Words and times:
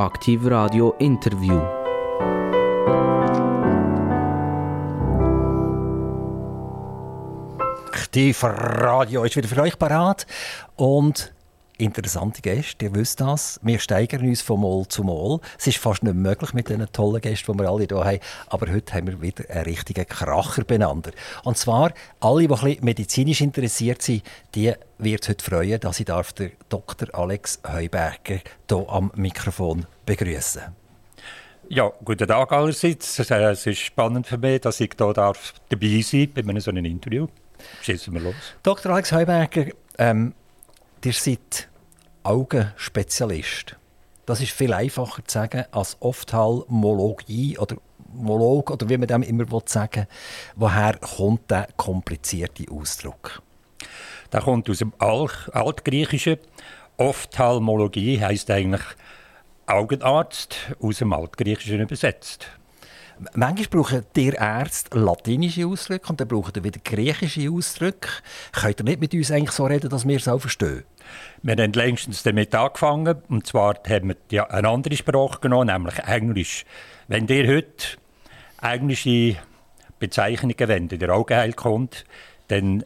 Aktiv 0.00 0.46
Radio 0.46 0.94
Interview. 0.98 1.60
Aktiv 7.92 8.42
Radio 8.42 9.24
ist 9.24 9.36
wieder 9.36 9.46
für 9.46 9.60
euch 9.60 9.78
parat 9.78 10.26
und 10.76 11.34
interessante 11.80 12.42
Gäste, 12.42 12.86
ihr 12.86 12.94
wisst 12.94 13.20
das. 13.20 13.58
Wir 13.62 13.78
steigern 13.78 14.26
uns 14.26 14.42
von 14.42 14.60
Mal 14.60 14.86
zu 14.88 15.02
Mal. 15.02 15.40
Es 15.58 15.66
ist 15.66 15.78
fast 15.78 16.02
nicht 16.02 16.14
möglich 16.14 16.52
mit 16.52 16.68
diesen 16.68 16.90
tollen 16.92 17.20
Gästen, 17.20 17.52
die 17.52 17.58
wir 17.58 17.68
alle 17.68 17.86
hier 17.88 18.04
haben. 18.04 18.18
Aber 18.48 18.70
heute 18.70 18.94
haben 18.94 19.06
wir 19.06 19.22
wieder 19.22 19.48
einen 19.50 19.64
richtigen 19.64 20.06
Kracher 20.06 20.64
benannt. 20.64 21.10
Und 21.44 21.56
zwar, 21.58 21.92
alle, 22.20 22.46
die 22.46 22.48
ein 22.48 22.60
bisschen 22.60 22.84
medizinisch 22.84 23.40
interessiert 23.40 24.02
sind, 24.02 24.22
die 24.54 24.72
wird 24.98 25.28
heute 25.28 25.44
freuen, 25.44 25.80
dass 25.80 26.00
ich 26.00 26.06
darf 26.06 26.32
den 26.32 26.52
Dr. 26.68 27.08
Alex 27.12 27.60
Heuberger 27.66 28.40
hier 28.68 28.88
am 28.88 29.10
Mikrofon 29.14 29.86
begrüßen 30.06 30.62
ja, 31.72 31.90
guten 32.04 32.26
Tag 32.26 32.52
allerseits. 32.52 33.30
Äh, 33.30 33.52
es 33.52 33.64
ist 33.64 33.78
spannend 33.78 34.26
für 34.26 34.38
mich, 34.38 34.60
dass 34.60 34.80
ich 34.80 34.90
hier 34.98 35.12
darf 35.14 35.54
dabei 35.68 36.00
sein 36.02 36.28
bei 36.34 36.42
einem 36.42 36.60
so 36.60 36.70
einem 36.72 36.84
Interview. 36.84 37.28
Schießen 37.82 38.12
wir 38.12 38.20
los. 38.20 38.34
Dr. 38.62 38.92
Alex 38.92 39.12
Heuberger, 39.12 39.66
ähm, 39.96 40.34
ihr 41.04 41.12
seid 41.12 41.69
Augenspezialist. 42.22 43.76
Das 44.26 44.40
ist 44.40 44.52
viel 44.52 44.72
einfacher 44.72 45.24
zu 45.24 45.32
sagen 45.32 45.64
als 45.72 45.96
Ophthalmologie 46.00 47.58
oder 47.58 47.76
Molog 48.12 48.70
oder 48.70 48.88
wie 48.88 48.98
man 48.98 49.08
dem 49.08 49.22
immer 49.22 49.44
sagen 49.66 50.02
will. 50.02 50.06
Woher 50.56 50.98
kommt 50.98 51.50
der 51.50 51.68
komplizierte 51.76 52.70
Ausdruck? 52.70 53.42
Der 54.32 54.42
kommt 54.42 54.68
aus 54.68 54.78
dem 54.78 54.92
Altgriechischen. 54.98 56.38
Ophthalmologie 56.96 58.20
heißt 58.20 58.50
eigentlich 58.50 58.82
Augenarzt, 59.66 60.56
aus 60.80 60.98
dem 60.98 61.12
Altgriechischen 61.12 61.80
übersetzt. 61.80 62.48
Manchmal 63.34 63.66
brauchen 63.68 64.06
die 64.16 64.28
Ärzte 64.28 64.98
latinische 64.98 65.66
Ausdrücke 65.66 66.08
und 66.08 66.20
dann 66.20 66.28
brauchen 66.28 66.52
ihr 66.56 66.64
wieder 66.64 66.80
griechische 66.82 67.50
Ausdrücke. 67.50 68.08
Könnt 68.52 68.80
ihr 68.80 68.84
nicht 68.84 69.00
mit 69.00 69.12
uns 69.12 69.30
eigentlich 69.30 69.50
so 69.50 69.66
reden, 69.66 69.90
dass 69.90 70.08
wir 70.08 70.16
es 70.16 70.26
auch 70.26 70.40
verstehen? 70.40 70.84
Wir 71.42 71.56
haben 71.56 71.72
längstens 71.74 72.22
damit 72.22 72.54
angefangen. 72.54 73.20
Und 73.28 73.46
zwar 73.46 73.74
haben 73.86 74.14
wir 74.30 74.50
eine 74.50 74.68
andere 74.68 74.96
Sprache 74.96 75.38
genommen, 75.40 75.66
nämlich 75.66 75.98
Englisch. 75.98 76.64
Wenn 77.08 77.26
ihr 77.28 77.46
heute 77.46 77.98
englische 78.62 79.36
Bezeichnungen 79.98 80.68
wendet, 80.68 81.02
der 81.02 81.10
Augenheil 81.10 81.52
kommt, 81.52 82.06
dann 82.48 82.84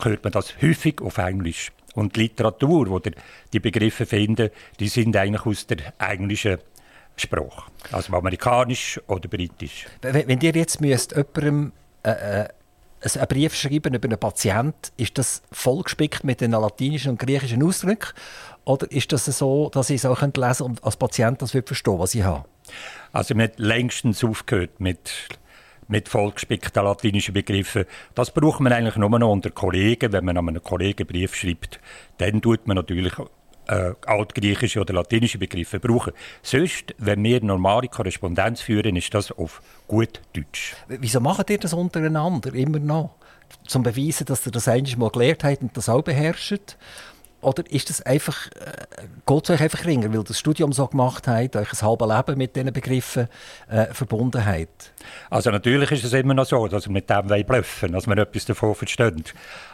hört 0.00 0.22
man 0.22 0.32
das 0.32 0.62
häufig 0.62 1.00
auf 1.00 1.18
Englisch. 1.18 1.72
Und 1.94 2.16
die 2.16 2.20
Literatur, 2.20 2.88
wo 2.88 3.00
die 3.00 3.60
Begriffe 3.60 4.06
finden, 4.06 4.50
die 4.78 4.88
sind 4.88 5.16
eigentlich 5.16 5.44
aus 5.44 5.66
der 5.66 5.92
englischen 5.98 6.58
Sprache. 7.16 7.70
Also 7.90 8.12
amerikanisch 8.14 9.00
oder 9.06 9.28
britisch. 9.28 9.86
Wenn, 10.00 10.40
ihr 10.40 10.52
jetzt 10.52 10.80
müsst 10.80 11.12
jemandem 11.12 11.72
äh, 12.02 12.10
äh, 12.42 12.48
einen 13.14 13.26
Brief 13.26 13.54
schreiben 13.54 13.94
über 13.94 14.08
einen 14.08 14.18
Patienten, 14.18 14.90
ist 14.96 15.18
das 15.18 15.42
vollgespickt 15.50 16.24
mit 16.24 16.40
den 16.40 16.52
latinischen 16.52 17.12
und 17.12 17.18
griechischen 17.18 17.62
Ausdrücken? 17.62 18.12
Oder 18.64 18.90
ist 18.90 19.12
das 19.12 19.26
so, 19.26 19.70
dass 19.70 19.90
ich 19.90 19.96
es 19.96 20.04
auch 20.04 20.20
lesen 20.22 20.32
könnte 20.32 20.64
und 20.64 20.84
als 20.84 20.96
Patient 20.96 21.42
das 21.42 21.50
verstehen 21.50 21.98
was 21.98 22.14
ich 22.14 22.22
habe? 22.22 22.44
Also 23.12 23.36
wir 23.36 23.44
haben 23.44 23.52
längstens 23.56 24.22
aufgehört 24.24 24.80
mit 24.80 25.10
mit 25.88 26.08
vollgespickten 26.08 26.84
latinischen 26.84 27.34
Begriffen. 27.34 27.84
Das 28.14 28.30
braucht 28.30 28.60
man 28.60 28.72
eigentlich 28.72 28.96
nur 28.96 29.10
noch 29.10 29.30
unter 29.30 29.50
Kollegen. 29.50 30.12
Wenn 30.12 30.24
man 30.24 30.36
an 30.36 30.48
einen 30.48 30.62
Kollegen 30.62 31.06
Brief 31.06 31.34
schreibt, 31.34 31.80
dann 32.18 32.40
tut 32.40 32.66
man 32.66 32.76
natürlich 32.76 33.12
äh, 33.68 33.92
altgriechische 34.06 34.80
oder 34.80 34.94
latinische 34.94 35.38
Begriffe 35.38 35.80
brauchen. 35.80 36.12
Sonst, 36.42 36.94
wenn 36.98 37.22
wir 37.22 37.42
normale 37.42 37.88
Korrespondenz 37.88 38.60
führen, 38.60 38.96
ist 38.96 39.12
das 39.14 39.32
auf 39.32 39.62
gut 39.86 40.20
Deutsch. 40.34 40.74
Wieso 40.88 41.20
macht 41.20 41.50
ihr 41.50 41.58
das 41.58 41.72
untereinander 41.72 42.54
immer 42.54 42.78
noch? 42.78 43.14
Zum 43.66 43.82
Beweisen, 43.82 44.24
dass 44.26 44.46
ihr 44.46 44.52
das 44.52 44.66
eigentlich 44.66 44.96
mal 44.96 45.10
gelernt 45.10 45.44
habt 45.44 45.62
und 45.62 45.76
das 45.76 45.88
auch 45.88 46.02
beherrscht? 46.02 46.76
Oder 47.42 47.68
ist 47.70 47.90
das 47.90 48.00
einfach, 48.02 48.46
äh, 48.52 49.02
geht 49.26 49.44
es 49.44 49.50
euch 49.50 49.60
einfach 49.60 49.84
ringer, 49.84 50.12
weil 50.14 50.22
das 50.22 50.38
Studium 50.38 50.72
so 50.72 50.86
gemacht 50.86 51.26
hat, 51.26 51.56
euch 51.56 51.72
ein 51.72 51.82
halbes 51.82 52.08
Leben 52.08 52.38
mit 52.38 52.54
diesen 52.54 52.72
Begriffen 52.72 53.28
äh, 53.68 53.86
verbunden 53.86 54.44
hat? 54.44 54.92
Also 55.28 55.50
natürlich 55.50 55.90
ist 55.90 56.04
es 56.04 56.12
immer 56.12 56.34
noch 56.34 56.46
so, 56.46 56.68
dass 56.68 56.86
wir 56.86 56.92
mit 56.92 57.10
dem 57.10 57.44
bluffen 57.44 57.92
dass 57.92 58.06
wir 58.06 58.16
etwas 58.16 58.44
davon 58.44 58.76
verstehen. 58.76 59.24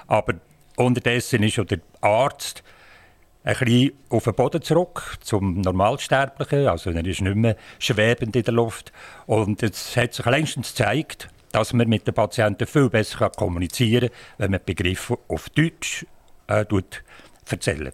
Aber 0.06 0.34
unterdessen 0.76 1.42
ist 1.42 1.58
auch 1.58 1.66
der 1.66 1.80
Arzt 2.00 2.62
ein 3.44 3.56
bisschen 3.56 3.92
auf 4.10 4.24
den 4.24 4.34
Boden 4.34 4.62
zurück, 4.62 5.16
zum 5.20 5.60
Normalsterblichen. 5.60 6.66
Also 6.66 6.90
er 6.90 7.04
ist 7.06 7.20
nicht 7.20 7.36
mehr 7.36 7.56
schwebend 7.78 8.36
in 8.36 8.42
der 8.42 8.54
Luft. 8.54 8.92
Und 9.26 9.62
es 9.62 9.96
hat 9.96 10.14
sich 10.14 10.26
längstens 10.26 10.74
gezeigt, 10.74 11.28
dass 11.52 11.72
man 11.72 11.88
mit 11.88 12.06
den 12.06 12.14
Patienten 12.14 12.66
viel 12.66 12.90
besser 12.90 13.30
kommunizieren 13.30 14.08
kann, 14.08 14.18
wenn 14.38 14.50
man 14.52 14.60
Begriffe 14.64 15.18
auf 15.28 15.48
Deutsch 15.50 16.04
äh, 16.46 16.64
erzählen 17.50 17.92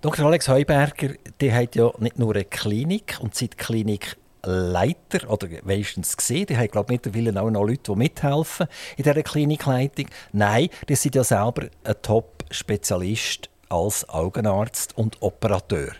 Dr. 0.00 0.26
Alex 0.26 0.48
Heuberger, 0.48 1.14
die 1.40 1.52
hat 1.52 1.76
ja 1.76 1.90
nicht 1.98 2.18
nur 2.18 2.34
eine 2.34 2.44
Klinik 2.44 3.16
und 3.20 3.34
seid 3.34 3.56
Klinikleiter 3.56 5.30
oder 5.30 5.48
wenigstens 5.62 6.14
gesehen. 6.14 6.44
Die 6.44 6.58
haben, 6.58 6.68
glaube 6.68 6.92
mittlerweile 6.92 7.40
auch 7.40 7.50
noch 7.50 7.64
Leute, 7.64 7.92
die 7.92 7.96
mithelfen 7.96 8.66
in 8.98 9.04
dieser 9.04 9.22
Klinikleitung. 9.22 10.06
Nein, 10.32 10.68
die 10.90 10.94
sind 10.94 11.14
ja 11.14 11.24
selber 11.24 11.68
ein 11.84 11.94
Top-Spezialist 12.02 13.48
als 13.74 14.08
Augenarzt 14.08 14.96
und 14.96 15.20
Operateur. 15.20 15.92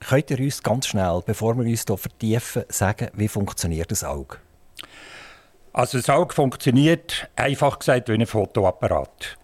Könnt 0.00 0.30
ihr 0.30 0.40
uns 0.40 0.62
ganz 0.62 0.86
schnell, 0.86 1.22
bevor 1.26 1.56
wir 1.58 1.64
uns 1.64 1.84
hier 1.86 1.98
vertiefen, 1.98 2.64
sagen, 2.68 3.08
wie 3.12 3.28
funktioniert 3.28 3.90
das 3.90 4.02
Auge? 4.02 4.38
Also 5.74 5.98
das 5.98 6.08
Auge 6.08 6.34
funktioniert, 6.34 7.28
einfach 7.36 7.78
gesagt, 7.78 8.08
wie 8.08 8.14
ein 8.14 8.26
Fotoapparat. 8.26 9.36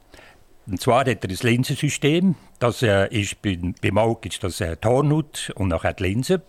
Und 0.67 0.81
zwar 0.81 1.01
hat 1.01 1.25
er 1.25 1.31
ein 1.31 1.39
Linsensystem. 1.41 2.35
Das 2.59 2.83
äh, 2.83 3.07
ist 3.09 3.37
beim, 3.43 3.99
Auge 3.99 4.31
ist 4.31 4.43
das 4.43 4.61
äh, 4.63 4.77
Hornhaut 4.83 5.53
und 5.55 5.69
nachher 5.69 5.93
die 5.93 6.05
Linse, 6.05 6.43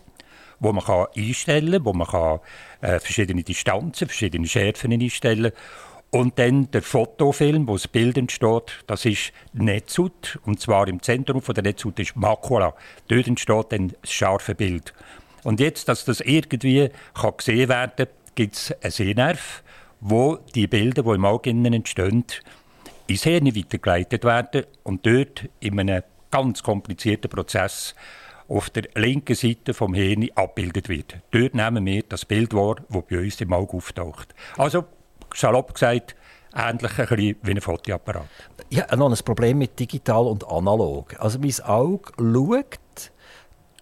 wo 0.60 0.72
man 0.72 0.84
einstellen 1.16 1.74
kann, 1.74 1.86
wo 1.86 1.94
man 1.94 2.08
kann, 2.08 2.40
äh, 2.82 3.00
verschiedene 3.00 3.44
Distanzen, 3.44 4.08
verschiedene 4.08 4.48
Schärfen 4.48 4.94
einstellen 4.94 5.52
kann. 5.52 5.62
Und 6.10 6.40
dann 6.40 6.72
der 6.72 6.82
Fotofilm, 6.82 7.68
wo 7.68 7.74
das 7.74 7.88
Bild 7.88 8.18
entsteht, 8.18 8.84
das 8.88 9.06
ist 9.06 9.34
die 9.54 9.64
Netzhaut. 9.64 10.40
Und 10.46 10.60
zwar 10.60 10.88
im 10.88 11.02
Zentrum 11.02 11.42
von 11.42 11.54
der 11.54 11.64
Netzhaut 11.64 12.00
ist 12.00 12.16
Makula. 12.16 12.74
Dort 13.08 13.28
entsteht 13.28 13.66
dann 13.72 13.94
das 14.02 14.12
scharfe 14.12 14.56
Bild. 14.56 14.94
Und 15.44 15.60
jetzt, 15.60 15.90
dass 15.90 16.06
das 16.06 16.22
irgendwie 16.22 16.90
kann 17.14 17.38
gesehen 17.38 17.70
werden 17.70 17.92
kann, 17.96 18.08
gibt 18.36 18.56
es 18.56 18.72
einen 18.82 18.92
Sehnerv, 18.92 19.64
wo 20.00 20.38
die 20.56 20.68
Bilder, 20.68 21.04
die 21.04 21.10
im 21.10 21.26
Auge 21.26 21.50
entstehen, 21.50 22.24
ins 23.08 23.24
Hirn 23.24 23.56
weitergeleitet 23.56 24.24
werden 24.24 24.66
und 24.84 25.06
dort 25.06 25.50
in 25.60 25.80
einem 25.80 26.04
ganz 26.32 26.64
komplizierten 26.64 27.30
Prozess 27.30 27.96
auf 28.48 28.70
der 28.70 28.84
linken 28.96 29.36
Seite 29.36 29.74
vom 29.74 29.94
Hirn 29.94 30.30
abgebildet 30.36 30.88
wird. 30.90 31.18
Dort 31.32 31.54
nehmen 31.54 31.86
wir 31.86 32.04
das 32.04 32.26
Bild 32.26 32.54
wahr, 32.54 32.78
das 32.90 33.04
bei 33.10 33.20
uns 33.20 33.42
im 33.42 33.54
Auge 33.54 33.78
auftaucht. 33.78 34.34
Also 34.58 34.86
salopp 35.34 35.74
gesagt, 35.74 36.16
ähnlich 36.56 36.92
ein 36.98 37.08
bisschen 37.08 37.36
wie 37.42 37.52
ein 37.52 37.62
Fotoapparat. 37.62 38.28
Habe 38.76 38.98
noch 38.98 39.10
ein 39.10 39.26
Problem 39.26 39.58
mit 39.60 39.80
digital 39.80 40.26
und 40.26 40.48
analog. 40.48 41.16
Also 41.20 41.40
mein 41.40 41.54
Auge 41.64 42.12
schaut, 42.18 43.12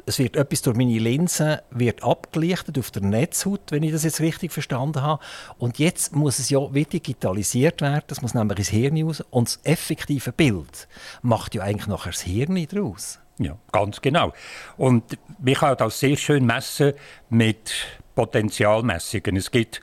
es 0.07 0.19
wird 0.19 0.35
etwas 0.35 0.61
durch 0.61 0.77
meine 0.77 0.99
Linse 0.99 1.63
wird 1.71 2.03
abgelichtet 2.03 2.77
auf 2.77 2.91
der 2.91 3.01
Netzhaut, 3.01 3.71
wenn 3.71 3.81
ich 3.81 3.91
das 3.91 4.03
jetzt 4.03 4.19
richtig 4.19 4.51
verstanden 4.51 5.01
habe. 5.01 5.23
Und 5.57 5.79
jetzt 5.79 6.15
muss 6.15 6.37
es 6.37 6.49
ja 6.49 6.73
wie 6.73 6.85
digitalisiert 6.85 7.81
werden, 7.81 8.03
das 8.07 8.21
muss 8.21 8.33
nämlich 8.33 8.59
ins 8.59 8.69
Hirn 8.69 9.01
raus. 9.01 9.23
Und 9.31 9.47
das 9.47 9.59
effektive 9.63 10.31
Bild 10.31 10.87
macht 11.21 11.55
ja 11.55 11.63
eigentlich 11.63 11.87
nachher 11.87 12.11
das 12.11 12.21
Hirn 12.21 12.67
daraus. 12.67 13.19
Ja, 13.37 13.57
ganz 13.71 13.99
genau. 14.01 14.33
Und 14.77 15.17
man 15.39 15.53
kann 15.55 15.75
das 15.77 15.99
sehr 15.99 16.15
schön 16.15 16.45
messen 16.45 16.93
mit 17.29 17.73
Potentialmessungen. 18.13 19.35
Es 19.35 19.51
gibt 19.51 19.81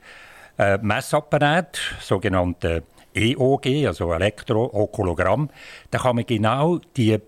äh, 0.59 0.79
Messapparat, 0.79 1.79
sogenannte 2.01 2.85
EOG, 3.15 3.87
also 3.87 4.13
Elektrookulogramm. 4.13 5.51
Da 5.91 5.99
kann 5.99 6.17
man 6.17 6.27
genau 6.27 6.79
die, 6.97 7.19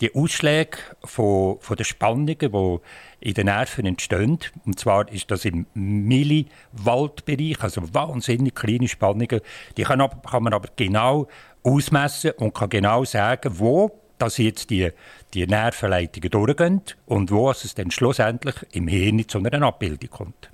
die 0.00 0.14
Ausschläge 0.14 0.78
von, 1.04 1.58
von 1.60 1.76
den 1.76 1.84
Spannungen, 1.84 2.36
die 2.38 2.78
in 3.20 3.34
den 3.34 3.46
Nerven 3.46 3.86
entstehen, 3.86 4.38
und 4.64 4.78
zwar 4.78 5.10
ist 5.12 5.30
das 5.30 5.44
im 5.44 5.66
Milliwattbereich, 5.74 7.62
also 7.62 7.82
wahnsinnig 7.94 8.54
kleine 8.54 8.88
Spannungen, 8.88 9.40
die 9.76 9.82
kann, 9.84 10.02
kann 10.28 10.42
man 10.42 10.52
aber 10.52 10.68
genau 10.74 11.28
ausmessen 11.62 12.32
und 12.32 12.54
kann 12.54 12.68
genau 12.68 13.04
sagen, 13.04 13.58
wo 13.58 13.98
dass 14.22 14.38
jetzt 14.38 14.70
die, 14.70 14.88
die 15.34 15.48
Nervenleitungen 15.48 16.30
durchgehen 16.30 16.82
und 17.06 17.32
wo 17.32 17.50
es 17.50 17.74
dann 17.74 17.90
schlussendlich 17.90 18.54
im 18.70 18.86
Hirn 18.86 19.26
zu 19.26 19.38
einer 19.38 19.66
Abbildung 19.66 20.10
kommt. 20.10 20.48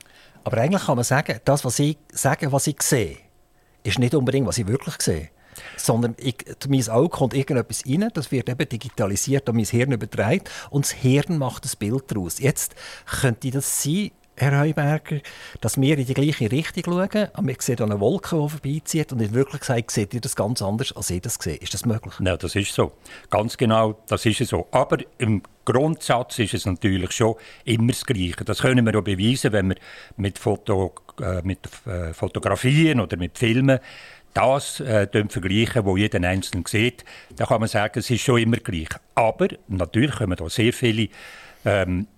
Aber 0.49 0.63
eigentlich 0.63 0.87
kann 0.87 0.97
man 0.97 1.05
sagen, 1.05 1.41
das, 1.45 1.63
was 1.67 1.79
ich 1.79 1.99
sage, 2.11 2.51
was 2.51 2.67
ich 2.69 2.81
sehe, 2.81 3.19
ist 3.83 3.99
nicht 3.99 4.15
unbedingt, 4.15 4.47
was 4.47 4.57
ich 4.57 4.67
wirklich 4.67 4.95
sehe. 5.03 5.29
sondern 5.77 6.15
ich, 6.17 6.37
mein 6.67 6.89
Auge 6.89 7.11
kommt 7.11 7.35
irgendetwas 7.35 7.85
rein, 7.87 8.09
das 8.15 8.33
wird 8.33 8.49
eben 8.49 8.67
digitalisiert 8.67 9.47
an 9.47 9.57
mein 9.57 9.67
Hirn 9.67 9.93
übertragen 9.93 10.45
und 10.71 10.87
das 10.87 10.93
Hirn 10.93 11.37
macht 11.37 11.67
das 11.67 11.77
Bild 11.77 12.11
daraus. 12.11 12.39
Jetzt 12.39 12.75
könnte 13.05 13.51
das 13.51 13.83
sein, 13.83 14.11
Herr 14.39 14.61
Heuberger, 14.61 15.19
dass 15.61 15.81
wir 15.81 15.99
in 15.99 16.07
die 16.07 16.15
gleiche 16.15 16.51
Richtung 16.51 16.85
schauen, 16.85 17.29
aber 17.33 17.47
wir 17.47 17.57
sehen 17.59 17.83
eine 17.83 18.01
Wolke, 18.01 18.37
die 18.37 18.49
vorbeizieht 18.49 19.13
und 19.13 19.21
in 19.21 19.35
Wirklichkeit 19.35 19.91
seht 19.91 20.15
ihr 20.15 20.21
das 20.21 20.37
ganz 20.37 20.63
anders, 20.63 20.93
als 20.95 21.11
ich 21.11 21.23
das 21.23 21.35
sehe. 21.35 21.57
Ist 21.57 21.75
das 21.75 21.85
möglich? 21.85 22.15
Ja, 22.21 22.37
das 22.37 22.55
ist 22.55 22.73
so. 22.73 22.93
Ganz 23.31 23.57
genau, 23.57 24.01
das 24.07 24.25
ist 24.27 24.47
so. 24.47 24.69
Aber 24.71 24.99
im 25.19 25.43
Grundsatz 25.65 26.39
ist 26.39 26.55
es 26.55 26.67
natürlich 26.67 27.13
schon 27.13 27.35
immer 27.65 27.93
das 27.93 28.07
Gleiche. 28.07 28.45
Das 28.45 28.61
können 28.61 28.87
wir 28.87 28.99
auch 28.99 29.05
beweisen, 29.05 29.53
wenn 29.53 29.71
wir 29.71 29.77
mit, 30.17 30.39
Foto, 30.39 30.95
äh, 31.21 31.43
mit 31.43 31.69
äh, 31.87 32.13
Fotografien 32.15 33.01
oder 33.01 33.17
mit 33.17 33.37
Filmen 33.37 33.79
das 34.35 34.81
äh, 34.81 35.09
vergleichen, 35.29 35.85
wo 35.85 35.97
jeder 35.97 36.27
Einzelne 36.27 36.63
sieht, 36.67 37.05
dann 37.35 37.49
kann 37.49 37.61
man 37.61 37.69
sagen, 37.69 37.99
es 37.99 38.11
ist 38.11 38.23
schon 38.23 38.39
immer 38.39 38.59
gleich. 38.59 38.89
Aber 39.15 39.49
natürlich 39.67 40.17
kommen 40.17 40.37
da 40.37 40.49
sehr 40.49 40.73
viele 40.73 41.09
ähm, 41.65 42.03
äh, 42.03 42.18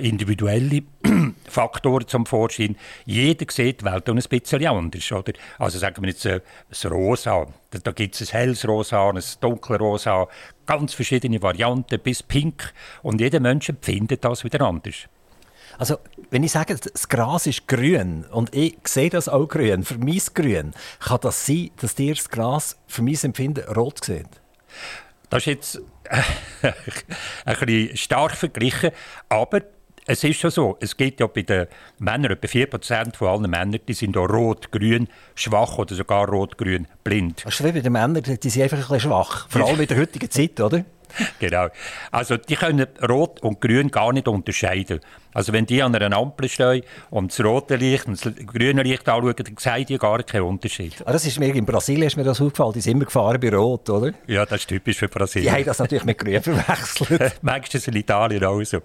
individuelle 0.00 0.82
Faktoren 1.48 2.06
zum 2.06 2.26
Vorschein. 2.26 2.76
Jeder 3.06 3.46
sieht 3.50 3.80
die 3.80 3.84
Welt 3.84 4.08
ein 4.08 4.16
bisschen 4.16 4.66
anders. 4.66 5.12
Oder? 5.12 5.32
Also 5.58 5.78
sagen 5.78 6.02
wir 6.02 6.10
jetzt 6.10 6.26
äh, 6.26 6.40
Rosa. 6.84 7.46
Da, 7.70 7.78
da 7.78 7.92
gibt 7.92 8.14
es 8.14 8.28
ein 8.28 8.38
helles 8.38 8.68
Rosa, 8.68 9.10
ein 9.10 9.22
dunkles 9.40 9.80
Rosa, 9.80 10.28
ganz 10.66 10.94
verschiedene 10.94 11.40
Varianten 11.42 11.98
bis 12.00 12.22
Pink. 12.22 12.72
Und 13.02 13.20
jeder 13.20 13.40
Mensch 13.40 13.68
empfindet 13.68 14.24
das 14.24 14.44
wieder 14.44 14.60
anders. 14.60 15.08
Also, 15.78 15.98
wenn 16.30 16.44
ich 16.44 16.52
sage, 16.52 16.76
das 16.76 17.08
Gras 17.08 17.46
ist 17.46 17.66
grün 17.66 18.24
und 18.30 18.54
ich 18.54 18.76
sehe 18.84 19.10
das 19.10 19.28
auch 19.28 19.46
grün, 19.48 19.82
für 19.82 19.98
mich 19.98 20.32
grün, 20.32 20.72
kann 21.00 21.18
das 21.20 21.46
sein, 21.46 21.70
dass 21.80 21.96
dir 21.96 22.14
das 22.14 22.28
Gras 22.28 22.76
für 22.86 23.02
mein 23.02 23.18
Empfinden 23.20 23.64
rot 23.74 24.04
sieht? 24.04 24.28
Das 25.30 25.42
ist 25.42 25.46
jetzt 25.46 25.82
ein 27.44 27.56
bisschen 27.58 27.96
stark 27.96 28.36
verglichen, 28.36 28.90
aber 29.28 29.62
es 30.06 30.22
ist 30.22 30.38
schon 30.38 30.50
so, 30.50 30.76
es 30.80 30.96
geht 30.96 31.20
ja 31.20 31.26
bei 31.26 31.42
den 31.42 31.66
Männern, 31.98 32.32
etwa 32.32 32.46
4% 32.46 33.16
von 33.16 33.28
allen 33.28 33.50
Männern, 33.50 33.80
die 33.88 33.94
sind 33.94 34.16
rot, 34.16 34.70
grün, 34.70 35.08
schwach 35.34 35.78
oder 35.78 35.94
sogar 35.94 36.28
rot, 36.28 36.58
grün, 36.58 36.86
blind. 37.02 37.42
Das 37.44 37.54
ist 37.54 37.64
wie 37.64 37.72
bei 37.72 37.80
den 37.80 37.92
Männern, 37.92 38.22
die 38.22 38.50
sind 38.50 38.62
einfach 38.62 38.76
ein 38.76 38.82
bisschen 38.82 39.00
schwach, 39.00 39.48
vor 39.48 39.66
allem 39.66 39.80
in 39.80 39.86
der 39.86 39.96
heutigen 39.96 40.30
Zeit, 40.30 40.60
oder? 40.60 40.84
genau. 41.38 41.68
Also 42.10 42.36
die 42.36 42.56
können 42.56 42.86
Rot 43.08 43.42
und 43.42 43.60
Grün 43.60 43.90
gar 43.90 44.12
nicht 44.12 44.28
unterscheiden. 44.28 45.00
Also 45.32 45.52
wenn 45.52 45.66
die 45.66 45.82
an 45.82 45.94
einer 45.94 46.16
Ampel 46.16 46.48
stehen 46.48 46.82
und 47.10 47.32
das 47.32 47.44
rote 47.44 47.76
Licht 47.76 48.06
und 48.06 48.24
das 48.24 48.32
grüne 48.46 48.82
Licht 48.82 49.08
anschauen, 49.08 49.34
dann 49.36 49.56
sehen 49.58 49.86
die 49.86 49.98
gar 49.98 50.22
keinen 50.22 50.44
Unterschied. 50.44 50.94
Ah, 51.04 51.12
das 51.12 51.26
ist 51.26 51.40
mir 51.40 51.52
in 51.52 51.66
Brasilien 51.66 52.06
ist 52.06 52.16
mir 52.16 52.24
das 52.24 52.40
aufgefallen. 52.40 52.72
Die 52.74 52.80
sind 52.80 52.92
immer 52.92 53.06
gefahren 53.06 53.40
bei 53.40 53.50
Rot, 53.50 53.90
oder? 53.90 54.12
Ja, 54.26 54.46
das 54.46 54.60
ist 54.60 54.68
typisch 54.68 54.98
für 54.98 55.08
Brasilien. 55.08 55.52
Die 55.52 55.58
haben 55.58 55.64
das 55.66 55.78
natürlich 55.80 56.04
mit 56.04 56.18
Grün 56.18 56.42
verwechselt. 56.42 57.34
Es 57.74 57.88
in 57.88 57.96
Italien 57.96 58.44
auch 58.44 58.62
so. 58.62 58.82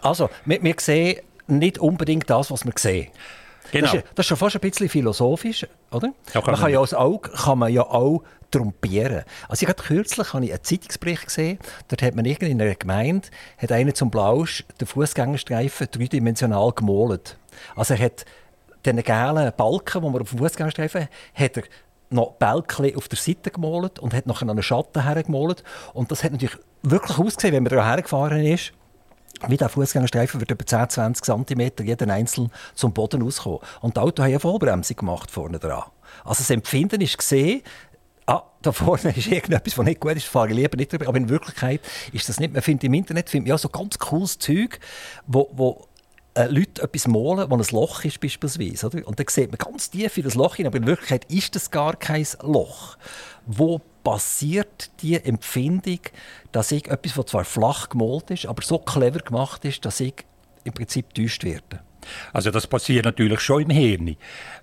Also, 0.00 0.30
wir, 0.44 0.62
wir 0.62 0.74
sehen 0.78 1.20
nicht 1.46 1.78
unbedingt 1.78 2.28
das, 2.28 2.50
was 2.50 2.64
wir 2.64 2.72
sehen. 2.76 3.08
Genau. 3.72 3.86
Das, 3.86 3.94
ist, 3.94 4.04
das 4.14 4.24
ist 4.24 4.28
schon 4.28 4.36
fast 4.36 4.56
ein 4.56 4.60
bisschen 4.60 4.88
philosophisch, 4.88 5.66
oder? 5.90 6.12
Ja, 6.32 6.40
kann 6.40 6.52
man, 6.52 6.60
kann 6.60 6.70
ja 6.70 6.80
als 6.80 6.94
Auge 6.94 7.30
kann 7.30 7.58
man 7.58 7.72
ja 7.72 7.82
auch 7.82 8.22
trompieren. 8.50 9.24
Also 9.48 9.62
ich 9.64 9.68
hatte 9.68 9.82
kürzlich 9.82 10.32
habe 10.34 10.44
ich 10.44 10.52
einen 10.52 10.62
Zeitungsbericht 10.62 11.26
gesehen, 11.26 11.58
dort 11.88 12.02
hat 12.02 12.14
man 12.14 12.26
in 12.26 12.60
einer 12.60 12.74
Gemeinde 12.74 13.28
hat 13.56 13.72
einer 13.72 13.94
zum 13.94 14.10
Blausch 14.10 14.64
den 14.78 14.86
Fußgängerstreifen 14.86 15.88
dreidimensional 15.90 16.72
gemalt. 16.72 17.38
Also 17.74 17.94
er 17.94 18.04
hat 18.04 18.26
den 18.84 19.02
gelben 19.02 19.52
Balken, 19.56 20.02
wo 20.02 20.10
man 20.10 20.20
auf 20.20 20.30
dem 20.30 20.38
Fußgängerstreifen 20.38 21.08
hat 21.34 21.56
er 21.56 21.62
noch 22.10 22.32
Bälkchen 22.32 22.94
auf 22.94 23.08
der 23.08 23.18
Seite 23.18 23.50
gemalt 23.50 23.98
und 23.98 24.12
hat 24.12 24.26
nachher 24.26 24.48
einen 24.48 24.62
Schatten 24.62 25.02
hergemalt. 25.02 25.64
Und 25.94 26.10
das 26.10 26.22
hat 26.22 26.32
natürlich 26.32 26.58
wirklich 26.82 27.18
ausgesehen, 27.18 27.54
wenn 27.54 27.62
man 27.62 27.72
da 27.72 27.86
hergefahren 27.86 28.44
ist 28.44 28.74
wie 29.48 29.56
der 29.56 29.68
Fußgängerstreifen 29.68 30.40
wird 30.40 30.50
über 30.50 30.66
10, 30.66 30.90
20 30.90 31.24
cm 31.24 31.72
jeden 31.84 32.10
einzeln 32.10 32.50
zum 32.74 32.92
Boden 32.92 33.22
auskommen. 33.22 33.58
Und 33.80 33.96
das 33.96 34.04
Auto 34.04 34.22
hat 34.22 34.28
eine 34.28 34.40
Vollbremsung 34.40 34.96
gemacht 34.96 35.30
vorne 35.30 35.58
dran. 35.58 35.84
Also 36.24 36.40
das 36.40 36.50
Empfinden 36.50 37.00
ist 37.00 37.18
gesehen, 37.18 37.62
ah, 38.26 38.42
da 38.60 38.72
vorne 38.72 39.14
ist 39.16 39.26
irgendetwas, 39.26 39.76
was 39.76 39.84
nicht 39.84 40.00
gut 40.00 40.16
ist, 40.16 40.26
fahre 40.26 40.50
ich 40.50 40.54
lieber 40.54 40.76
nicht 40.76 40.92
drüber. 40.92 41.08
Aber 41.08 41.16
in 41.16 41.28
Wirklichkeit 41.28 41.80
ist 42.12 42.28
das 42.28 42.38
nicht. 42.38 42.52
Man 42.52 42.62
findet 42.62 42.84
im 42.84 42.94
Internet 42.94 43.30
findet 43.30 43.48
man 43.48 43.54
ja 43.54 43.58
so 43.58 43.68
ganz 43.68 43.98
cooles 43.98 44.38
Zeug, 44.38 44.78
wo, 45.26 45.50
wo 45.52 45.86
äh, 46.34 46.46
Leute 46.46 46.82
etwas 46.82 47.06
malen, 47.06 47.50
wo 47.50 47.56
ein 47.56 47.64
Loch 47.70 48.04
ist 48.04 48.20
beispielsweise. 48.20 48.86
Oder? 48.86 49.06
Und 49.06 49.18
dann 49.18 49.26
sieht 49.28 49.50
man 49.50 49.58
ganz 49.58 49.90
tief 49.90 50.16
in 50.16 50.24
das 50.24 50.34
Loch 50.34 50.56
hin, 50.56 50.66
aber 50.66 50.78
in 50.78 50.86
Wirklichkeit 50.86 51.24
ist 51.30 51.54
das 51.54 51.70
gar 51.70 51.96
kein 51.96 52.26
Loch. 52.42 52.96
Wo 53.46 53.80
passiert 54.02 54.90
die 55.02 55.14
Empfindung, 55.22 56.00
dass 56.52 56.72
ich 56.72 56.88
etwas, 56.88 57.14
das 57.14 57.26
zwar 57.26 57.44
flach 57.44 57.88
gemalt 57.88 58.30
ist, 58.30 58.46
aber 58.46 58.62
so 58.62 58.78
clever 58.78 59.20
gemacht 59.20 59.64
ist, 59.64 59.84
dass 59.84 60.00
ich 60.00 60.14
im 60.64 60.72
Prinzip 60.72 61.14
getäuscht 61.14 61.44
werde? 61.44 61.80
Also 62.32 62.50
das 62.50 62.66
passiert 62.66 63.04
natürlich 63.04 63.40
schon 63.40 63.62
im 63.62 63.70
Hirn. 63.70 64.16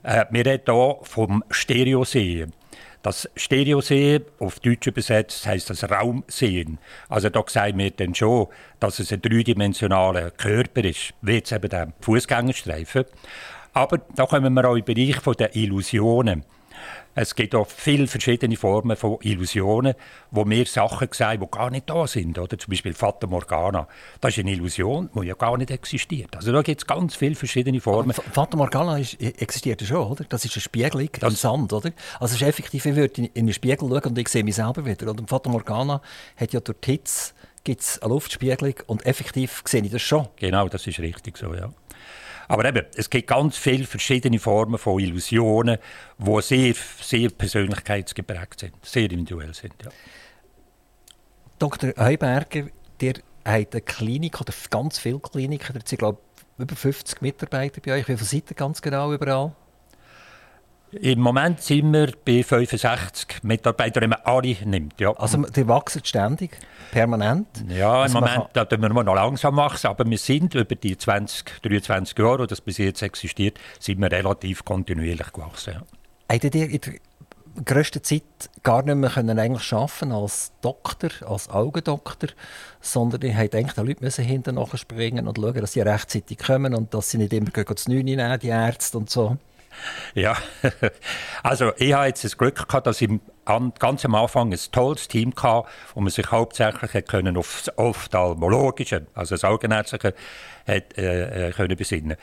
Äh, 0.04 0.26
wir 0.30 0.46
reden 0.46 0.74
hier 0.74 0.98
vom 1.04 1.44
Stereosehen. 1.50 2.54
Das 3.02 3.30
Stereosehen, 3.36 4.26
auf 4.40 4.60
Deutsch 4.60 4.88
übersetzt, 4.88 5.48
heißt 5.48 5.70
das 5.70 5.90
Raumsehen. 5.90 6.80
Also 7.08 7.30
da 7.30 7.44
sehen 7.48 7.78
wir 7.78 7.92
dann 7.92 8.14
schon, 8.14 8.48
dass 8.82 9.00
es 9.00 9.14
ein 9.14 9.22
dreidimensionaler 9.22 10.32
Körper 10.32 10.84
ist, 10.84 11.14
wie 11.22 11.36
jetzt 11.36 11.54
eben 11.54 11.70
der 11.70 11.94
Fußgängerstreifen. 12.02 13.06
Aber 13.74 14.00
da 14.16 14.26
kommen 14.26 14.54
wir 14.54 14.70
auch 14.70 14.76
im 14.76 14.84
Bereich 14.84 15.22
der 15.38 15.56
Illusionen. 15.56 16.44
Es 17.22 17.36
gibt 17.36 17.54
auch 17.54 17.68
viele 17.68 18.08
verschiedene 18.08 18.56
Formen 18.56 18.96
von 18.96 19.18
Illusionen, 19.22 19.94
wo 20.32 20.50
wir 20.50 20.66
Sachen 20.66 21.10
sehen, 21.12 21.42
die 21.42 21.48
gar 21.52 21.70
nicht 21.70 21.90
da 21.90 22.08
sind. 22.08 22.40
Oder? 22.40 22.58
Zum 22.58 22.72
Beispiel 22.72 22.94
Fata 22.94 23.28
Morgana. 23.28 23.90
Das 24.22 24.38
ist 24.38 24.40
eine 24.40 24.54
Illusion, 24.54 25.10
die 25.14 25.28
ja 25.28 25.34
gar 25.34 25.58
nicht 25.58 25.70
existiert. 25.70 26.34
Also 26.38 26.54
da 26.54 26.62
gibt 26.62 26.80
es 26.80 26.88
ganz 26.88 27.18
viele 27.18 27.36
verschiedene 27.36 27.82
Formen. 27.82 28.12
Aber 28.12 28.22
Fata 28.22 28.56
Morgana 28.56 29.00
ist, 29.00 29.22
e, 29.22 29.34
existiert 29.38 29.82
ja 29.82 29.88
schon, 29.88 30.08
oder? 30.08 30.24
Das 30.30 30.46
ist 30.46 30.56
eine 30.56 30.62
Spiegelung 30.62 31.10
im 31.22 31.30
Sand, 31.32 31.74
oder? 31.74 31.92
Also 32.22 32.36
es 32.36 32.42
ist 32.42 32.48
effektiv, 32.48 32.86
ich 32.86 32.96
würde 32.96 33.30
in 33.34 33.48
den 33.48 33.54
Spiegel 33.54 33.90
schauen 33.90 34.02
und 34.02 34.18
ich 34.18 34.30
sehe 34.30 34.46
mich 34.46 34.56
selber 34.56 34.86
wieder. 34.86 35.10
Und 35.10 35.30
Fata 35.30 35.50
Morgana 35.50 36.02
hat 36.38 36.54
ja 36.54 36.62
durch 36.62 36.80
die 36.80 36.92
Hitze 36.92 37.34
gibt's 37.66 38.02
eine 38.02 38.14
Luftspiegelung 38.14 38.76
und 38.88 39.06
effektiv 39.06 39.62
sehe 39.68 39.84
ich 39.84 39.92
das 39.92 40.02
schon. 40.02 40.30
Genau, 40.38 40.70
das 40.70 40.88
ist 40.88 41.00
richtig 41.00 41.38
so, 41.38 41.54
ja. 41.54 41.70
Aber 42.50 42.66
eben, 42.66 42.84
es 42.96 43.12
gibt 43.12 43.28
ganz 43.28 43.58
viele 43.58 43.86
verschiedene 43.86 44.40
Formen 44.40 44.80
von 44.80 45.00
Illusionen, 45.00 45.78
die 46.18 46.42
sehr, 46.42 46.74
sehr 47.00 47.30
persönlichkeitsgeprägt 47.30 48.60
sind, 48.60 48.74
sehr 48.84 49.12
individuell 49.12 49.54
sind. 49.54 49.76
Ja. 49.84 49.92
Dr. 51.60 51.94
Heuberger, 51.96 52.70
der 53.00 53.14
hat 53.46 53.74
eine 53.74 53.82
Klinik 53.82 54.42
oder 54.42 54.52
ganz 54.72 54.98
viele 54.98 55.20
Kliniken, 55.20 55.74
da 55.76 55.80
sind 55.86 56.00
glaube 56.00 56.18
ich 56.36 56.64
über 56.64 56.76
50 56.76 57.22
Mitarbeiter 57.22 57.82
bei 57.82 57.94
euch. 57.94 58.08
Wie 58.08 58.18
viele 58.18 58.26
seid 58.26 58.50
ihr 58.50 58.56
ganz 58.56 58.82
genau 58.82 59.14
überall? 59.14 59.56
Im 60.92 61.20
Moment 61.20 61.62
sind 61.62 61.94
wir 61.94 62.12
bei 62.26 62.44
65 62.44 63.44
Mitarbeitern, 63.44 64.04
wenn 64.04 64.10
man 64.10 64.20
alle 64.24 64.56
nimmt. 64.66 65.00
Ja. 65.00 65.14
Also 65.14 65.38
die 65.38 65.68
wachsen 65.68 66.04
ständig, 66.04 66.58
permanent? 66.92 67.48
Ja, 67.68 68.02
also 68.02 68.18
im 68.18 68.24
Moment 68.24 68.50
da 68.54 68.66
tun 68.66 68.82
wir 68.82 68.90
noch 68.90 69.16
langsam 69.16 69.56
wachsen, 69.58 69.88
aber 69.88 70.10
wir 70.10 70.18
sind 70.18 70.56
über 70.56 70.76
die 70.76 70.98
20, 70.98 71.62
23 71.62 72.18
Jahre, 72.18 72.40
die 72.40 72.48
das 72.48 72.62
bis 72.62 72.80
jetzt 72.80 73.04
existiert, 73.04 73.60
sind 73.80 74.00
wir 74.00 74.12
relativ 74.12 74.66
kontinuierlich 74.66 75.32
gewachsen. 75.32 75.76
Ja. 75.76 75.82
Habt 76.32 76.56
ihr 76.56 76.70
in 76.70 76.82
der 76.82 76.94
grössten 77.66 78.04
Zeit 78.04 78.24
gar 78.64 78.84
nicht 78.84 78.96
mehr 78.96 79.10
können 79.10 79.38
eigentlich 79.38 79.72
arbeiten 79.74 80.12
als 80.12 80.54
Doktor, 80.62 81.10
als 81.28 81.50
Augendoktor, 81.50 82.30
sondern 82.82 83.22
ihr 83.22 83.38
habt 83.38 83.54
eigentlich 83.54 83.74
den 83.74 83.86
Leuten 83.86 84.10
hinten 84.10 84.78
springen 84.78 85.28
und 85.28 85.38
schauen, 85.38 85.62
dass 85.62 85.74
sie 85.74 85.82
rechtzeitig 85.82 86.40
kommen 86.40 86.74
und 86.74 86.94
dass 86.94 87.12
sie 87.12 87.18
nicht 87.18 87.34
immer 87.34 87.52
zu 87.54 87.92
9 87.92 88.04
nehmen, 88.04 88.40
die 88.40 88.48
Ärzte 88.48 88.98
und 88.98 89.10
so? 89.10 89.38
Ja, 90.16 90.38
also 91.44 91.72
ich 91.78 91.94
habe 91.94 92.08
jetzt 92.08 92.24
das 92.24 92.38
Glück 92.38 92.68
gehabt, 92.68 92.88
dass 92.88 93.02
ich 93.02 93.10
ganz 93.80 94.06
am 94.06 94.16
Anfang 94.16 94.54
ein 94.54 94.60
tolles 94.72 95.08
Team 95.08 95.34
hatte, 95.42 95.68
wo 95.96 96.02
man 96.02 96.12
sich 96.12 96.30
hauptsächlich 96.30 97.06
können 97.06 97.38
auf 97.38 97.64
das 97.66 97.78
Ophthalmologische, 97.78 99.08
also 99.14 99.36
das 99.36 99.44
Augenärztliche, 99.44 100.14
hat, 100.68 100.98
äh, 100.98 101.48
äh, 101.48 101.52
können 101.52 101.76
besinnen 101.76 102.16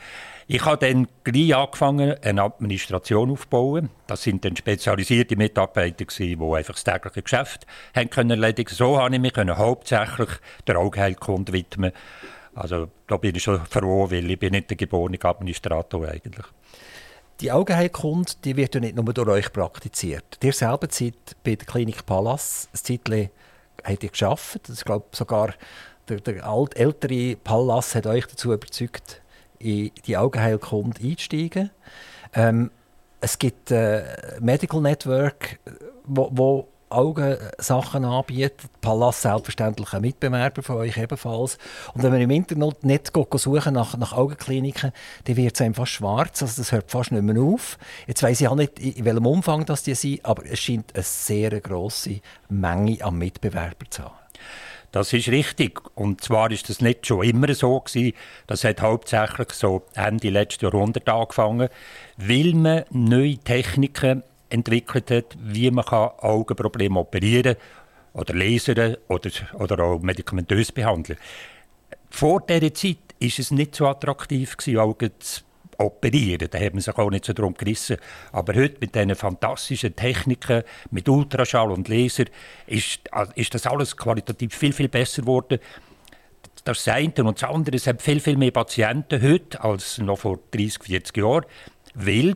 Ich 0.47 0.63
habe 0.63 0.85
dann 0.85 1.07
gleich 1.23 1.55
angefangen, 1.55 2.15
eine 2.21 2.41
Administration 2.41 3.31
aufzubauen. 3.31 3.89
Das 4.07 4.23
sind 4.23 4.45
dann 4.45 4.55
spezialisierte 4.55 5.35
Mitarbeiter, 5.35 6.05
gewesen, 6.05 6.39
die 6.39 6.55
einfach 6.55 6.73
das 6.73 6.83
tägliche 6.83 7.21
Geschäft 7.21 7.67
haben 7.93 8.09
können 8.09 8.31
erledigen 8.31 8.73
So 8.73 8.97
habe 8.97 9.13
ich 9.15 9.21
mich 9.21 9.33
hauptsächlich 9.35 10.29
der 10.65 10.77
Augenheilkunde 10.77 11.51
widmen 11.51 11.91
Also 12.55 12.87
da 13.07 13.17
bin 13.17 13.35
ich 13.35 13.43
schon 13.43 13.65
froh, 13.65 14.09
weil 14.09 14.31
ich 14.31 14.39
bin 14.39 14.51
nicht 14.51 14.69
der 14.69 14.77
geborene 14.77 15.19
Administrator 15.21 16.07
eigentlich. 16.07 16.45
Die 17.39 17.51
Augenheilkunde 17.51 18.31
die 18.43 18.57
wird 18.57 18.73
ja 18.73 18.81
nicht 18.81 18.95
nur 18.95 19.05
durch 19.05 19.27
euch 19.27 19.53
praktiziert. 19.53 20.39
Ihr 20.41 20.53
selber 20.53 20.87
seid 20.89 21.13
bei 21.43 21.55
der 21.55 21.67
Klinik 21.67 22.05
Pallas 22.05 22.67
ein 22.73 22.77
Zeitchen 22.77 23.29
habt 23.83 24.03
ihr 24.03 24.09
geschafft. 24.09 24.69
Ich 24.69 24.83
glaube 24.83 25.05
sogar 25.11 25.53
der, 26.09 26.19
der 26.19 26.45
alt, 26.45 26.75
ältere 26.75 27.35
Pallas 27.35 27.95
hat 27.95 28.07
euch 28.07 28.25
dazu 28.25 28.53
überzeugt, 28.53 29.21
in 29.59 29.91
die 30.05 30.17
Augenheilkunde 30.17 31.01
einzusteigen. 31.01 31.71
Ähm, 32.33 32.71
es 33.21 33.39
gibt 33.39 33.71
äh, 33.71 34.03
Medical 34.39 34.81
Network, 34.81 35.59
wo, 36.05 36.29
wo 36.31 36.67
Augensachen 36.89 38.05
anbietet. 38.05 38.61
Pallas 38.81 39.21
selbstverständlich 39.21 39.93
ein 39.93 40.01
Mitbewerber 40.01 40.63
von 40.63 40.77
euch 40.77 40.97
ebenfalls. 40.97 41.57
Und 41.93 42.03
wenn 42.03 42.11
man 42.11 42.21
im 42.21 42.31
Internet 42.31 42.83
nicht 42.83 43.11
suchen 43.15 43.73
nach, 43.73 43.97
nach 43.97 44.13
Augenkliniken, 44.13 44.91
dann 45.25 45.35
wird 45.35 45.55
es 45.55 45.61
einfach 45.61 45.87
schwarz. 45.87 46.41
Also 46.41 46.61
das 46.61 46.71
hört 46.71 46.91
fast 46.91 47.11
nicht 47.11 47.23
mehr 47.23 47.41
auf. 47.41 47.77
Jetzt 48.07 48.23
weiß 48.23 48.41
ich 48.41 48.47
auch 48.47 48.55
nicht, 48.55 48.79
in 48.79 49.05
welchem 49.05 49.25
Umfang 49.25 49.65
das 49.65 49.83
die 49.83 49.95
sind, 49.95 50.25
aber 50.25 50.43
es 50.45 50.59
scheint 50.59 50.93
eine 50.95 51.03
sehr 51.03 51.59
grosse 51.61 52.21
Menge 52.49 53.03
an 53.03 53.17
Mitbewerbern 53.17 53.89
zu 53.89 54.03
haben. 54.03 54.15
Das 54.91 55.11
ist 55.13 55.27
richtig. 55.27 55.81
Und 55.95 56.21
zwar 56.21 56.49
ist 56.51 56.69
das 56.69 56.81
nicht 56.81 57.05
schon 57.05 57.23
immer 57.23 57.53
so 57.53 57.79
gewesen. 57.81 58.13
Das 58.47 58.63
hat 58.63 58.81
hauptsächlich 58.81 59.51
so 59.51 59.83
Ende 59.93 60.29
letzten 60.29 60.65
Jahrhundert 60.65 61.09
angefangen, 61.09 61.69
weil 62.15 62.53
man 62.53 62.85
neue 62.91 63.37
Techniken 63.37 64.23
entwickelt 64.49 65.11
hat, 65.11 65.37
wie 65.39 65.69
man 65.71 65.85
Augenprobleme 65.85 66.99
operieren 66.99 67.55
oder 68.13 68.33
lasern 68.33 68.97
oder, 69.07 69.29
oder 69.53 69.83
auch 69.83 69.99
medikamentös 69.99 70.71
behandeln 70.71 71.19
Vor 72.09 72.41
dieser 72.41 72.73
Zeit 72.73 72.97
war 73.19 73.27
es 73.27 73.51
nicht 73.51 73.75
so 73.75 73.87
attraktiv, 73.87 74.55
Augen 74.77 75.11
zu 75.19 75.41
operieren. 75.77 76.47
Da 76.49 76.59
hat 76.59 76.73
man 76.73 76.81
sich 76.81 76.97
auch 76.97 77.09
nicht 77.09 77.25
so 77.25 77.33
darum 77.33 77.53
gerissen. 77.53 77.97
Aber 78.31 78.53
heute 78.55 78.77
mit 78.79 78.95
diesen 78.95 79.15
fantastischen 79.15 79.95
Techniken, 79.95 80.63
mit 80.91 81.07
Ultraschall 81.07 81.71
und 81.71 81.87
Laser, 81.87 82.25
ist, 82.65 83.01
ist 83.35 83.53
das 83.53 83.67
alles 83.67 83.95
qualitativ 83.95 84.55
viel, 84.55 84.73
viel 84.73 84.89
besser 84.89 85.21
geworden. 85.21 85.59
Das 86.63 86.87
eine 86.87 87.13
und 87.23 87.41
das 87.41 87.49
andere, 87.49 87.77
es 87.77 87.87
haben 87.87 87.99
viel, 87.99 88.19
viel 88.19 88.35
mehr 88.35 88.51
Patienten 88.51 89.21
heute 89.21 89.63
als 89.63 89.99
noch 89.99 90.19
vor 90.19 90.39
30, 90.51 90.83
40 90.83 91.17
Jahren, 91.17 91.45
weil 91.93 92.35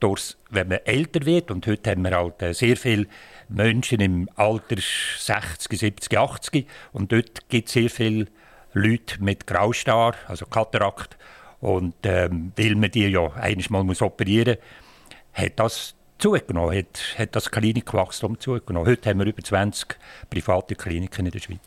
durchs, 0.00 0.36
wenn 0.50 0.68
man 0.68 0.78
älter 0.84 1.24
wird, 1.26 1.50
und 1.50 1.66
heute 1.66 1.90
haben 1.90 2.02
wir 2.02 2.16
halt 2.16 2.42
äh, 2.42 2.54
sehr 2.54 2.76
viele 2.76 3.06
Menschen 3.48 4.00
im 4.00 4.28
Alter 4.36 4.76
60, 4.76 5.78
70, 5.78 6.18
80, 6.18 6.66
und 6.92 7.12
dort 7.12 7.48
gibt 7.48 7.68
es 7.68 7.74
sehr 7.74 7.90
viele 7.90 8.26
Leute 8.72 9.22
mit 9.22 9.46
Graustar, 9.46 10.14
also 10.26 10.46
Katarakt, 10.46 11.16
und 11.60 11.94
ähm, 12.04 12.52
weil 12.56 12.76
man 12.76 12.90
die 12.90 13.08
ja 13.08 13.32
einmal 13.32 13.82
muss 13.82 14.02
operieren 14.02 14.56
muss, 14.56 15.44
hat 15.44 15.58
das 15.58 15.94
zugenommen, 16.18 16.76
hat, 16.76 17.16
hat 17.18 17.34
das 17.34 17.50
Klinikwachstum 17.50 18.38
zugenommen. 18.38 18.88
Heute 18.88 19.10
haben 19.10 19.18
wir 19.20 19.26
über 19.26 19.42
20 19.42 19.96
private 20.30 20.74
Kliniken 20.74 21.26
in 21.26 21.32
der 21.32 21.40
Schweiz. 21.40 21.58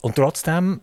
Und 0.00 0.16
trotzdem 0.16 0.80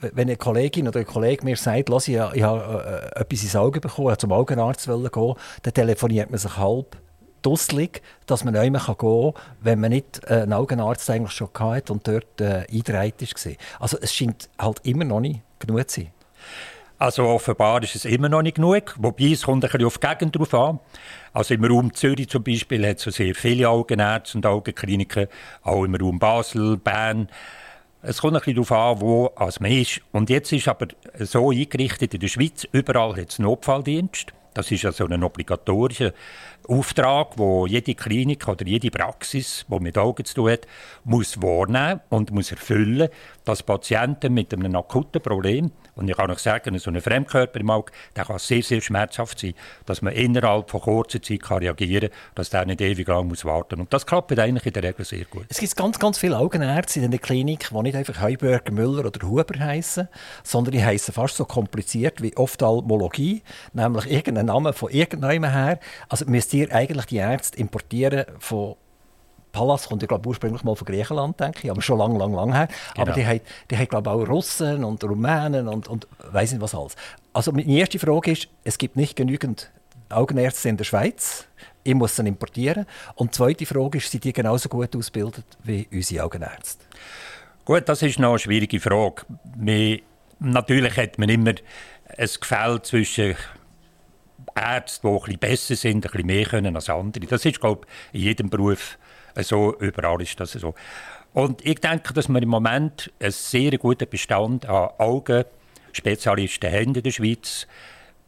wenn 0.00 0.28
eine 0.28 0.36
Kollegin 0.36 0.88
oder 0.88 1.00
ein 1.00 1.06
Kollege 1.06 1.44
mir 1.44 1.56
sagt, 1.56 1.90
ich, 1.90 2.08
ich 2.08 2.42
habe 2.42 3.12
äh, 3.14 3.20
etwas 3.20 3.42
ins 3.42 3.56
Auge 3.56 3.80
bekommen, 3.80 4.12
ich 4.12 4.18
zum 4.18 4.32
Augenarzt 4.32 4.86
gehen, 4.86 5.34
dann 5.62 5.74
telefoniert 5.74 6.30
man 6.30 6.38
sich 6.38 6.56
halb 6.56 6.96
dusselig, 7.42 8.02
dass 8.26 8.44
man 8.44 8.54
nicht 8.54 8.72
mehr 8.72 8.80
gehen 8.80 8.96
kann, 8.96 9.32
wenn 9.60 9.80
man 9.80 9.90
nicht 9.90 10.22
äh, 10.24 10.42
einen 10.42 10.52
Augenarzt 10.52 11.08
eigentlich 11.10 11.32
schon 11.32 11.50
hatte 11.58 11.92
und 11.92 12.06
dort 12.08 12.40
äh, 12.40 12.64
eingereiht 12.72 13.20
war. 13.20 13.52
Also 13.80 13.98
es 14.00 14.14
scheint 14.14 14.48
halt 14.58 14.80
immer 14.84 15.04
noch 15.04 15.20
nicht 15.20 15.40
genug 15.58 15.90
zu 15.90 16.00
sein. 16.00 16.10
Also 16.98 17.24
offenbar 17.24 17.82
ist 17.82 17.96
es 17.96 18.04
immer 18.04 18.28
noch 18.28 18.42
nicht 18.42 18.54
genug, 18.54 18.94
wobei 18.98 19.32
es 19.32 19.42
kommt 19.42 19.64
ein 19.64 19.70
bisschen 19.70 19.86
auf 19.86 19.98
die 19.98 20.06
Gegend 20.06 20.36
drauf 20.36 20.54
an. 20.54 20.80
Also 21.32 21.54
im 21.54 21.64
Raum 21.64 21.92
Zürich 21.92 22.28
zum 22.28 22.44
Beispiel 22.44 22.86
hat 22.86 23.04
es 23.04 23.16
sehr 23.16 23.34
viele 23.34 23.68
Augenärzte 23.68 24.38
und 24.38 24.46
Augenkliniken, 24.46 25.26
auch 25.62 25.84
im 25.84 25.96
Raum 25.96 26.18
Basel, 26.18 26.76
Bern, 26.76 27.28
es 28.06 28.20
kommt 28.20 28.34
ein 28.34 28.40
bisschen 28.40 28.54
darauf 28.54 28.72
an, 28.72 29.00
wo 29.00 29.26
als 29.36 29.60
man 29.60 29.72
ist. 29.72 30.00
Und 30.12 30.30
jetzt 30.30 30.52
ist 30.52 30.68
aber 30.68 30.88
so 31.18 31.50
eingerichtet 31.50 32.14
in 32.14 32.20
der 32.20 32.28
Schweiz, 32.28 32.66
überall 32.72 33.16
hat 33.16 33.30
es 33.30 33.38
Notfalldienst. 33.38 34.32
Das 34.52 34.70
ist 34.70 34.84
also 34.84 35.06
ein 35.06 35.24
obligatorischer 35.24 36.12
Auftrag, 36.68 37.38
wo 37.38 37.66
jede 37.66 37.94
Klinik 37.94 38.48
oder 38.48 38.66
jede 38.66 38.90
Praxis, 38.90 39.66
die 39.68 39.80
mit 39.80 39.98
Augen 39.98 40.24
zu 40.24 40.34
tun 40.34 40.50
hat, 40.50 40.66
muss 41.04 41.40
wahrnehmen 41.42 42.00
und 42.08 42.30
muss 42.30 42.50
erfüllen, 42.50 43.08
dass 43.44 43.62
Patienten 43.62 44.32
mit 44.32 44.52
einem 44.52 44.74
akuten 44.76 45.20
Problem 45.20 45.70
und 45.96 46.08
ich 46.08 46.16
kann 46.16 46.30
euch 46.30 46.38
sagen, 46.38 46.76
so 46.78 46.90
ein 46.90 47.00
Fremdkörper 47.00 47.60
im 47.60 47.70
Auge, 47.70 47.92
der 48.16 48.24
kann 48.24 48.38
sehr, 48.38 48.62
sehr 48.62 48.80
schmerzhaft 48.80 49.38
sein, 49.38 49.54
dass 49.86 50.02
man 50.02 50.12
innerhalb 50.12 50.70
von 50.70 50.80
kurzer 50.80 51.22
Zeit 51.22 51.42
kann 51.42 51.58
reagieren 51.58 52.10
kann, 52.10 52.18
dass 52.34 52.50
der 52.50 52.66
nicht 52.66 52.80
ewig 52.80 53.06
lang 53.06 53.28
muss 53.28 53.44
warten 53.44 53.76
muss. 53.76 53.84
Und 53.84 53.92
das 53.92 54.06
klappt 54.06 54.36
eigentlich 54.38 54.66
in 54.66 54.72
der 54.72 54.82
Regel 54.82 55.04
sehr 55.04 55.24
gut. 55.24 55.46
Es 55.48 55.58
gibt 55.58 55.76
ganz, 55.76 55.98
ganz 55.98 56.18
viele 56.18 56.38
Augenärzte 56.38 57.00
in 57.00 57.10
der 57.10 57.20
Klinik, 57.20 57.68
die 57.70 57.82
nicht 57.82 57.96
einfach 57.96 58.20
Heuberger, 58.20 58.72
Müller 58.72 59.06
oder 59.06 59.26
Huber 59.26 59.58
heißen, 59.58 60.08
sondern 60.42 60.72
die 60.72 60.84
heißen 60.84 61.14
fast 61.14 61.36
so 61.36 61.44
kompliziert 61.44 62.22
wie 62.22 62.36
Ophthalmologie, 62.36 63.42
nämlich 63.72 64.10
irgendeinen 64.10 64.46
Namen 64.46 64.72
von 64.72 64.90
irgendjemandem 64.90 65.52
her. 65.52 65.78
Also 66.08 66.24
müsst 66.26 66.52
ihr 66.54 66.72
eigentlich 66.72 67.06
die 67.06 67.16
Ärzte 67.16 67.58
importieren 67.58 68.24
von 68.38 68.76
Pallas 69.54 69.88
kommt 69.88 70.02
ja 70.02 70.08
glaube 70.08 70.28
ursprünglich 70.28 70.64
mal 70.64 70.74
von 70.74 70.86
Griechenland, 70.86 71.38
denke 71.38 71.60
ich, 71.62 71.70
aber 71.70 71.80
schon 71.80 71.98
lang, 71.98 72.16
lang, 72.16 72.34
lang 72.34 72.52
her. 72.52 72.68
Genau. 72.94 73.06
Aber 73.06 73.12
die 73.12 73.24
haben, 73.24 73.40
die 73.70 73.78
haben 73.78 73.88
glaube 73.88 74.10
auch 74.10 74.28
Russen 74.28 74.82
und 74.82 75.02
Rumänen 75.04 75.68
und, 75.68 75.86
und 75.88 76.08
weiß 76.32 76.52
nicht 76.52 76.60
was 76.60 76.74
alles. 76.74 76.96
Also 77.32 77.52
meine 77.52 77.64
erste 77.72 77.98
Frage 77.98 78.32
ist, 78.32 78.48
es 78.64 78.76
gibt 78.76 78.96
nicht 78.96 79.14
genügend 79.14 79.70
Augenärzte 80.08 80.68
in 80.68 80.76
der 80.76 80.84
Schweiz. 80.84 81.46
Ich 81.84 81.94
muss 81.94 82.16
sie 82.16 82.26
importieren. 82.26 82.86
Und 83.14 83.32
die 83.32 83.36
zweite 83.36 83.66
Frage 83.66 83.98
ist, 83.98 84.10
sind 84.10 84.24
die 84.24 84.32
genauso 84.32 84.68
gut 84.68 84.94
ausgebildet 84.96 85.44
wie 85.62 85.86
unsere 85.92 86.24
Augenärzte? 86.24 86.84
Gut, 87.64 87.88
das 87.88 88.02
ist 88.02 88.18
noch 88.18 88.30
eine 88.30 88.38
schwierige 88.38 88.80
Frage. 88.80 89.22
Wir, 89.56 90.00
natürlich 90.40 90.96
hat 90.96 91.18
man 91.18 91.28
immer 91.28 91.54
ein 92.16 92.28
Gefälle 92.40 92.82
zwischen 92.82 93.36
Ärzten, 94.54 95.08
die 95.08 95.12
ein 95.12 95.20
bisschen 95.20 95.38
besser 95.38 95.76
sind, 95.76 95.96
ein 95.96 96.10
bisschen 96.10 96.26
mehr 96.26 96.46
können 96.46 96.76
als 96.76 96.88
andere. 96.88 97.26
Das 97.26 97.44
ist, 97.44 97.60
glaube 97.60 97.86
ich, 98.12 98.20
in 98.20 98.26
jedem 98.26 98.50
Beruf 98.50 98.98
so, 99.42 99.76
überall 99.78 100.22
ist 100.22 100.38
das 100.38 100.52
so. 100.52 100.74
Und 101.32 101.66
ich 101.66 101.80
denke, 101.80 102.14
dass 102.14 102.28
wir 102.28 102.40
im 102.40 102.48
Moment 102.48 103.12
einen 103.18 103.32
sehr 103.32 103.76
guten 103.78 104.08
Bestand 104.08 104.66
an 104.66 104.90
Augenspezialisten 104.98 106.70
haben 106.70 106.94
in 106.94 107.02
der 107.02 107.10
Schweiz, 107.10 107.66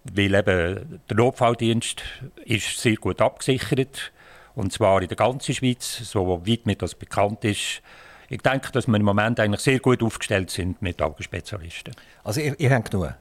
weil 0.02 0.34
eben 0.34 1.00
der 1.08 1.16
Notfalldienst 1.16 2.02
ist 2.44 2.78
sehr 2.80 2.96
gut 2.96 3.20
abgesichert 3.20 4.12
und 4.56 4.72
zwar 4.72 5.02
in 5.02 5.08
der 5.08 5.16
ganzen 5.16 5.54
Schweiz, 5.54 5.98
so 6.02 6.42
weit 6.46 6.66
mir 6.66 6.76
das 6.76 6.94
bekannt 6.94 7.44
ist. 7.44 7.82
Ich 8.28 8.40
denke, 8.42 8.72
dass 8.72 8.88
wir 8.88 8.96
im 8.96 9.04
Moment 9.04 9.38
eigentlich 9.38 9.60
sehr 9.60 9.78
gut 9.78 10.02
aufgestellt 10.02 10.50
sind 10.50 10.82
mit 10.82 11.00
Augenspezialisten. 11.00 11.94
Also 12.24 12.40
ihr, 12.40 12.58
ihr 12.58 12.70
habt 12.70 12.90
genug? 12.90 13.14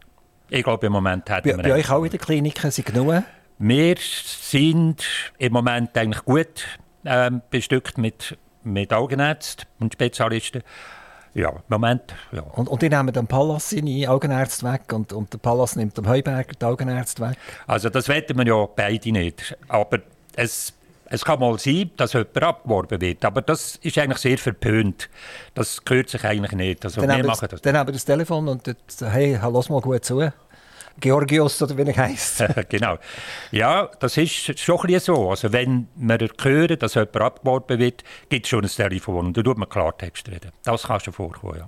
Ich 0.49 0.63
glaube, 0.63 0.87
im 0.87 0.93
Moment 0.93 1.29
haben 1.29 1.45
wir... 1.45 1.57
Bei 1.57 1.73
euch 1.73 1.89
auch 1.89 2.03
in 2.03 2.11
den 2.11 2.19
Kliniken 2.19 2.71
sind 2.71 2.85
genug? 2.85 3.23
Wir 3.57 3.95
sind 3.97 5.03
im 5.37 5.53
Moment 5.53 5.97
eigentlich 5.97 6.23
gut 6.25 6.67
ähm, 7.05 7.41
bestückt 7.49 7.97
mit, 7.97 8.37
mit 8.63 8.91
Augenärzten 8.93 9.65
und 9.79 9.93
Spezialisten. 9.93 10.61
Ja, 11.33 11.53
Moment. 11.67 12.15
Ja. 12.31 12.41
Und, 12.41 12.69
und 12.69 12.81
die 12.81 12.89
nehmen 12.89 13.13
den 13.13 13.27
Pallas 13.27 13.69
seine 13.69 14.09
Augenärzte 14.09 14.71
weg 14.71 14.93
und, 14.93 15.11
und 15.11 15.33
der 15.33 15.37
Pallas 15.37 15.75
nimmt 15.75 15.97
dem 15.97 16.07
Heuberger 16.07 16.53
die 16.59 16.65
Augenärzte 16.65 17.29
weg? 17.29 17.37
Also 17.67 17.89
das 17.89 18.07
wetten 18.07 18.37
wir 18.37 18.45
ja 18.45 18.65
beide 18.73 19.11
nicht. 19.11 19.57
Aber 19.67 19.99
es, 20.35 20.73
es 21.07 21.23
kann 21.23 21.39
mal 21.39 21.57
sein, 21.59 21.91
dass 21.97 22.13
jemand 22.13 22.43
abgeworben 22.43 22.99
wird. 23.01 23.23
Aber 23.25 23.41
das 23.41 23.77
ist 23.77 23.97
eigentlich 23.97 24.17
sehr 24.19 24.37
verpönt. 24.37 25.09
Das 25.53 25.83
gehört 25.83 26.09
sich 26.09 26.23
eigentlich 26.23 26.53
nicht. 26.53 26.83
Also 26.83 27.01
dann 27.01 27.17
wir 27.17 27.25
machen 27.25 27.47
das. 27.49 27.61
Dann 27.61 27.77
haben 27.77 27.87
wir 27.87 27.93
das 27.93 28.05
Telefon 28.05 28.47
und 28.47 28.65
sagt, 28.87 29.13
hey, 29.13 29.39
lass 29.41 29.69
mal 29.69 29.81
gut 29.81 30.03
zu. 30.03 30.31
Georgios 30.99 31.61
oder 31.61 31.77
wie 31.77 31.81
er 31.81 31.97
heisst. 31.97 32.43
genau. 32.69 32.97
Ja, 33.51 33.89
das 33.99 34.17
ist 34.17 34.57
schon 34.59 34.79
ein 34.87 34.99
so. 34.99 35.29
Also 35.29 35.51
wenn 35.51 35.87
wir 35.95 36.29
hören, 36.41 36.79
dass 36.79 36.93
jemand 36.93 37.17
abgeworben 37.17 37.79
wird, 37.79 38.03
gibt 38.29 38.45
es 38.45 38.49
schon 38.49 38.63
ein 38.63 38.69
Telefon 38.69 39.27
und 39.27 39.37
da 39.37 39.43
tut 39.43 39.57
man 39.57 39.67
Klartext 39.67 40.29
reden. 40.29 40.51
Das 40.63 40.83
kann 40.83 40.99
schon 40.99 41.13
vorkommen, 41.13 41.57
ja. 41.59 41.67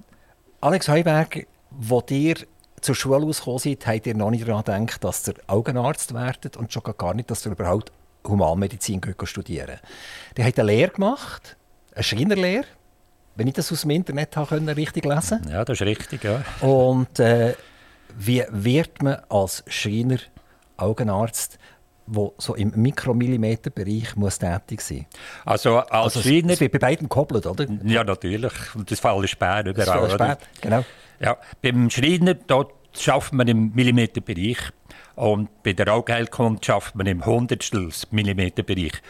Alex 0.61 0.87
Heuberg, 0.87 1.45
wo 1.71 2.03
ihr 2.09 2.35
zur 2.81 2.95
Schule 2.95 3.25
ausgekommen 3.25 3.59
seid, 3.59 3.85
habt 3.85 4.07
ihr 4.07 4.15
noch 4.15 4.31
nicht 4.31 4.47
daran 4.47 4.63
gedacht, 4.63 5.03
dass 5.03 5.27
ihr 5.27 5.35
Augenarzt 5.47 6.13
werdet 6.13 6.55
und 6.57 6.71
schon 6.71 6.83
gar 6.97 7.13
nicht, 7.13 7.29
dass 7.29 7.45
ihr 7.45 7.51
überhaupt 7.51 7.91
Humanmedizin 8.27 9.01
studieren 9.23 9.79
Ihr 10.37 10.45
habt 10.45 10.59
eine 10.59 10.71
Lehre 10.71 10.91
gemacht, 10.91 11.57
eine 11.93 12.03
Schreinerlehre, 12.03 12.65
wenn 13.35 13.47
ich 13.47 13.53
das 13.53 13.71
aus 13.71 13.81
dem 13.81 13.91
Internet 13.91 14.35
habe, 14.35 14.75
richtig 14.75 15.05
lesen 15.05 15.41
Ja, 15.49 15.63
das 15.63 15.79
ist 15.79 15.87
richtig, 15.87 16.23
ja. 16.23 16.43
Und 16.61 17.19
äh, 17.19 17.53
wie 18.17 18.43
wird 18.49 19.01
man 19.03 19.17
als 19.29 19.63
Schreiner, 19.67 20.17
Augenarzt, 20.77 21.57
der 22.07 22.31
so 22.37 22.55
im 22.55 22.71
Mikromillimeterbereich 22.75 24.15
muss 24.15 24.39
tätig 24.39 24.81
sein 24.81 25.05
Also 25.45 25.77
als 25.79 26.15
also 26.15 26.21
Schreiner... 26.21 26.53
Es 26.53 26.59
wird 26.59 26.71
bei 26.71 26.79
beiden 26.79 27.09
gekoppelt, 27.09 27.45
oder? 27.45 27.65
Ja, 27.83 28.03
natürlich. 28.03 28.53
Und 28.75 28.89
das 28.89 28.99
Fall 28.99 29.23
ist 29.23 29.31
Sperr 29.31 29.65
überall. 29.65 30.01
Das 30.01 30.13
Sperr, 30.13 30.37
genau. 30.61 30.85
Ja, 31.19 31.37
beim 31.61 31.89
Schreiner 31.89 32.35
dort 32.35 32.73
schafft 32.93 33.33
man 33.33 33.47
im 33.47 33.71
Millimeterbereich 33.73 34.57
und 35.17 35.63
bei 35.63 35.73
der 35.73 35.91
Augenheilkunde 35.91 36.63
schafft 36.63 36.95
man 36.95 37.07
im 37.07 37.25
Hundertstel 37.25 37.89
Millimeterbereich. 38.11 39.01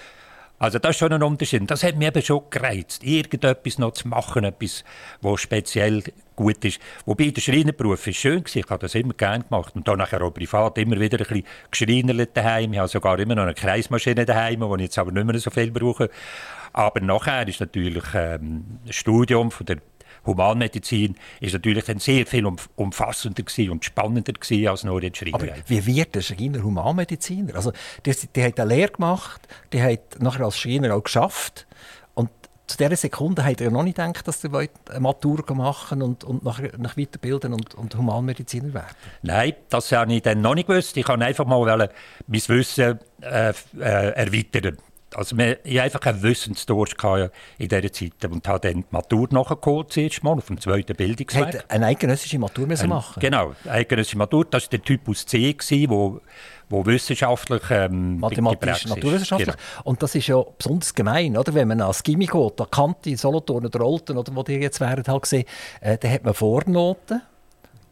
Also 0.57 0.79
das 0.79 0.91
ist 0.91 0.99
schon 0.99 1.11
ein 1.11 1.21
Unterschied. 1.21 1.69
Das 1.69 1.83
hat 1.83 1.97
mich 1.97 2.07
eben 2.07 2.21
schon 2.23 2.43
gereizt, 2.49 3.03
irgendetwas 3.03 3.77
noch 3.77 3.91
zu 3.91 4.07
machen, 4.07 4.45
etwas, 4.45 4.85
was 5.21 5.41
speziell 5.41 6.01
gut 6.35 6.63
ist. 6.63 6.79
Wobei 7.05 7.29
der 7.29 7.41
Schreinerberuf 7.41 8.07
ist 8.07 8.17
schön 8.17 8.39
war, 8.39 8.55
ich 8.55 8.69
habe 8.69 8.79
das 8.79 8.95
immer 8.95 9.13
gerne 9.13 9.43
gemacht. 9.43 9.75
Und 9.75 9.85
dann 9.87 9.99
nachher 9.99 10.21
auch 10.21 10.33
privat 10.33 10.77
immer 10.77 10.97
wieder 10.97 11.17
ein 11.19 11.27
bisschen 11.27 11.45
geschreinert 11.69 12.35
daheim. 12.35 12.71
Ich 12.71 12.79
habe 12.79 12.87
sogar 12.87 13.19
immer 13.19 13.35
noch 13.35 13.43
eine 13.43 13.53
Kreismaschine 13.53 14.25
daheim, 14.25 14.61
die 14.61 14.75
ich 14.75 14.81
jetzt 14.83 14.97
aber 14.97 15.11
nicht 15.11 15.25
mehr 15.25 15.37
so 15.39 15.51
viel 15.51 15.71
brauche. 15.71 16.09
Aber 16.71 17.01
nachher 17.01 17.47
ist 17.47 17.59
natürlich 17.59 18.05
ähm, 18.15 18.79
Studium 18.89 19.51
von 19.51 19.65
der 19.65 19.77
Humanmedizin 20.27 21.15
ist 21.39 21.53
natürlich 21.53 21.85
dann 21.85 21.99
sehr 21.99 22.25
viel 22.25 22.45
umfassender 22.75 23.43
und 23.71 23.85
spannender 23.85 24.33
als 24.69 24.83
nur 24.83 25.01
die 25.01 25.11
Schreinerei. 25.13 25.53
Aber 25.53 25.61
wie 25.67 25.85
wird 25.85 26.15
der 26.15 26.21
Schreiner 26.21 26.61
Humanmediziner? 26.61 27.55
Also, 27.55 27.71
der, 28.05 28.15
der 28.35 28.47
hat 28.47 28.59
eine 28.59 28.75
Lehre 28.75 28.91
gemacht, 28.91 29.47
der 29.71 29.91
hat 29.91 30.21
nachher 30.21 30.45
als 30.45 30.57
Schreiner 30.57 30.93
auch 30.95 31.03
geschafft 31.03 31.65
und 32.13 32.29
zu 32.67 32.77
dieser 32.77 32.97
Sekunde 32.97 33.45
hat 33.45 33.61
er 33.61 33.71
noch 33.71 33.83
nicht 33.83 33.95
gedacht, 33.95 34.27
dass 34.27 34.43
er 34.43 34.53
eine 34.53 34.99
Matur 34.99 35.43
machen 35.55 36.01
und, 36.01 36.25
und 36.25 36.43
nachher 36.43 36.71
nach 36.77 36.97
weiterbilden 36.97 37.53
und, 37.53 37.73
und 37.75 37.95
Humanmediziner 37.95 38.73
werden. 38.73 38.95
Nein, 39.21 39.53
das 39.69 39.91
habe 39.93 40.13
ich 40.13 40.21
dann 40.21 40.41
noch 40.41 40.53
nicht 40.53 40.67
gewusst. 40.67 40.97
Ich 40.97 41.05
kann 41.05 41.21
einfach 41.21 41.45
mal 41.45 41.89
mein 42.27 42.41
Wissen 42.47 42.99
äh, 43.21 43.49
äh, 43.49 43.53
erweitern. 43.79 44.77
Also 45.15 45.37
wir, 45.37 45.65
ich 45.65 45.79
einfach 45.79 46.01
einen 46.05 46.21
Wissensdurst 46.21 46.95
in 47.57 47.67
dieser 47.69 47.91
Zeit 47.93 48.25
und 48.29 48.45
habe 48.47 48.59
dann 48.59 48.81
die 48.81 48.85
Matur 48.91 49.27
nachgeholt, 49.31 49.91
zuerst 49.91 50.21
mal, 50.21 50.33
auf 50.33 50.47
dem 50.47 50.59
zweiten 50.59 50.95
Bildungsweg. 50.95 51.45
Hat 51.45 51.71
eine 51.71 51.85
eidgenössische 51.85 52.37
Matur 52.37 52.67
müssen 52.67 52.89
machen 52.89 53.19
Genau, 53.19 53.53
eine 53.63 53.73
eidgenössische 53.73 54.17
Matur, 54.17 54.45
das 54.45 54.63
war 54.63 54.69
der 54.71 54.81
Typus 54.81 55.25
C, 55.25 55.53
gewesen, 55.53 55.89
wo, 55.89 56.19
wo 56.69 56.85
wissenschaftlich 56.85 57.63
ähm, 57.69 58.19
Mathematisch, 58.19 58.85
naturwissenschaftlich. 58.85 59.55
Genau. 59.55 59.81
Und 59.85 60.03
das 60.03 60.13
ist 60.13 60.27
ja 60.27 60.43
besonders 60.57 60.93
gemein, 60.93 61.37
oder? 61.37 61.53
wenn 61.53 61.69
man 61.69 61.79
als 61.79 62.03
Gimmi 62.03 62.25
geht, 62.25 62.61
an 62.61 62.69
Kante, 62.69 63.15
Solothurn 63.15 63.65
oder 63.65 63.85
Olten, 63.85 64.17
oder 64.17 64.35
wo 64.35 64.43
die 64.43 64.55
jetzt 64.55 64.81
wären, 64.81 65.05
halt 65.07 65.21
gesehen, 65.21 65.45
äh, 65.79 65.97
dann 65.97 66.11
hat 66.11 66.25
man 66.25 66.33
Vornoten 66.33 67.21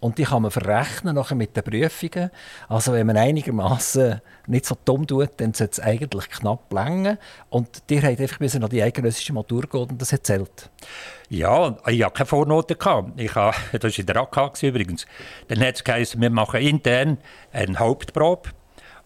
und 0.06 0.20
die 0.20 0.24
kann 0.24 0.44
man 0.44 0.52
verrechnen 0.52 1.16
nachher 1.16 1.34
mit 1.34 1.58
den 1.58 1.64
Prüfungen. 1.64 2.30
Also 2.70 2.94
wenn 2.94 3.08
man 3.08 3.18
einigermaßen 3.18 4.22
nicht 4.46 4.68
so 4.68 4.78
dumm 4.86 5.08
tut, 5.08 5.32
dann 5.38 5.56
sollte 5.56 5.72
es 5.72 5.80
eigentlich 5.80 6.30
knapp 6.30 6.72
länger. 6.72 7.18
Und 7.50 7.90
die 7.90 7.98
hat 7.98 8.20
einfach 8.20 8.40
müssen 8.40 8.64
an 8.64 8.70
die 8.70 8.84
eidgenössische 8.84 9.34
Matur 9.34 9.64
gehen 9.64 9.90
und 9.90 10.00
das 10.00 10.12
erzählt. 10.12 10.70
Ja, 11.30 11.76
ich 11.88 12.04
hatte 12.04 12.14
keine 12.14 12.28
Vornoten. 12.28 12.78
Ich 13.18 13.34
habe, 13.34 13.58
das 13.72 13.84
war 13.84 14.00
in 14.00 14.06
der 14.06 14.18
AK 14.18 14.62
übrigens. 14.62 15.08
Dann 15.48 15.60
hat 15.62 15.78
es 15.78 15.84
geheißen, 15.84 16.22
wir 16.22 16.30
machen 16.30 16.62
intern 16.62 17.18
eine 17.52 17.80
Hauptprobe. 17.80 18.52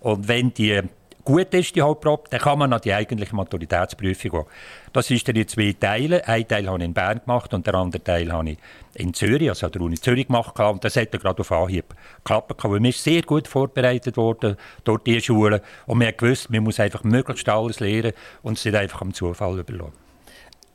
Und 0.01 0.27
wenn 0.27 0.53
die 0.53 0.82
gut 1.24 1.54
ist, 1.54 1.76
die 1.76 1.82
Hauptprobe, 1.82 2.24
dann 2.30 2.40
kann 2.40 2.60
man 2.60 2.74
an 2.74 2.82
die 2.82 2.94
eigentliche 2.94 3.36
Maturitätsprüfung 3.36 4.32
gehen. 4.32 4.46
Das 4.94 5.12
ist 5.12 5.28
dann 5.28 5.36
in 5.36 5.48
zwei 5.48 5.76
Teilen. 5.80 6.22
Ein 6.22 6.48
Teil 6.48 6.68
habe 6.68 6.80
ich 6.80 6.86
in 6.86 6.94
Bern 6.94 7.22
gemacht 7.24 7.54
und 7.54 7.68
der 7.68 7.76
andere 7.76 8.04
Teil 8.04 8.32
habe 8.32 8.52
ich 8.52 8.58
in 8.96 9.14
Zürich, 9.14 9.50
also 9.50 9.68
an 9.68 9.72
der 9.72 9.82
Uni 9.82 10.00
Zürich 10.00 10.28
gemacht. 10.28 10.60
Und 10.60 10.84
das 10.84 10.96
hat 10.96 11.12
gerade 11.12 11.40
auf 11.40 11.52
Anhieb 11.52 11.94
geklappt. 12.24 12.64
Weil 12.64 12.86
ist 12.86 13.04
sehr 13.04 13.22
gut 13.22 13.48
vorbereitet 13.48 14.18
worden 14.18 14.58
durch 14.84 15.04
diese 15.04 15.22
Schule. 15.22 15.62
Und 15.86 16.06
hat 16.06 16.18
gewusst, 16.18 16.50
man 16.50 16.64
muss 16.64 16.80
einfach 16.80 17.04
möglichst 17.04 17.48
alles 17.48 17.80
lernen 17.80 18.14
und 18.42 18.58
es 18.58 18.66
nicht 18.66 18.76
einfach 18.76 19.02
am 19.02 19.14
Zufall 19.14 19.60
überlassen. 19.60 19.94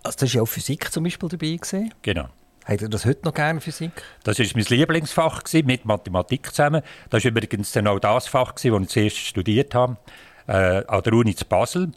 Also 0.03 0.19
das 0.21 0.35
war 0.35 0.37
ja 0.37 0.43
auch 0.43 0.47
Physik 0.47 0.93
zum 0.93 1.05
Beispiel 1.05 1.29
dabei. 1.29 1.57
Gewesen. 1.57 1.93
Genau. 2.03 2.29
Habt 2.67 2.81
ihr 2.81 2.89
das 2.89 3.05
heute 3.05 3.25
noch 3.25 3.35
gerne, 3.35 3.61
Physik? 3.61 3.91
Das 4.23 4.39
war 4.39 4.47
mein 4.55 4.65
Lieblingsfach, 4.65 5.43
gewesen, 5.43 5.67
mit 5.67 5.85
Mathematik 5.85 6.47
zusammen. 6.47 6.83
Das 7.11 7.25
war 7.25 7.31
übrigens 7.31 7.73
dann 7.73 7.87
auch 7.87 7.99
das 7.99 8.27
Fach, 8.27 8.55
gewesen, 8.55 8.73
das 8.73 8.83
ich 8.83 8.89
zuerst 8.89 9.17
studiert 9.19 9.75
habe 9.75 9.99
äh, 10.47 10.85
an 10.87 11.03
der 11.03 11.13
Uni 11.13 11.35
zu 11.35 11.45
Basel 11.45 11.93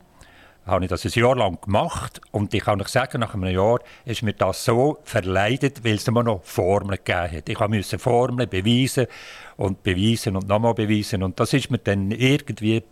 habe 0.68 0.84
ich 0.84 0.90
das 0.90 1.06
ein 1.06 1.12
Jahr 1.14 1.36
lang 1.36 1.60
gemacht 1.62 2.20
und 2.32 2.54
ich 2.54 2.66
kann 2.66 2.82
euch 2.82 2.90
sagen, 2.90 3.22
nach 3.22 3.34
einem 3.34 3.50
Jahr 3.50 3.80
ist 4.04 4.22
mir 4.22 4.34
das 4.34 4.66
so 4.66 5.00
verleidet, 5.04 5.86
weil 5.86 5.96
es 5.96 6.08
immer 6.08 6.24
noch 6.24 6.44
Formeln 6.44 7.00
gegeben 7.04 7.38
hat. 7.38 7.50
Ich 7.50 7.60
musste 7.60 7.98
Formeln 7.98 8.50
beweisen 8.50 9.08
und 9.56 9.82
beweisen 9.84 10.36
und 10.36 10.48
nochmal 10.50 10.74
beweisen 10.74 11.24
und 11.24 11.40
das 11.40 11.54
ist 11.54 11.72
mir 11.72 11.78
dann 11.78 12.12
irgendwie 12.12 12.84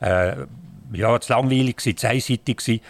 äh, 0.00 0.36
ja, 0.92 1.20
zu 1.20 1.32
langweilig 1.32 1.76
gewesen, 1.76 1.96
zu 1.98 2.08
einseitig 2.08 2.56
gewesen. 2.56 2.80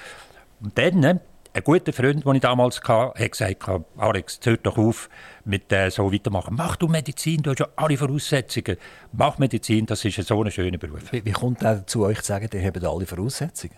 Und 0.60 0.78
dann, 0.78 1.20
ein 1.58 1.64
guter 1.64 1.92
Freund, 1.92 2.24
den 2.24 2.34
ich 2.34 2.40
damals 2.40 2.80
hatte, 2.82 3.22
hat 3.22 3.32
gesagt, 3.32 3.68
Alex, 3.96 4.40
hör 4.44 4.56
doch 4.58 4.78
auf, 4.78 5.10
mit 5.44 5.72
äh, 5.72 5.90
so 5.90 6.12
weitermachen. 6.12 6.54
Mach 6.56 6.76
du 6.76 6.88
Medizin, 6.88 7.42
du 7.42 7.50
hast 7.50 7.58
ja 7.58 7.68
alle 7.76 7.96
Voraussetzungen. 7.96 8.76
Mach 9.12 9.38
Medizin, 9.38 9.86
das 9.86 10.04
ist 10.04 10.26
so 10.26 10.42
ein 10.42 10.50
schöner 10.50 10.78
Beruf. 10.78 11.12
Wie, 11.12 11.24
wie 11.24 11.32
kommt 11.32 11.62
er 11.62 11.76
dazu, 11.76 12.04
euch 12.04 12.20
zu 12.20 12.26
sagen, 12.26 12.48
ihr 12.52 12.64
habt 12.64 12.84
alle 12.84 13.06
Voraussetzungen? 13.06 13.76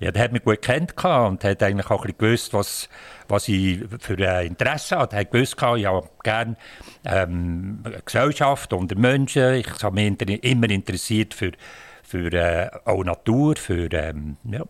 Ja, 0.00 0.10
der 0.10 0.24
hat 0.24 0.32
mich 0.32 0.44
gut 0.44 0.60
kennt 0.60 0.92
und 1.04 1.44
hat 1.44 1.62
eigentlich 1.62 1.90
auch 1.90 2.04
ein 2.04 2.14
gewusst, 2.18 2.52
was, 2.52 2.88
was 3.28 3.48
ich 3.48 3.80
für 4.00 4.16
ein 4.28 4.48
Interesse 4.48 4.98
habe. 4.98 5.16
Er 5.16 5.20
hat 5.20 5.30
gewusst, 5.30 5.54
ich 5.54 5.86
habe 5.86 6.08
gerne 6.22 6.56
ähm, 7.04 7.82
Gesellschaft 8.04 8.72
unter 8.74 8.96
Menschen. 8.96 9.54
Ich 9.54 9.82
habe 9.82 9.94
mich 9.94 10.44
immer 10.44 10.68
interessiert 10.68 11.32
für, 11.32 11.52
für 12.02 12.30
äh, 12.32 12.70
auch 12.84 13.02
Natur, 13.04 13.56
für, 13.56 13.90
ähm, 13.92 14.36
ja, 14.44 14.64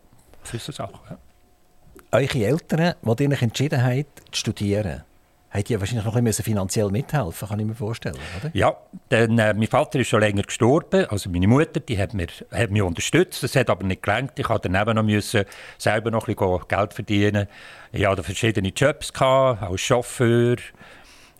für 0.45 0.59
so 0.59 0.71
Sachen. 0.71 1.01
Ja. 1.11 1.19
Eure 2.15 2.45
Eltern, 2.45 2.95
die 3.03 3.25
ihr 3.25 3.43
entschieden 3.43 3.83
habt, 3.83 4.21
zu 4.33 4.41
studieren, 4.41 5.03
hat 5.49 5.71
ja 5.71 5.81
wahrscheinlich 5.81 6.05
noch 6.05 6.15
ein 6.15 6.31
finanziell 6.31 6.91
mithelfen, 6.91 7.49
kann 7.49 7.59
ich 7.59 7.65
mir 7.65 7.75
vorstellen, 7.75 8.19
oder? 8.39 8.51
Ja, 8.53 8.77
denn 9.11 9.39
äh, 9.39 9.55
mein 9.55 9.67
Vater 9.67 9.99
ist 9.99 10.09
schon 10.09 10.21
länger 10.21 10.43
gestorben, 10.43 11.07
also 11.07 11.31
meine 11.31 11.49
Mutter, 11.49 11.81
die 11.81 11.97
hat, 11.99 12.13
mir, 12.13 12.27
hat 12.51 12.71
mich 12.71 12.83
unterstützt, 12.83 13.43
das 13.43 13.57
hat 13.57 13.71
aber 13.71 13.87
nicht 13.87 14.03
gelangt. 14.03 14.39
Ich 14.39 14.47
musste 14.47 14.69
daneben 14.69 14.97
noch 14.97 15.03
müssen, 15.03 15.45
selber 15.79 16.11
noch 16.11 16.29
ein 16.29 16.35
bisschen 16.35 16.69
Geld 16.69 16.93
verdienen. 16.93 17.49
Ich 17.93 18.05
hatte 18.05 18.23
verschiedene 18.23 18.69
Jobs 18.69 19.11
gehabt, 19.11 19.63
als 19.63 19.81
Chauffeur 19.81 20.57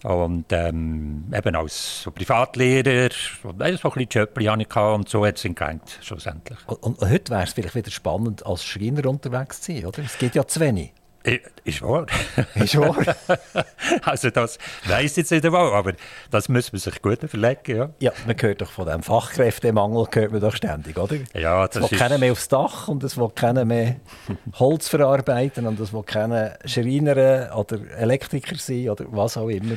und 0.05 0.47
ähm, 0.51 1.25
eben 1.33 1.55
als 1.55 2.03
so 2.03 2.11
Privatlehrer 2.11 3.11
und 3.45 3.63
ein 3.63 3.77
bisschen 3.77 4.09
Jobs 4.11 4.45
hatte 4.45 4.63
ich 4.63 4.77
und 4.77 5.09
so 5.09 5.25
hat 5.25 5.37
es 5.37 5.43
gelangt, 5.43 5.99
schlussendlich. 6.01 6.59
Und, 6.67 6.83
und 6.83 7.11
heute 7.11 7.33
wäre 7.33 7.45
es 7.45 7.53
vielleicht 7.53 7.75
wieder 7.75 7.91
spannend, 7.91 8.45
als 8.45 8.65
Schreiner 8.65 9.07
unterwegs 9.09 9.61
zu 9.61 9.73
sein, 9.73 9.87
oder? 9.87 10.01
Es 10.01 10.19
geht 10.19 10.35
ja 10.35 10.47
zu 10.47 10.61
wenig. 10.61 10.93
Ist 11.65 11.83
wahr. 11.83 12.07
Ist 12.55 12.77
wahr. 12.77 12.97
also 14.03 14.31
das 14.31 14.59
weiss 14.87 15.17
jetzt 15.17 15.31
nicht 15.31 15.45
einmal, 15.45 15.73
aber 15.73 15.93
das 16.31 16.49
muss 16.49 16.73
man 16.73 16.81
sich 16.81 17.01
gut 17.01 17.23
überlegen. 17.23 17.77
Ja, 17.77 17.91
ja 18.01 18.13
man 18.27 18.37
hört 18.41 18.61
doch 18.61 18.71
von 18.71 18.87
dem 18.87 19.03
Fachkräftemangel 19.03 20.07
hört 20.13 20.33
man 20.33 20.41
doch 20.41 20.57
ständig, 20.57 20.99
oder? 20.99 21.17
Ja, 21.35 21.67
das 21.69 21.77
es 21.77 21.83
will 21.83 21.97
ist... 21.97 21.99
keiner 22.01 22.19
mehr 22.19 22.33
aufs 22.33 22.49
Dach 22.49 22.89
und 22.89 23.05
es 23.05 23.17
will 23.17 23.31
keiner 23.35 23.65
mehr 23.65 23.97
Holz 24.59 24.89
verarbeiten 24.89 25.67
und 25.67 25.79
es 25.79 25.93
will 25.93 26.03
keiner 26.03 26.59
Schreiner 26.65 27.57
oder 27.57 27.79
Elektriker 27.97 28.57
sein 28.57 28.89
oder 28.89 29.05
was 29.09 29.37
auch 29.37 29.49
immer. 29.49 29.77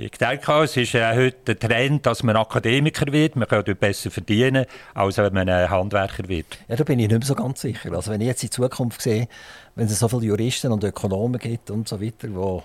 Ich 0.00 0.12
denke, 0.12 0.52
es 0.62 0.76
ist 0.76 0.94
äh, 0.94 1.12
heute 1.12 1.56
der 1.56 1.58
Trend, 1.58 2.06
dass 2.06 2.22
man 2.22 2.36
Akademiker 2.36 3.10
wird. 3.10 3.34
Man 3.34 3.48
kann 3.48 3.64
besser 3.64 4.12
verdienen, 4.12 4.64
als 4.94 5.18
wenn 5.18 5.34
man 5.34 5.48
ein 5.48 5.68
Handwerker 5.68 6.28
wird. 6.28 6.46
Ja, 6.68 6.76
da 6.76 6.84
bin 6.84 7.00
ich 7.00 7.08
nicht 7.08 7.18
mehr 7.18 7.26
so 7.26 7.34
ganz 7.34 7.62
sicher. 7.62 7.92
Also 7.92 8.12
wenn 8.12 8.20
ich 8.20 8.28
jetzt 8.28 8.44
in 8.44 8.52
Zukunft 8.52 9.02
sehe, 9.02 9.26
wenn 9.74 9.86
es 9.86 9.98
so 9.98 10.06
viele 10.06 10.22
Juristen 10.22 10.70
und 10.70 10.84
Ökonomen 10.84 11.40
gibt 11.40 11.72
und 11.72 11.88
so 11.88 12.00
weiter, 12.00 12.28
die 12.28 12.60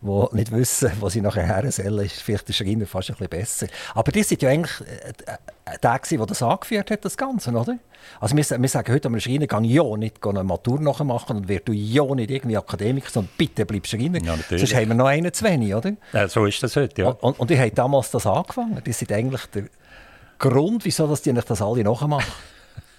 die 0.00 0.36
nicht 0.36 0.52
wissen, 0.52 0.92
wo 1.00 1.08
sie 1.08 1.20
nachher 1.20 1.44
her 1.44 1.70
sollen, 1.72 2.04
ist 2.04 2.22
vielleicht 2.22 2.48
der 2.48 2.52
Schreiner 2.52 2.86
fast 2.86 3.10
ein 3.10 3.16
bisschen 3.16 3.30
besser. 3.30 3.66
Aber 3.94 4.12
die 4.12 4.22
sind 4.22 4.42
ja 4.42 4.50
eigentlich 4.50 4.80
äh, 4.80 5.32
äh, 5.32 5.78
der, 5.82 6.00
der 6.10 6.26
das 6.26 6.42
angeführt 6.42 6.90
hat, 6.90 7.04
das 7.04 7.16
Ganze, 7.16 7.50
oder? 7.50 7.78
Also 8.20 8.36
wir, 8.36 8.44
wir 8.44 8.68
sagen 8.68 8.92
heute 8.92 9.08
am 9.08 9.18
Schreiner, 9.18 9.46
geh 9.46 9.66
ja 9.66 9.96
nicht 9.96 10.24
eine 10.24 10.44
Matur 10.44 10.80
machen 10.80 11.36
und 11.36 11.48
wirst 11.48 11.66
du 11.66 11.72
ja 11.72 12.04
nicht 12.14 12.30
irgendwie 12.30 12.56
Akademiker, 12.56 13.10
sondern 13.10 13.32
bitte 13.36 13.66
bleib 13.66 13.86
Schreiner. 13.86 14.22
Ja, 14.22 14.36
Sonst 14.48 14.74
haben 14.74 14.88
wir 14.88 14.94
noch 14.94 15.06
einen 15.06 15.32
zu 15.32 15.44
wenig, 15.44 15.74
oder? 15.74 15.92
Ja, 16.12 16.28
so 16.28 16.46
ist 16.46 16.62
das 16.62 16.76
heute, 16.76 17.02
ja. 17.02 17.08
Und, 17.08 17.40
und, 17.40 17.50
die 17.50 17.58
haben 17.58 17.74
damals 17.74 18.10
das 18.12 18.26
angefangen. 18.26 18.80
Die 18.86 18.92
sind 18.92 19.10
eigentlich 19.10 19.46
der 19.46 19.64
Grund, 20.38 20.84
wieso 20.84 21.08
dass 21.08 21.22
die 21.22 21.32
das 21.32 21.60
alle 21.60 21.82
nachmachen. 21.82 22.32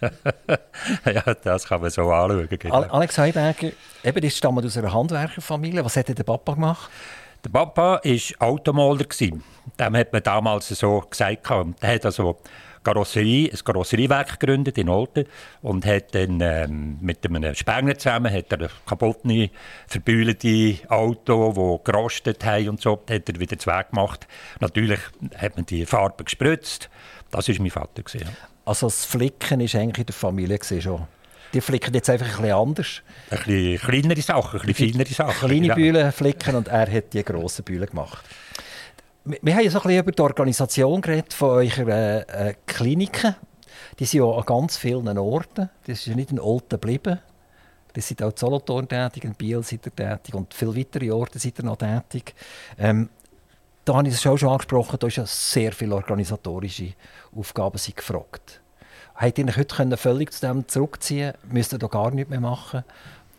ja, 1.05 1.33
das 1.43 1.67
kann 1.67 1.81
man 1.81 1.89
so 1.89 2.11
anschauen. 2.11 2.47
Genau. 2.49 2.81
Alex 2.81 3.17
Heiberger, 3.17 3.71
eben, 4.03 4.21
das 4.21 4.37
stammt 4.37 4.65
aus 4.65 4.77
einer 4.77 4.93
Handwerkerfamilie. 4.93 5.83
Was 5.83 5.97
hat 5.97 6.07
der 6.07 6.23
Papa 6.23 6.53
gemacht? 6.53 6.89
Der 7.43 7.49
Papa 7.49 8.01
war 8.03 8.47
Automaler. 8.47 9.05
Dem 9.09 9.95
hat 9.95 10.13
man 10.13 10.23
damals 10.23 10.67
so 10.69 11.01
gesagt. 11.01 11.49
Er 11.49 11.93
hat 11.93 12.05
also 12.05 12.39
Karosserie, 12.83 13.51
ein 13.51 13.59
Karosseriewerk 13.63 14.39
gegründet 14.39 14.77
in 14.77 14.89
Olten 14.89 15.25
und 15.61 15.85
hat 15.85 16.15
dann 16.15 16.39
ähm, 16.41 16.97
mit 17.01 17.25
einem 17.25 17.53
Spengler 17.53 17.97
zusammen 17.97 18.33
hat 18.33 18.51
er 18.51 18.69
kaputte, 18.85 19.49
verbühlte 19.87 20.77
Auto, 20.87 21.79
die 21.81 21.91
gerostet 21.91 22.45
haben 22.45 22.69
und 22.69 22.81
so, 22.81 23.01
hat 23.09 23.29
er 23.29 23.39
wieder 23.39 23.57
Weg 23.57 23.89
gemacht. 23.89 24.27
Natürlich 24.59 24.99
hat 25.37 25.55
man 25.55 25.65
die 25.65 25.85
Farbe 25.85 26.23
gespritzt. 26.23 26.89
Das 27.31 27.47
war 27.47 27.55
mein 27.59 27.69
Vater. 27.69 28.01
Gewesen, 28.01 28.25
ja. 28.25 28.47
Also 28.69 28.85
das 28.85 29.03
Flicken 29.03 29.61
war 29.61 29.81
eigentlich 29.81 29.97
in 29.97 30.05
der 30.05 30.13
Familie 30.13 30.59
schon. 30.79 31.07
Die 31.55 31.59
flicken 31.59 31.91
jetzt 31.95 32.07
einfach 32.07 32.27
ein 32.27 32.41
bisschen 32.43 32.55
anders. 32.55 33.01
Ein 33.31 33.37
bisschen 33.39 33.77
kleinere 33.79 34.21
Sachen, 34.21 34.59
ein 34.59 34.67
bisschen 34.67 34.91
feinere 34.91 35.11
Sachen. 35.11 35.47
Kleine 35.47 35.67
ja. 35.69 35.73
Bühlen 35.73 36.11
flicken 36.11 36.55
und 36.55 36.67
er 36.67 36.91
hat 36.91 37.11
die 37.11 37.23
grossen 37.23 37.65
Bühlen 37.65 37.87
gemacht. 37.87 38.23
Wir 39.25 39.55
haben 39.55 39.63
ja 39.63 39.71
so 39.71 39.79
ein 39.79 39.87
bisschen 39.87 40.03
über 40.03 40.11
die 40.11 40.21
Organisation 40.21 41.01
geredet 41.01 41.33
von 41.33 41.49
euren 41.49 41.89
äh, 41.89 42.53
Kliniken. 42.67 43.35
Die 43.97 44.05
sind 44.05 44.19
ja 44.19 44.25
an 44.25 44.45
ganz 44.45 44.77
vielen 44.77 45.17
Orten. 45.17 45.71
Das 45.87 45.97
ist 46.01 46.05
ja 46.05 46.13
nicht 46.13 46.29
in 46.29 46.39
Olten 46.39 46.79
geblieben. 46.79 47.17
Ihr 47.95 48.03
seid 48.03 48.21
auch 48.21 48.29
in 48.29 48.37
Solothurn 48.37 48.87
tätig, 48.87 49.23
in 49.25 49.33
Biel 49.33 49.63
seid 49.63 49.83
ihr 49.87 49.95
tätig 49.95 50.35
und 50.35 50.53
viele 50.53 50.75
weitere 50.75 51.11
Orte 51.11 51.39
seid 51.39 51.57
ihr 51.57 51.65
noch 51.65 51.77
tätig. 51.77 52.35
Ähm, 52.77 53.09
da 53.85 53.95
habe 53.95 54.07
ich 54.07 54.13
es 54.13 54.21
schon 54.21 54.37
angesprochen, 54.49 54.97
da 54.99 55.07
ist 55.07 55.17
ja 55.17 55.25
sehr 55.25 55.71
viele 55.71 55.95
organisatorische 55.95 56.93
Aufgaben 57.35 57.77
sind 57.77 57.97
gefragt. 57.97 58.61
Habt 59.15 59.37
ihr 59.37 59.47
euch 59.47 59.57
heute 59.57 59.97
völlig 59.97 60.31
zu 60.31 60.47
dem 60.47 60.67
zurückziehen 60.67 61.33
Müsst 61.51 61.73
ihr 61.73 61.79
da 61.79 61.87
gar 61.87 62.11
nichts 62.11 62.29
mehr 62.29 62.39
machen? 62.39 62.83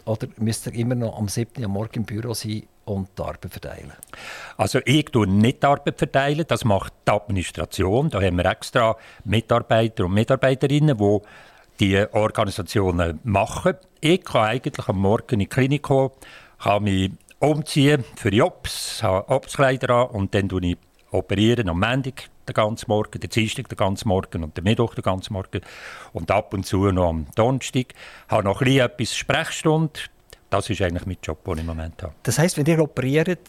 Oder 0.05 0.29
müsst 0.39 0.67
ihr 0.67 0.75
immer 0.75 0.95
noch 0.95 1.17
am 1.17 1.29
7. 1.29 1.63
Uhr 1.63 1.69
morgen 1.69 2.01
im 2.01 2.05
Büro 2.05 2.35
sein 2.35 2.65
und 2.85 3.09
die 3.17 3.23
Arbeit 3.23 3.47
verteilen? 3.49 3.93
Also 4.57 4.81
ich 4.85 5.05
tue 5.07 5.27
nicht 5.27 5.63
die 5.63 5.67
Arbeit 5.67 5.99
verteilen, 5.99 6.45
das 6.47 6.65
macht 6.65 6.93
die 7.07 7.13
Administration. 7.13 8.11
Da 8.11 8.21
haben 8.21 8.37
wir 8.37 8.45
extra 8.47 8.97
Mitarbeiter 9.25 10.05
und 10.05 10.15
Mitarbeiterinnen, 10.15 10.99
die 10.99 11.21
die 11.81 12.07
Organisationen 12.13 13.21
machen. 13.25 13.75
Ich 14.01 14.25
kann 14.25 14.49
eigentlich 14.49 14.89
am 14.89 14.99
Morgen 14.99 15.35
in 15.35 15.39
die 15.41 15.47
Klinik 15.47 15.83
kommen, 15.83 16.11
kann 16.59 16.83
mich 16.83 17.13
umziehen 17.41 18.05
für 18.17 18.31
die 18.31 18.43
Ops, 18.43 19.03
habe 19.03 19.29
Obskleider 19.29 19.91
an 19.91 20.09
und 20.11 20.35
dann 20.35 20.49
tue 20.49 20.61
ich 20.65 20.79
operieren 21.11 21.69
am 21.69 21.81
Montag 21.81 22.29
den 22.47 22.55
ganzen 22.55 22.85
Morgen, 22.89 23.19
den 23.19 23.31
Dienstag 23.31 23.69
den 23.69 23.77
ganzen 23.77 24.09
Morgen 24.09 24.45
und 24.45 24.57
den 24.57 24.65
Mittwoch 24.65 24.95
den 24.95 25.03
ganzen 25.03 25.33
Morgen 25.33 25.63
und 26.13 26.31
ab 26.31 26.55
und 26.55 26.65
zu 26.65 26.91
noch 26.93 27.09
am 27.09 27.27
Donnerstag. 27.35 27.87
Ich 27.89 28.31
habe 28.31 28.45
noch 28.45 28.61
ein 28.61 28.65
bisschen 28.67 28.87
etwas 28.87 29.17
Sprechstunde. 29.17 30.01
Das 30.51 30.69
ist 30.69 30.83
eigentlich 30.83 31.07
mein 31.07 31.17
Job, 31.23 31.43
den 31.45 31.55
ich 31.55 31.61
im 31.61 31.67
Moment 31.67 32.03
habe. 32.03 32.15
Das 32.23 32.39
heisst, 32.39 32.59
wenn 32.59 32.67
ihr 32.67 32.79
operiert, 32.81 33.41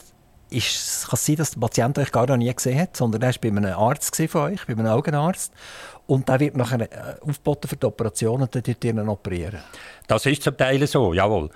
ist, 0.52 1.08
kann 1.08 1.16
es 1.16 1.26
sein, 1.26 1.36
dass 1.38 1.52
der 1.52 1.60
Patient 1.60 1.98
euch 1.98 2.12
gar 2.12 2.28
noch 2.28 2.38
nie 2.38 2.54
gesehen 2.54 2.80
hat, 2.80 2.96
sondern 2.96 3.22
er 3.22 3.30
war 3.30 3.36
bei 3.42 3.48
einem 3.48 3.74
Arzt 3.74 4.16
von 4.16 4.42
euch, 4.42 4.66
bei 4.66 4.74
einem 4.74 4.88
Augenarzt. 4.88 5.54
Und 6.08 6.28
der 6.28 6.40
wird 6.40 6.58
nachher 6.58 6.82
äh, 6.82 7.16
aufgeboten 7.22 7.70
für 7.70 7.78
die 7.78 7.86
Operation 7.86 8.42
und 8.42 8.54
dann 8.54 8.66
wird 8.66 8.84
ihr 8.84 9.08
operieren. 9.08 9.60
Das 10.08 10.26
ist 10.26 10.44
zum 10.44 10.58
Teil 10.58 10.86
so, 10.88 11.14
jawohl. 11.14 11.50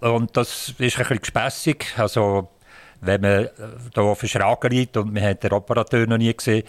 Und 0.00 0.36
das 0.36 0.68
ist 0.68 0.68
ein 0.70 0.76
bisschen 0.76 1.18
gespässig. 1.18 1.94
Also, 1.96 2.50
wenn 3.00 3.20
man 3.20 3.48
hier 3.94 4.02
auf 4.02 4.22
Schragen 4.22 4.70
liegt 4.70 4.96
und 4.96 5.12
man 5.14 5.22
hat 5.22 5.42
den 5.42 5.52
Operateur 5.52 6.06
noch 6.06 6.18
nie 6.18 6.34
gesehen, 6.34 6.64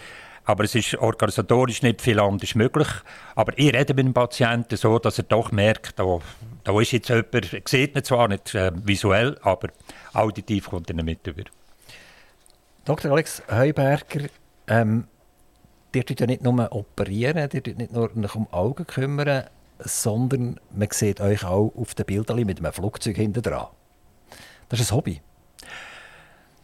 aber 0.46 0.64
es 0.64 0.74
ist 0.74 0.96
organisatorisch 0.96 1.82
nicht 1.82 2.02
viel 2.02 2.20
anders 2.20 2.54
möglich. 2.54 2.88
Aber 3.34 3.52
ich 3.56 3.72
rede 3.72 3.94
mit 3.94 4.06
dem 4.06 4.14
Patienten 4.14 4.76
so, 4.76 4.98
dass 4.98 5.18
er 5.18 5.24
doch 5.24 5.52
merkt, 5.52 5.98
da, 5.98 6.18
da 6.64 6.80
ist 6.80 6.92
jetzt 6.92 7.08
jemand, 7.08 7.68
sieht 7.68 7.96
ihn 7.96 8.04
zwar 8.04 8.28
nicht 8.28 8.54
äh, 8.54 8.72
visuell, 8.74 9.38
aber 9.42 9.68
auditiv 10.12 10.70
kommt 10.70 10.90
er 10.90 11.02
mit 11.02 11.26
über. 11.26 11.44
Dr. 12.84 13.12
Alex 13.12 13.42
Heuberger, 13.50 14.28
ähm, 14.66 15.06
ihr 15.94 16.04
tut 16.04 16.20
ja 16.20 16.26
nicht 16.26 16.42
nur 16.42 16.72
operieren, 16.72 17.38
ihr 17.38 17.48
tut 17.48 17.78
nicht 17.78 17.92
nur 17.92 18.10
um 18.34 18.52
Augen 18.52 18.86
kümmern, 18.86 19.44
sondern 19.78 20.60
man 20.70 20.88
sieht 20.90 21.20
euch 21.20 21.44
auch 21.44 21.72
auf 21.76 21.94
den 21.94 22.04
Bildern 22.04 22.44
mit 22.44 22.58
einem 22.58 22.72
Flugzeug 22.72 23.16
hinten 23.16 23.42
dran. 23.42 23.68
Das 24.68 24.80
ist 24.80 24.92
ein 24.92 24.96
Hobby. 24.96 25.20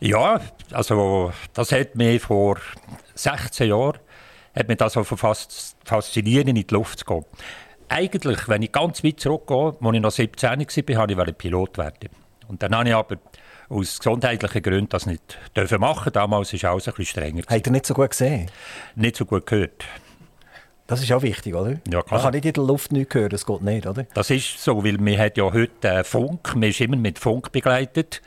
Ja, 0.01 0.41
also 0.73 1.33
das 1.55 1.73
hat 1.73 1.95
mich 1.95 2.23
vor 2.23 2.59
16 3.15 3.69
Jahren 3.69 3.99
hat 4.55 4.69
mich 4.69 4.79
das 4.79 4.97
also 4.97 5.17
fast 5.17 5.77
fasziniert, 5.85 6.49
in 6.49 6.57
die 6.57 6.67
Luft 6.71 7.01
zu 7.01 7.05
gehen. 7.05 7.25
Eigentlich, 7.89 8.49
wenn 8.49 8.63
ich 8.63 8.73
ganz 8.73 9.03
weit 9.05 9.21
zurückgehe, 9.21 9.77
als 9.81 9.95
ich 9.95 10.01
noch 10.01 10.11
17 10.11 10.51
war, 10.51 11.17
wollte 11.17 11.31
ich 11.31 11.39
Pilot 11.39 11.79
werden. 11.79 12.11
Und 12.49 12.63
dann 12.63 12.75
habe 12.75 12.89
ich 12.89 12.95
aber 12.95 13.17
aus 13.71 13.99
gesundheitlichen 13.99 14.63
Gründen 14.63 14.89
das 14.91 15.07
nicht 15.07 15.39
dürfen 15.57 15.81
machen. 15.81 16.13
Damals 16.13 16.53
war 16.53 16.73
alles 16.73 16.89
ein 16.89 16.95
bisschen 16.95 17.23
strenger. 17.23 17.43
Hat 17.47 17.67
er 17.67 17.73
nicht 17.73 17.87
so 17.87 17.95
gut 17.95 18.11
gesehen? 18.11 18.51
Nicht 18.97 19.17
so 19.17 19.25
gut 19.25 19.47
gehört. 19.47 19.85
Das 20.87 21.01
ist 21.01 21.13
auch 21.13 21.23
wichtig, 21.23 21.55
oder? 21.55 21.77
Ja, 21.89 22.03
klar. 22.03 22.05
Man 22.11 22.21
kann 22.23 22.35
nicht 22.35 22.47
in 22.47 22.53
der 22.53 22.65
Luft 22.65 22.91
nichts 22.91 23.15
hören, 23.15 23.29
das 23.29 23.47
geht 23.47 23.63
nicht, 23.63 23.87
oder? 23.87 24.07
Das 24.13 24.29
ist 24.29 24.59
so, 24.59 24.85
weil 24.85 24.99
man 24.99 25.17
hat 25.17 25.37
ja 25.37 25.45
heute 25.45 25.89
äh, 25.89 26.03
Funk, 26.03 26.57
man 26.57 26.65
ist 26.65 26.81
immer 26.81 26.97
mit 26.97 27.21
Funk 27.21 27.53
begleitet. 27.53 28.21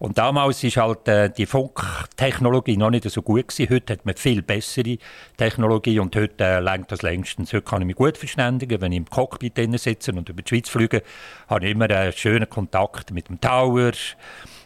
Und 0.00 0.18
damals 0.18 0.64
war 0.64 0.88
halt 0.88 1.06
äh, 1.08 1.30
die 1.30 1.46
Funktechnologie 1.46 2.78
noch 2.78 2.90
nicht 2.90 3.08
so 3.08 3.22
gut 3.22 3.48
gewesen. 3.48 3.72
Heute 3.72 3.92
hat 3.92 4.06
man 4.06 4.16
viel 4.16 4.42
bessere 4.42 4.96
Technologie 5.36 6.00
und 6.00 6.16
heute 6.16 6.42
äh, 6.42 6.58
lenkt 6.58 6.90
das 6.90 7.02
längstens. 7.02 7.52
Heute 7.52 7.62
kann 7.62 7.82
ich 7.82 7.86
mich 7.86 7.96
gut 7.96 8.16
verständigen, 8.16 8.80
wenn 8.80 8.92
ich 8.92 8.98
im 8.98 9.08
Cockpit 9.08 9.60
sitze 9.78 10.12
und 10.12 10.28
über 10.28 10.42
die 10.42 10.48
Schweiz 10.48 10.68
fliege, 10.68 11.02
habe 11.48 11.66
ich 11.66 11.72
immer 11.72 11.88
einen 11.90 12.12
schönen 12.12 12.48
Kontakt 12.48 13.12
mit 13.12 13.28
dem 13.28 13.40
Tower 13.40 13.92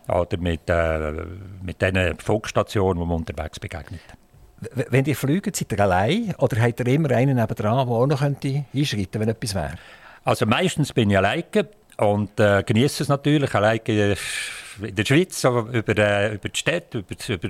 oder 0.09 0.37
mit, 0.39 0.69
äh, 0.69 1.13
mit 1.63 1.81
den 1.81 2.19
Funkstationen, 2.19 3.01
die 3.01 3.07
man 3.07 3.17
unterwegs 3.19 3.59
begegnet. 3.59 4.01
Wenn 4.91 5.05
ihr 5.05 5.17
fliegt, 5.17 5.55
seid 5.57 5.73
ihr 5.73 5.81
allein 5.81 6.35
oder 6.39 6.61
habt 6.61 6.81
ihr 6.81 6.87
immer 6.87 7.11
einen 7.11 7.37
nebenan, 7.37 7.57
der 7.57 7.73
auch 7.73 8.07
noch 8.07 8.19
könnte 8.21 8.65
einschreiten 8.73 9.05
könnte, 9.05 9.21
wenn 9.21 9.29
etwas 9.29 9.55
wäre? 9.55 9.75
Also 10.25 10.47
meistens 10.47 10.93
bin 10.93 11.11
ich 11.11 11.19
alleine 11.19 11.69
und 11.99 12.41
äh, 12.41 12.63
genieße 12.65 13.03
es 13.03 13.09
natürlich, 13.09 13.55
alleine 13.55 14.17
in 14.81 14.95
der 14.95 15.05
Schweiz, 15.05 15.45
über, 15.45 15.99
äh, 15.99 16.35
über 16.35 16.49
die 16.49 16.59
Städte, 16.59 16.99
über, 16.99 17.15
über, 17.29 17.49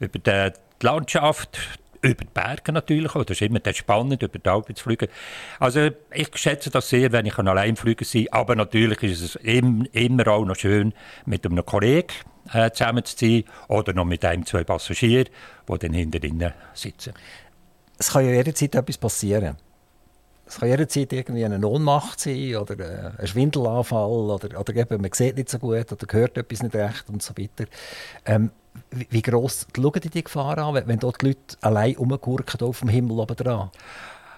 über 0.00 0.18
die 0.18 0.86
Landschaft, 0.86 1.58
über 2.02 2.24
die 2.24 2.28
Berge 2.32 2.72
natürlich 2.72 3.14
auch. 3.14 3.24
Das 3.24 3.40
ist 3.40 3.42
immer 3.42 3.60
spannend, 3.72 4.22
über 4.22 4.38
die 4.38 4.48
Alpen 4.48 4.74
zu 4.76 4.84
fliegen. 4.84 5.08
Also 5.58 5.90
ich 6.12 6.28
schätze 6.36 6.70
das 6.70 6.88
sehr, 6.88 7.12
wenn 7.12 7.26
ich 7.26 7.38
allein 7.38 7.76
fliegen 7.76 8.06
kann. 8.10 8.26
Aber 8.30 8.56
natürlich 8.56 9.02
ist 9.02 9.20
es 9.20 9.36
immer 9.36 10.26
auch 10.28 10.44
noch 10.44 10.56
schön, 10.56 10.92
mit 11.24 11.44
einem 11.46 11.64
Kollegen 11.64 12.14
äh, 12.52 12.70
zusammen 12.70 13.04
zu 13.04 13.16
sein 13.16 13.44
oder 13.68 13.92
noch 13.92 14.04
mit 14.04 14.24
einem, 14.24 14.46
zwei 14.46 14.64
Passagieren, 14.64 15.28
die 15.68 15.78
dann 15.78 15.92
hinter 15.92 16.22
ihnen 16.22 16.52
sitzen. 16.74 17.12
Es 17.98 18.10
kann 18.10 18.24
ja 18.24 18.32
jederzeit 18.32 18.74
etwas 18.74 18.98
passieren. 18.98 19.56
Es 20.46 20.60
kann 20.60 20.68
jederzeit 20.68 21.12
irgendwie 21.12 21.44
eine 21.44 21.66
Ohnmacht 21.66 22.20
sein 22.20 22.56
oder 22.56 22.78
äh, 22.78 23.10
ein 23.20 23.26
Schwindelanfall 23.26 24.08
oder, 24.08 24.60
oder 24.60 24.76
eben, 24.76 25.02
man 25.02 25.10
sieht 25.12 25.36
nicht 25.36 25.48
so 25.48 25.58
gut 25.58 25.90
oder 25.90 26.06
hört 26.12 26.38
etwas 26.38 26.62
nicht 26.62 26.74
recht 26.74 27.08
und 27.08 27.22
so 27.22 27.34
weiter. 27.36 27.64
Ähm, 28.24 28.52
wie, 28.90 29.08
wie 29.10 29.22
gross 29.22 29.66
schauen 29.74 30.00
die 30.00 30.10
die 30.10 30.22
Gefahr 30.22 30.58
an, 30.58 30.86
wenn 30.86 30.98
dort 30.98 31.22
die 31.22 31.28
Leute 31.28 31.56
allein 31.62 31.96
rumgurken 31.96 32.60
auf 32.60 32.80
dem 32.80 32.88
Himmel 32.88 33.18
oben 33.18 33.36
dran? 33.36 33.70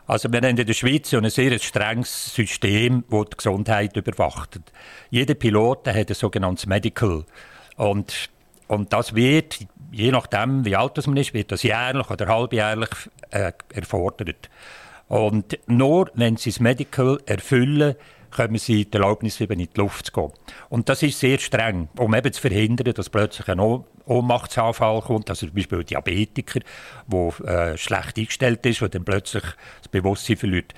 Also 0.06 0.32
wir 0.32 0.38
haben 0.40 0.56
in 0.56 0.66
der 0.66 0.72
Schweiz 0.72 1.12
ein 1.12 1.28
sehr 1.28 1.58
strenges 1.58 2.34
System, 2.34 3.04
das 3.10 3.26
die 3.30 3.36
Gesundheit 3.36 3.94
überwacht. 3.94 4.58
Jeder 5.10 5.34
Pilot 5.34 5.86
hat 5.88 6.08
ein 6.08 6.14
sogenanntes 6.14 6.64
Medical. 6.64 7.26
Und, 7.76 8.30
und 8.68 8.90
das 8.94 9.14
wird, 9.14 9.58
je 9.92 10.10
nachdem 10.10 10.64
wie 10.64 10.76
alt 10.76 11.06
man 11.06 11.18
ist, 11.18 11.34
wird 11.34 11.52
das 11.52 11.62
jährlich 11.62 12.08
oder 12.08 12.26
halbjährlich 12.26 12.88
äh, 13.30 13.52
erfordert. 13.74 14.48
Und 15.08 15.58
nur 15.66 16.10
wenn 16.14 16.36
sie 16.36 16.50
das 16.50 16.60
Medical 16.60 17.18
erfüllen, 17.26 17.96
können 18.30 18.58
sie 18.58 18.84
die 18.84 18.92
Erlaubnis 18.92 19.40
in 19.40 19.48
die 19.48 19.68
Luft 19.74 20.06
zu 20.06 20.12
gehen. 20.12 20.32
Und 20.68 20.88
das 20.88 21.02
ist 21.02 21.18
sehr 21.18 21.38
streng, 21.38 21.88
um 21.96 22.14
eben 22.14 22.32
zu 22.32 22.40
verhindern, 22.40 22.92
dass 22.92 23.08
plötzlich 23.08 23.48
ein 23.48 23.60
Ohnmachtsanfall 24.04 25.00
kommt, 25.00 25.30
also 25.30 25.46
zum 25.46 25.54
Beispiel 25.54 25.78
ein 25.78 25.86
Diabetiker, 25.86 26.60
der 27.06 27.72
äh, 27.72 27.78
schlecht 27.78 28.18
eingestellt 28.18 28.64
ist 28.66 28.82
und 28.82 28.94
dann 28.94 29.04
plötzlich 29.04 29.44
das 29.78 29.88
Bewusstsein 29.88 30.36
verliert. 30.36 30.74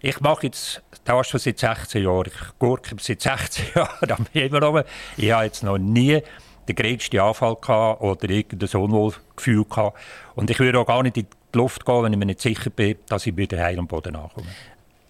Ich 0.00 0.20
mache 0.20 0.46
jetzt 0.46 0.82
das 1.04 1.28
schon 1.28 1.40
seit 1.40 1.58
16 1.58 2.04
Jahren. 2.04 2.26
Ich 2.28 2.58
gurke 2.58 2.94
seit 3.00 3.20
16 3.20 3.66
Jahren 3.74 4.10
am 4.10 4.26
Himmel 4.32 4.84
Ich 5.16 5.32
habe 5.32 5.44
jetzt 5.44 5.62
noch 5.62 5.78
nie 5.78 6.20
den 6.68 6.76
größten 6.76 7.18
Anfall 7.18 7.56
gehabt 7.56 8.02
oder 8.02 8.28
irgendein 8.28 8.80
Unwohlgefühl 8.80 9.64
gehabt. 9.64 9.98
Und 10.34 10.50
ich 10.50 10.58
würde 10.58 10.78
auch 10.78 10.86
gar 10.86 11.02
nicht 11.02 11.16
in 11.16 11.24
die 11.24 11.37
Luft 11.56 11.84
gehen, 11.84 12.02
wenn 12.02 12.12
ich 12.12 12.18
mir 12.18 12.26
nicht 12.26 12.40
sicher 12.40 12.70
bin, 12.70 12.96
dass 13.08 13.26
ich 13.26 13.36
wieder 13.36 13.58
heil 13.58 13.78
am 13.78 13.86
Boden 13.86 14.16
ankomme. 14.16 14.46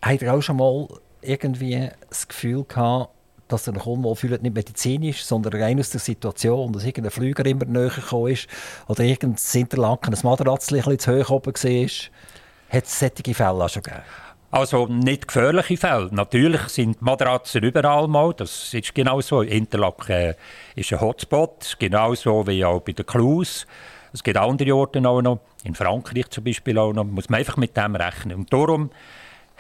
Habt 0.03 0.23
ihr 0.23 0.33
auch 0.33 0.41
schon 0.41 0.57
mal 0.57 0.87
irgendwie 1.23 1.91
das 2.09 2.29
Gefühl 2.29 2.65
gehabt, 2.65 3.11
dass 3.49 3.67
er 3.67 3.87
unwohl 3.87 4.15
fühlt, 4.15 4.43
nicht 4.43 4.55
medizinisch, 4.55 5.25
sondern 5.25 5.61
rein 5.61 5.81
aus 5.81 5.91
der 5.91 6.01
Situation, 6.01 6.73
dass 6.73 6.85
irgendein 6.85 7.11
Flüger 7.11 7.45
immer 7.47 7.65
näher 7.65 7.89
gekommen 7.89 8.33
ist 8.33 8.47
oder 8.87 9.03
irgendein 9.03 9.43
Interlaken, 9.55 10.15
ein 10.15 10.27
ein 10.27 10.99
zu 10.99 11.19
hoch 11.19 11.31
oben 11.31 11.55
war? 11.55 11.89
Hat 12.71 12.85
es 12.85 12.99
solche 12.99 13.35
Fälle 13.35 13.65
auch 13.65 13.69
schon 13.69 13.83
gegeben? 13.83 14.03
Also 14.51 14.87
nicht 14.87 15.29
gefährliche 15.29 15.77
Fälle. 15.77 16.09
Natürlich 16.11 16.63
sind 16.69 17.03
Matratzen 17.03 17.63
überall 17.63 18.09
mal. 18.09 18.33
Das 18.33 18.73
ist 18.73 18.95
genau 18.95 19.21
so. 19.21 19.43
Interlaken 19.43 20.13
äh, 20.13 20.35
ist 20.75 20.91
ein 20.93 21.01
Hotspot, 21.01 21.77
genauso 21.79 22.47
wie 22.47 22.65
auch 22.65 22.81
bei 22.81 22.93
den 22.93 23.05
Clues. 23.05 23.67
Es 24.13 24.23
gibt 24.23 24.37
andere 24.37 24.75
Orte 24.75 25.07
auch 25.09 25.23
noch, 25.23 25.41
in 25.65 25.75
Frankreich 25.75 26.31
zum 26.31 26.45
Beispiel 26.45 26.79
auch 26.79 26.93
noch. 26.93 27.05
Muss 27.05 27.29
man 27.29 27.41
einfach 27.41 27.57
mit 27.57 27.77
dem 27.77 27.97
rechnen. 27.97 28.37
Und 28.37 28.53
darum 28.53 28.91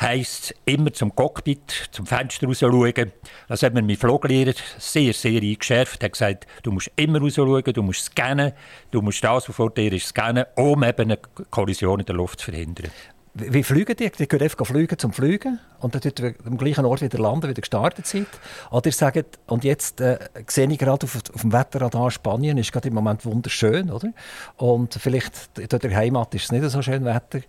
heisst 0.00 0.54
immer 0.64 0.92
zum 0.92 1.14
Cockpit, 1.14 1.88
zum 1.90 2.06
Fenster 2.06 2.46
raus 2.46 2.60
schauen. 2.60 3.12
Das 3.48 3.62
hat 3.62 3.74
mir 3.74 3.82
mein 3.82 3.96
Fluglehrer 3.96 4.54
sehr, 4.78 5.12
sehr 5.12 5.42
eingeschärft. 5.42 6.02
Er 6.02 6.06
hat 6.06 6.12
gesagt, 6.12 6.46
du 6.62 6.72
musst 6.72 6.90
immer 6.96 7.20
raus 7.20 7.34
schauen, 7.34 7.62
du 7.64 7.82
musst 7.82 8.04
scannen, 8.04 8.52
du 8.90 9.02
musst 9.02 9.22
das, 9.24 9.48
was 9.48 9.56
vor 9.56 9.70
dir 9.70 9.92
ist, 9.92 10.06
scannen, 10.06 10.44
um 10.54 10.82
eben 10.82 11.02
eine 11.02 11.18
Kollision 11.50 12.00
in 12.00 12.06
der 12.06 12.14
Luft 12.14 12.40
zu 12.40 12.50
verhindern. 12.50 12.90
Wie 13.38 13.62
fliegen 13.62 13.96
die? 13.96 14.10
Die 14.10 14.26
können 14.26 14.42
einfach 14.42 14.66
fliegen 14.66 14.98
zum 14.98 15.12
Fliegen 15.12 15.60
und 15.80 15.94
dann 15.94 16.02
dort 16.02 16.34
am 16.44 16.58
gleichen 16.58 16.84
Ort 16.84 17.02
wieder 17.02 17.18
landen, 17.18 17.48
wieder 17.48 17.60
gestartet 17.60 18.06
sind. 18.06 18.26
Oder 18.70 18.86
ihr 18.86 18.92
sagt, 18.92 19.38
und 19.46 19.64
jetzt 19.64 20.00
äh, 20.00 20.18
sehe 20.46 20.70
ich 20.70 20.78
gerade 20.78 21.04
auf, 21.04 21.16
auf 21.16 21.40
dem 21.40 21.52
Wetterradar, 21.52 22.10
Spanien 22.10 22.58
ist 22.58 22.72
gerade 22.72 22.88
im 22.88 22.94
Moment 22.94 23.24
wunderschön, 23.24 23.90
oder? 23.90 24.12
Und 24.56 24.94
vielleicht 24.94 25.58
in 25.58 25.68
der 25.68 25.96
Heimat 25.96 26.34
ist 26.34 26.44
es 26.44 26.52
nicht 26.52 26.68
so 26.68 26.82
schön 26.82 27.04
Wetter. 27.04 27.40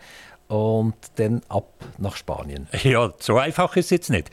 Und 0.49 0.95
dann 1.15 1.41
ab 1.47 1.71
nach 1.99 2.15
Spanien. 2.15 2.67
Ja, 2.83 3.13
so 3.19 3.38
einfach 3.38 3.75
ist 3.75 3.85
es 3.85 3.91
jetzt 3.91 4.09
nicht. 4.09 4.31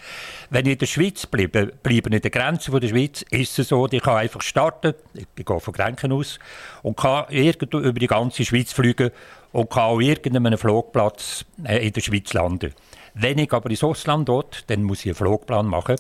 Wenn 0.49 0.65
ich 0.65 0.73
in 0.73 0.79
der 0.79 0.87
Schweiz 0.87 1.27
bleibe, 1.27 1.67
bleibe 1.67 2.09
in 2.09 2.21
der 2.21 2.31
Grenze 2.31 2.71
der 2.71 2.89
Schweiz, 2.89 3.23
ist 3.31 3.59
es 3.59 3.69
so, 3.69 3.87
ich 3.87 4.03
kann 4.03 4.17
einfach 4.17 4.41
starten, 4.41 4.95
ich 5.15 5.27
gehe 5.45 5.61
von 5.61 5.75
Grenken 5.75 6.13
aus, 6.13 6.39
und 6.83 6.97
kann 6.97 7.27
irgendwo 7.29 7.79
über 7.79 8.01
die 8.01 8.07
ganze 8.07 8.47
Schweiz 8.47 8.73
fliegen 8.73 9.11
und 9.53 9.69
kann 9.69 9.83
auch 9.83 10.01
irgendeinem 10.01 10.57
Flugplatz 10.57 11.45
äh, 11.65 11.87
in 11.87 11.93
der 11.93 12.01
Schweiz 12.01 12.33
landen. 12.33 12.73
Wenn 13.13 13.39
ich 13.39 13.53
aber 13.53 13.69
ins 13.69 13.85
Ausland 13.85 14.29
dort, 14.29 14.65
dann 14.71 14.83
muss 14.85 15.01
ich 15.01 15.07
einen 15.07 15.17
Flugplan 15.17 15.67
machen 15.67 15.97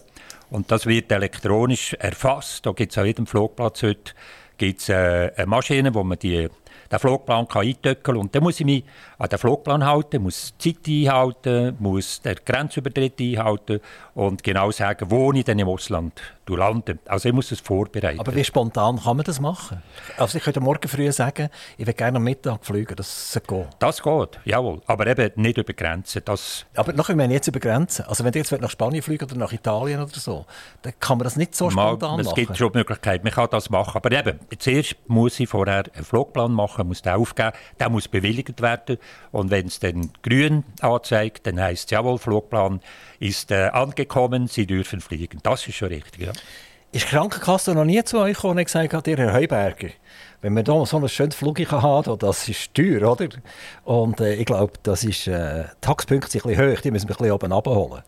und 0.51 0.71
das 0.71 0.87
wird 0.87 1.13
elektronisch 1.13 1.93
erfasst. 1.95 2.65
Da 2.65 2.73
gibt 2.73 2.93
es 2.93 2.99
an 2.99 3.07
jedem 3.07 3.27
Flugplatz 3.27 3.83
heute 3.83 4.15
gibt's, 4.57 4.89
äh, 4.89 5.33
eine 5.37 5.47
Maschine, 5.47 5.95
wo 5.95 6.03
man 6.03 6.19
die 6.19 6.49
den 6.91 6.99
Flugplan 6.99 7.49
kann 7.49 7.67
eintöckeln 7.67 8.19
Und 8.19 8.35
dann 8.35 8.43
muss 8.43 8.61
ich 8.61 8.67
mich 8.67 8.85
an 9.19 9.29
den 9.29 9.39
Flugplan 9.39 9.85
halten, 9.85 10.23
muss 10.23 10.55
die 10.63 10.75
Zeit 10.75 10.89
einhalten, 10.89 11.77
muss 11.79 12.21
den 12.21 12.37
Grenzübertritt 12.45 13.21
einhalten 13.21 13.81
und 14.15 14.43
genau 14.43 14.71
sagen, 14.71 15.11
wo 15.11 15.33
ich 15.33 15.45
dann 15.45 15.59
im 15.59 15.69
Ausland 15.69 16.21
lande. 16.55 16.99
Also 17.07 17.29
ich 17.29 17.35
muss 17.35 17.51
es 17.51 17.61
vorbereiten. 17.61 18.21
Aber 18.21 18.35
wie 18.35 18.45
spontan 18.45 19.01
kann 19.03 19.17
man 19.17 19.25
das 19.25 19.41
machen? 19.41 19.83
Also 20.17 20.39
ich 20.39 20.45
könnte 20.45 20.61
morgen 20.61 20.87
früh 20.89 21.11
sagen, 21.11 21.49
ich 21.77 21.87
will 21.87 21.95
gerne 21.95 22.19
am 22.19 22.25
Mittag 22.25 22.65
fliegen, 22.65 22.95
das 22.95 23.41
geht. 23.47 23.67
Das 23.79 24.03
geht, 24.03 24.39
jawohl. 24.45 24.81
Aber 24.87 25.07
eben 25.07 25.33
nicht 25.37 25.59
über 25.59 25.73
Grenzen. 25.73 26.23
Das 26.25 26.67
Aber 26.77 26.93
noch, 26.93 27.09
ich 27.09 27.17
meine 27.17 27.35
jetzt 27.35 27.49
über 27.49 27.59
Grenzen. 27.59 28.05
Also 28.07 28.23
wenn 28.25 28.33
du 28.33 28.39
jetzt 28.39 28.53
nach 28.53 28.71
Spanien 28.71 29.03
fliegen 29.03 29.25
oder 29.25 29.37
nach 29.37 29.53
Italien 29.53 30.01
oder 30.01 30.11
so, 30.15 30.47
dann 30.83 30.93
kann 31.01 31.19
man 31.19 31.25
das 31.25 31.37
nicht 31.37 31.55
so 31.55 31.71
spontan 31.71 32.11
Mal, 32.11 32.21
es 32.21 32.27
machen. 32.27 32.39
Es 32.41 32.47
gibt 32.47 32.57
schon 32.57 32.73
die 32.73 32.79
Möglichkeit, 32.79 33.25
man 33.25 33.33
kann 33.33 33.49
das 33.51 33.71
machen. 33.71 33.97
Aber 33.97 34.13
eben, 34.13 34.39
zuerst 34.59 34.97
muss 35.07 35.41
ich 35.41 35.49
vorher 35.49 35.85
einen 35.95 36.05
Flugplan 36.05 36.53
machen, 36.53 36.76
muss 36.85 37.03
den 37.03 37.13
aufgeben, 37.13 37.53
der 37.79 37.89
muss 37.89 38.09
bewilligt 38.09 38.61
werden. 38.61 38.99
Und 39.33 39.51
wenn 39.51 39.67
es 39.67 39.79
dann 39.79 40.11
grün 40.23 40.65
anzeigt, 40.81 41.47
dann 41.47 41.61
heisst 41.61 41.87
es, 41.87 41.91
jawohl, 41.91 42.19
Flugplan 42.19 42.81
ist 43.19 43.51
äh, 43.51 43.69
angekommen, 43.73 44.49
Sie 44.49 44.67
dürfen 44.67 45.01
fliegen. 45.01 45.41
Das 45.43 45.67
ist 45.67 45.77
schon 45.77 45.89
richtig, 45.89 46.27
ja. 46.27 46.33
Ist 46.93 47.07
die 47.07 47.11
Krankenkasse 47.11 47.75
noch 47.75 47.85
nie 47.85 48.03
zu 48.05 48.19
euch 48.19 48.35
gekommen 48.37 48.59
und 48.59 48.65
gesagt 48.65 48.95
hat, 48.95 49.07
ihr 49.07 49.19
Herr 49.19 49.35
Heuberger, 49.35 49.89
wenn 50.41 50.55
man 50.55 50.65
da 50.65 50.87
so 50.87 50.99
ein 50.99 51.09
schönes 51.09 51.35
Flug 51.35 51.59
haben 51.71 52.19
das 52.19 52.49
ist 52.49 52.73
teuer, 52.75 53.11
oder? 53.11 53.29
Und 53.85 54.21
äh, 54.21 54.35
ich 54.35 54.47
glaube, 54.47 54.73
das 54.83 55.05
ist, 55.05 55.27
äh, 55.27 55.65
die 55.65 55.81
Taxpunkte 55.81 56.31
sind 56.31 56.45
ein 56.45 56.51
bisschen 56.51 56.73
hoch, 56.73 56.81
die 56.81 56.91
müssen 56.91 57.09
wir 57.09 57.17
ein 57.17 57.19
bisschen 57.19 57.33
oben 57.33 57.53
abholen. 57.53 58.03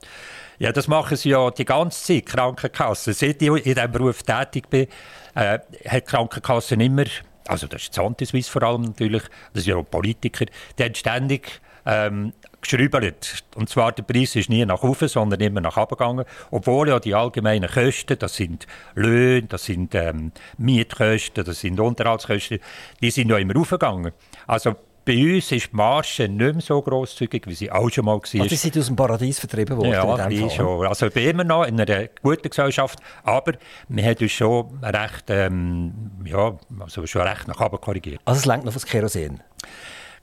Ja, 0.59 0.73
das 0.73 0.89
machen 0.89 1.17
sie 1.17 1.31
ja 1.31 1.51
die 1.51 1.65
ganze 1.65 2.03
Zeit, 2.03 2.27
Krankenkassen. 2.27 3.13
Seit 3.13 3.41
ich 3.41 3.49
in 3.49 3.63
diesem 3.63 3.93
Beruf 3.93 4.23
tätig 4.23 4.69
bin, 4.69 4.87
äh, 5.35 5.59
hat 5.61 5.67
die 5.95 6.01
Krankenkasse 6.01 6.75
immer, 6.75 7.05
also 7.49 7.67
das 7.67 7.85
ist 7.85 7.99
Antiswiss 7.99 8.49
vor 8.49 8.63
allem 8.63 8.83
natürlich, 8.83 9.23
das 9.53 9.65
sind 9.65 9.73
ja 9.73 9.77
auch 9.77 9.91
Politiker, 9.91 10.47
die 10.79 10.85
haben 10.85 10.95
ständig 10.95 11.61
ähm, 11.87 12.33
geschrübelt. 12.61 13.45
Und 13.55 13.69
zwar 13.69 13.93
der 13.93 14.03
Preis 14.03 14.37
ist 14.37 14.51
nie 14.51 14.65
nach 14.67 14.83
oben, 14.83 15.09
sondern 15.09 15.41
immer 15.41 15.61
nach 15.61 15.77
oben 15.77 15.97
gegangen. 15.97 16.25
Obwohl 16.51 16.89
ja 16.89 17.01
die 17.01 17.15
allgemeinen 17.15 17.71
Kosten, 17.71 18.19
das 18.19 18.37
sind 18.37 18.67
Löhne, 18.95 19.47
das 19.49 19.65
sind 19.65 19.95
ähm, 19.95 20.33
Mietkosten, 20.59 21.45
das 21.45 21.61
sind 21.61 21.81
Unterhaltskosten, 21.81 22.59
die 23.01 23.11
sind 23.11 23.31
ja 23.31 23.39
immer 23.39 23.57
aufgegangen. 23.57 24.13
Also 24.47 24.77
bei 25.09 25.37
uns 25.37 25.51
ist 25.53 25.73
die 25.73 25.77
Marge 25.77 26.29
nicht 26.29 26.39
mehr 26.39 26.61
so 26.61 26.83
grosszügig, 26.83 27.47
wie 27.47 27.55
sie 27.55 27.73
auch 27.73 27.89
schon 27.89 28.05
mal 28.05 28.19
war. 28.19 28.21
Also 28.21 28.45
die 28.45 28.57
sind 28.57 28.77
aus 28.77 28.87
dem 28.87 28.97
Paradies 28.97 29.39
vertrieben 29.39 29.79
worden? 29.79 29.91
Ja, 29.91 30.29
die 30.29 30.51
schon. 30.51 30.87
Also 30.87 31.07
ich 31.07 31.15
bin 31.15 31.31
immer 31.31 31.45
noch 31.45 31.65
in 31.65 31.81
einer 31.81 32.09
guten 32.23 32.51
Gesellschaft, 32.51 32.99
aber 33.23 33.55
wir 33.89 34.05
haben 34.05 34.17
uns 34.21 34.33
schon 34.33 34.79
recht, 34.83 35.25
ähm, 35.29 36.11
ja, 36.27 36.59
also 36.79 37.07
schon 37.07 37.23
recht 37.23 37.49
nach 37.49 37.59
oben 37.59 37.81
korrigiert. 37.81 38.21
Also 38.27 38.41
es 38.41 38.45
lenkt 38.45 38.67
noch 38.67 38.77
aufs 38.77 38.85
Kerosin? 38.85 39.41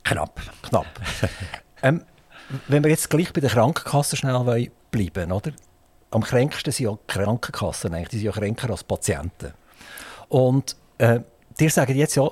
Knapp. 0.04 0.39
Knapp. 0.62 0.86
ähm, 1.82 2.04
wenn 2.67 2.84
wir 2.84 2.91
jetzt 2.91 3.10
gleich 3.10 3.34
bei 3.34 3.41
der 3.41 3.50
Krankenkasse 3.50 4.15
schnell 4.15 4.69
bleiben 4.91 5.32
oder? 5.32 5.52
Am 6.12 6.21
kränksten 6.21 6.71
sind 6.71 6.86
ja 6.86 6.91
die 6.91 7.12
Krankenkassen, 7.12 7.91
eigentlich. 7.91 8.10
die 8.10 8.17
sind 8.17 8.26
ja 8.28 8.32
kränker 8.34 8.69
als 8.69 8.84
Patienten. 8.84 9.52
Und 10.30 10.76
äh, 11.00 11.21
die 11.60 11.69
sagen 11.69 11.95
jetzt 11.95 12.13
ja, 12.13 12.30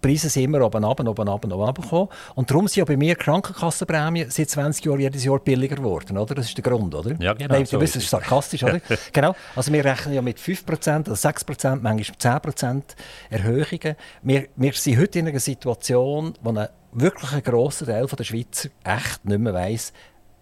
Preise 0.00 0.28
sind 0.28 0.44
immer 0.44 0.64
oben, 0.64 0.84
oben, 0.84 1.08
oben, 1.08 1.28
oben, 1.28 1.52
oben 1.52 1.82
gekommen. 1.82 2.08
Und 2.34 2.50
darum 2.50 2.68
sind 2.68 2.76
ja 2.76 2.84
bei 2.84 2.96
mir 2.96 3.14
Krankenkassenprämien 3.14 4.30
seit 4.30 4.50
20 4.50 4.84
Jahren 4.84 5.00
jedes 5.00 5.24
Jahr 5.24 5.38
billiger 5.38 5.76
geworden, 5.76 6.18
oder? 6.18 6.34
Das 6.34 6.46
ist 6.46 6.56
der 6.56 6.64
Grund, 6.64 6.94
oder? 6.94 7.16
Ja, 7.20 7.34
genau. 7.34 7.54
Nein, 7.54 7.66
so 7.66 7.80
wissen, 7.80 7.98
ist 7.98 8.10
sarkastisch, 8.10 8.62
oder? 8.62 8.80
genau. 9.12 9.34
Also 9.54 9.72
wir 9.72 9.84
rechnen 9.84 10.14
ja 10.14 10.22
mit 10.22 10.38
5% 10.38 11.00
oder 11.00 11.14
6%, 11.14 11.80
manchmal 11.82 12.40
10% 12.40 12.82
Erhöhungen. 13.30 13.96
Wir, 14.22 14.48
wir 14.56 14.72
sind 14.72 14.98
heute 14.98 15.18
in 15.18 15.28
einer 15.28 15.40
Situation, 15.40 16.34
wo 16.42 16.50
ein 16.50 16.68
wirklich 16.92 17.32
ein 17.32 17.42
grosser 17.42 17.86
Teil 17.86 18.06
der 18.06 18.24
Schweizer 18.24 18.70
echt 18.84 19.24
nicht 19.24 19.38
mehr 19.38 19.52
weiss, 19.52 19.92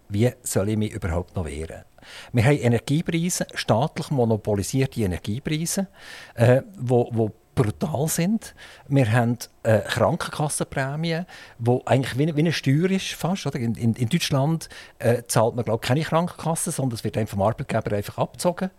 wie 0.09 0.31
soll 0.43 0.69
ich 0.69 0.77
mich 0.77 0.93
überhaupt 0.93 1.35
noch 1.35 1.45
wehren. 1.45 1.83
Wir 2.31 2.45
haben 2.45 2.57
Energiepreise, 2.57 3.47
staatlich 3.55 4.11
monopolisierte 4.11 5.01
Energiepreise, 5.01 5.87
äh, 6.35 6.61
wo, 6.77 7.09
wo 7.11 7.31
brutal 7.55 8.07
sind. 8.07 8.53
Wir 8.87 9.11
haben 9.11 9.37
äh, 9.63 9.79
Krankenkassenprämien, 9.79 11.25
die 11.57 11.79
eigentlich 11.85 12.17
wie, 12.17 12.39
eine 12.39 12.53
Steuer 12.53 12.91
ist 12.91 13.13
fast. 13.13 13.47
Oder? 13.47 13.59
In, 13.59 13.75
in, 13.75 13.93
in 13.93 14.09
Deutschland 14.09 14.69
äh, 14.99 15.23
zahlt 15.27 15.55
man 15.55 15.65
glaub, 15.65 15.81
keine 15.81 16.01
Krankenkasse, 16.01 16.71
sondern 16.71 16.95
es 16.95 17.03
wird 17.03 17.17
vom 17.29 17.41
Arbeitgeber 17.41 17.95
einfach 17.95 18.17
abgezogen. 18.17 18.69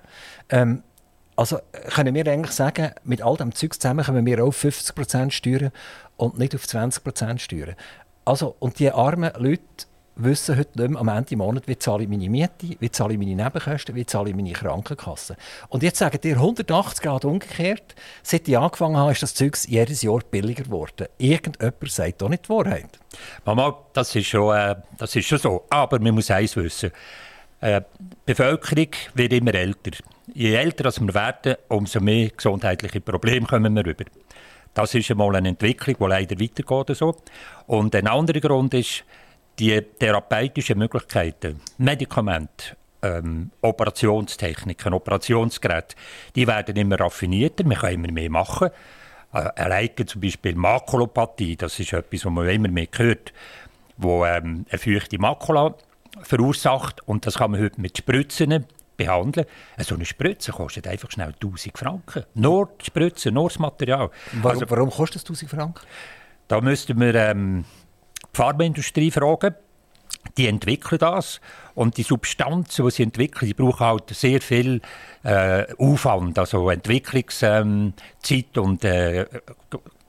Ähm, 0.50 0.82
also 1.36 1.58
können 1.94 2.14
wir 2.14 2.26
eigentlich 2.26 2.52
sagen, 2.52 2.92
mit 3.04 3.22
all 3.22 3.36
dem 3.36 3.54
Zeug 3.54 3.74
zusammen 3.74 4.04
können 4.04 4.24
wir 4.24 4.42
auf 4.42 4.62
50% 4.62 5.30
Steuern 5.30 5.70
und 6.16 6.38
nicht 6.38 6.54
auf 6.54 6.64
20% 6.64 7.38
Steuern. 7.38 7.74
Also, 8.24 8.56
und 8.58 8.78
die 8.78 8.90
armen 8.90 9.32
Leute 9.38 9.86
wissen 10.16 10.56
heute 10.56 10.80
nicht 10.80 10.90
mehr 10.90 11.00
am 11.00 11.08
Ende 11.08 11.24
des 11.24 11.38
Monats, 11.38 11.68
wie 11.68 11.78
zahle 11.78 12.04
ich 12.04 12.08
meine 12.08 12.28
Miete, 12.28 12.76
wie 12.80 12.90
zahle 12.90 13.12
ich 13.12 13.18
meine 13.18 13.34
Nebenkosten, 13.34 13.94
wie 13.94 14.06
zahle 14.06 14.30
ich 14.30 14.36
meine 14.36 14.52
Krankenkasse. 14.52 15.36
Und 15.68 15.82
jetzt 15.82 15.98
sagen 15.98 16.18
dir 16.20 16.36
180 16.36 17.02
Grad 17.02 17.24
umgekehrt, 17.24 17.94
seit 18.22 18.48
ich 18.48 18.56
angefangen 18.56 18.96
habe, 18.96 19.12
ist 19.12 19.22
das 19.22 19.34
Zeug 19.34 19.56
jedes 19.66 20.02
Jahr 20.02 20.20
billiger 20.30 20.64
geworden. 20.64 21.06
Irgendjemand 21.18 21.90
sagt 21.90 22.22
doch 22.22 22.28
nicht 22.30 22.46
die 22.46 22.48
Wahrheit. 22.48 22.98
Mama, 23.44 23.78
das 23.92 24.14
ist 24.14 24.26
schon, 24.26 24.56
äh, 24.56 24.76
das 24.96 25.14
ist 25.14 25.26
schon 25.26 25.38
so. 25.38 25.64
Aber 25.68 25.98
man 25.98 26.14
muss 26.14 26.30
eins 26.30 26.56
wissen. 26.56 26.90
Äh, 27.60 27.82
die 27.98 28.16
Bevölkerung 28.24 28.88
wird 29.14 29.32
immer 29.32 29.54
älter. 29.54 29.92
Je 30.32 30.54
älter 30.54 30.84
wir 30.84 31.14
werden, 31.14 31.56
umso 31.68 32.00
mehr 32.00 32.30
gesundheitliche 32.30 33.00
Probleme 33.00 33.46
kommen 33.46 33.74
wir 33.74 33.84
rüber. 33.84 34.04
Das 34.74 34.94
ist 34.94 35.10
einmal 35.10 35.36
eine 35.36 35.48
Entwicklung, 35.48 35.96
die 35.98 36.04
leider 36.04 36.40
weitergeht. 36.40 36.96
So. 36.96 37.16
Und 37.66 37.94
ein 37.94 38.06
anderer 38.06 38.40
Grund 38.40 38.74
ist, 38.74 39.04
die 39.58 39.80
therapeutischen 39.98 40.78
Möglichkeiten, 40.78 41.60
Medikamente, 41.78 42.76
ähm, 43.02 43.50
Operationstechniken, 43.62 44.92
Operationsgeräte, 44.92 45.96
die 46.34 46.46
werden 46.46 46.76
immer 46.76 46.98
raffinierter, 47.00 47.64
man 47.64 47.78
kann 47.78 47.94
immer 47.94 48.12
mehr 48.12 48.30
machen. 48.30 48.70
Äh, 49.32 49.38
alleine 49.56 50.06
zum 50.06 50.20
Beispiel 50.20 50.54
Makulopathie, 50.54 51.56
das 51.56 51.78
ist 51.78 51.92
etwas, 51.92 52.24
was 52.24 52.32
man 52.32 52.48
immer 52.48 52.68
mehr 52.68 52.88
hört, 52.96 53.32
wo 53.96 54.24
ähm, 54.24 54.66
eine 54.68 54.78
feuchte 54.78 55.18
Makula 55.18 55.74
verursacht 56.22 57.06
und 57.06 57.26
das 57.26 57.36
kann 57.36 57.50
man 57.50 57.60
heute 57.60 57.80
mit 57.80 57.96
Spritzen 57.96 58.66
behandeln. 58.96 59.46
So 59.78 59.94
eine 59.94 60.04
Spritze 60.04 60.52
kostet 60.52 60.86
einfach 60.86 61.10
schnell 61.10 61.34
1000 61.34 61.76
Franken. 61.76 62.24
Nur 62.34 62.70
die 62.80 62.86
Spritze, 62.86 63.30
nur 63.30 63.48
das 63.48 63.58
Material. 63.58 64.10
Warum, 64.32 64.50
also, 64.50 64.70
warum 64.70 64.90
kostet 64.90 65.22
es 65.22 65.24
1000 65.24 65.50
Franken? 65.50 65.86
Da 66.48 66.60
müssten 66.60 66.98
wir 66.98 67.14
ähm, 67.14 67.64
Pharmaindustrie 68.36 69.10
fragen. 69.10 69.54
Die 70.36 70.46
entwickeln 70.48 70.98
das 70.98 71.40
und 71.74 71.96
die 71.96 72.02
Substanzen, 72.02 72.84
die 72.84 72.90
sie 72.90 73.02
entwickeln, 73.02 73.48
die 73.48 73.54
brauchen 73.54 73.86
halt 73.86 74.10
sehr 74.10 74.40
viel 74.40 74.80
äh, 75.22 75.64
Aufwand, 75.78 76.38
also 76.38 76.68
Entwicklungszeit 76.70 77.64
ähm, 77.64 77.94
und 78.56 78.84
äh, 78.84 79.26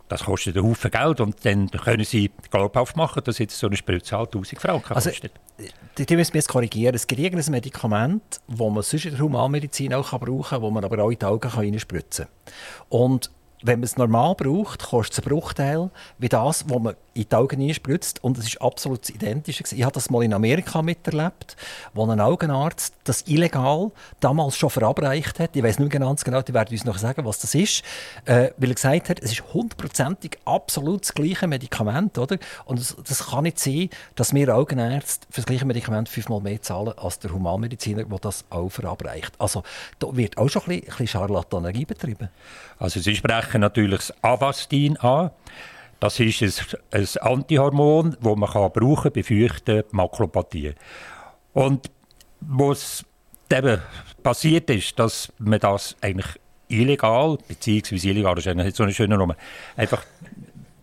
das 0.08 0.24
kostet 0.24 0.58
einen 0.58 0.66
Haufen 0.66 0.92
Geld 0.92 1.20
und 1.20 1.46
dann 1.46 1.70
können 1.70 2.04
sie 2.04 2.32
glaubhaft 2.50 2.96
machen, 2.96 3.22
dass 3.24 3.40
jetzt 3.40 3.58
so 3.58 3.68
eine 3.68 3.76
Spritze 3.76 4.18
halt 4.18 4.30
1000 4.30 4.62
Franken 4.62 4.94
also, 4.94 5.10
kostet. 5.10 5.32
Also, 5.58 5.72
die 5.98 6.16
müssen 6.16 6.34
wir 6.34 6.40
jetzt 6.40 6.50
korrigieren. 6.50 6.96
Es 6.96 7.08
gibt 7.08 7.20
irgendein 7.20 7.52
Medikament, 7.52 8.40
das 8.48 8.58
man 8.58 8.84
sonst 8.84 9.06
in 9.06 9.12
der 9.12 9.20
Humanmedizin 9.20 9.94
auch 9.94 10.10
brauchen 10.12 10.44
kann, 10.44 10.62
das 10.62 10.72
man 10.72 10.86
aber 10.86 11.04
auch 11.04 11.10
in 11.10 11.20
die 11.20 11.26
Augen 11.26 11.50
reinspritzen 11.50 12.26
kann. 12.26 12.54
Und 12.90 13.32
wenn 13.62 13.80
man 13.80 13.86
es 13.86 13.98
normal 13.98 14.36
braucht, 14.36 14.84
kostet 14.84 15.14
es 15.14 15.20
einen 15.20 15.36
Bruchteil 15.36 15.90
wie 16.20 16.30
das, 16.30 16.70
was 16.70 16.80
man 16.80 16.96
in 17.18 17.26
die 17.30 17.36
Augen 17.36 17.62
einspritzt. 17.62 18.24
Und 18.24 18.38
es 18.38 18.48
ist 18.48 18.62
absolut 18.62 19.10
identisch. 19.10 19.62
Ich 19.72 19.84
habe 19.84 19.94
das 19.94 20.10
mal 20.10 20.24
in 20.24 20.34
Amerika 20.34 20.82
miterlebt, 20.82 21.58
wo 21.94 22.06
ein 22.06 22.22
Augenarzt 22.22 22.94
das 23.04 23.24
illegal 23.28 23.92
damals 24.20 24.58
schon 24.58 24.70
verabreicht 24.70 25.40
hat. 25.40 25.56
Ich 25.56 25.64
weiß 25.64 25.80
nicht 25.80 25.92
ganz 25.92 26.24
genau, 26.24 26.42
die 26.42 26.54
werden 26.54 26.72
uns 26.72 26.86
noch 26.86 27.00
sagen, 27.00 27.26
was 27.26 27.40
das 27.40 27.56
ist. 27.56 27.84
Äh, 28.26 28.52
weil 28.58 28.70
er 28.70 28.76
gesagt 28.76 29.10
hat, 29.10 29.20
es 29.22 29.32
ist 29.32 29.44
hundertprozentig 29.54 30.38
absolut 30.46 31.02
das 31.02 31.14
gleiche 31.14 31.48
Medikament. 31.48 32.18
Oder? 32.18 32.38
Und 32.66 32.80
das, 32.80 32.96
das, 33.08 33.28
kann 33.28 33.44
nicht 33.44 33.60
sein, 33.60 33.90
dass 34.16 34.34
wir 34.34 34.56
Augenärzte 34.56 35.26
für 35.32 35.42
das 35.42 35.46
gleiche 35.46 35.66
Medikament 35.66 36.10
fünfmal 36.10 36.42
mehr 36.42 36.62
zahlen 36.62 36.94
als 36.98 37.20
der 37.20 37.32
Humanmediziner, 37.32 38.04
der 38.04 38.20
das 38.20 38.46
auch 38.52 38.70
verabreicht. 38.70 39.34
Also 39.40 39.64
da 39.98 40.16
wird 40.16 40.38
auch 40.38 40.50
schon 40.50 40.62
ein 40.64 40.68
bisschen, 40.68 40.84
ein 40.84 40.88
bisschen 40.90 41.08
Charlatanerie 41.08 41.86
betrieben. 41.86 42.30
Also 42.80 43.00
Sie 43.00 43.16
sprechen 43.16 43.62
natürlich 43.62 43.98
das 44.08 44.24
Avastin 44.24 44.98
an. 44.98 45.32
Das 46.00 46.20
ist 46.20 46.42
ein, 46.42 46.78
ein 46.92 47.08
Antihormon, 47.22 48.18
das 48.22 48.36
man 48.36 48.50
kann 48.50 48.72
brauchen 48.72 49.12
bei 49.12 49.24
feuchten 49.24 49.84
Makropathien. 49.92 50.76
Und 51.54 51.90
was 52.40 53.04
eben 53.52 53.82
passiert 54.22 54.70
ist, 54.70 55.00
dass 55.00 55.34
man 55.40 55.60
das 55.60 55.96
eigentlich 56.02 56.28
illegal, 56.68 57.38
beziehungsweise 57.48 58.10
illegal, 58.10 58.38
ist 58.38 58.46
nicht 58.46 58.76
so 58.76 58.84
eine 58.84 58.94
schöne 58.94 59.18
Nummer, 59.18 59.36
einfach, 59.76 60.04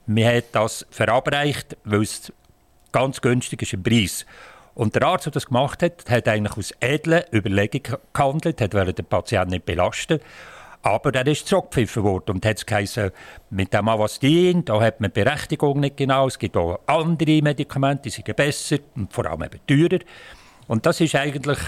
man 0.07 0.24
hat 0.24 0.46
das 0.52 0.87
verabreicht, 0.90 1.76
weil 1.85 2.02
es 2.02 2.33
ganz 2.90 3.20
günstig 3.20 3.62
ist 3.62 3.72
im 3.72 3.83
Preis. 3.83 4.26
Und 4.74 4.94
der 4.96 5.02
Arzt, 5.04 5.26
der 5.26 5.33
das 5.33 5.46
gemacht 5.46 5.83
hat, 5.83 6.11
hat 6.11 6.26
eigentlich 6.26 6.57
aus 6.57 6.72
edlen 6.80 7.22
Überlegungen 7.33 7.98
gehandelt, 8.12 8.61
hat 8.61 8.72
den 8.72 9.04
Patienten 9.04 9.50
nicht 9.50 9.66
belasten 9.66 10.18
aber 10.85 11.14
er 11.14 11.27
ist 11.27 11.49
zurückgepfiffen 11.49 12.05
worden 12.05 12.33
und 12.33 12.47
hat 12.47 12.66
geheißen, 12.66 13.11
mit 13.51 13.73
dem 13.73 13.88
Avastin, 13.88 14.64
da 14.66 14.81
hat 14.81 15.01
man 15.01 15.11
die 15.11 15.25
Berechtigung 15.25 15.81
nicht 15.81 15.97
genau. 15.97 16.27
Es 16.27 16.38
gibt 16.38 16.57
auch 16.59 16.79
andere 16.87 17.40
Medikamente, 17.40 18.03
die 18.03 18.11
sind 18.11 18.37
besser 18.37 18.77
und 18.94 19.11
vor 19.11 19.25
allem 19.25 19.44
eben 19.44 19.61
teurer. 19.66 20.03
Und 20.66 20.85
das 20.85 21.01
ist 21.01 21.14
eigentlich 21.14 21.59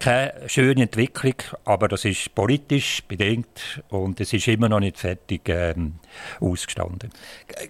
keine 0.00 0.32
schöne 0.46 0.82
Entwicklung, 0.82 1.34
aber 1.64 1.86
das 1.86 2.04
ist 2.04 2.34
politisch 2.34 3.02
bedingt 3.06 3.82
und 3.90 4.20
es 4.20 4.32
ist 4.32 4.48
immer 4.48 4.68
noch 4.68 4.80
nicht 4.80 4.98
fertig 4.98 5.48
ähm, 5.48 5.94
ausgestanden. 6.40 7.10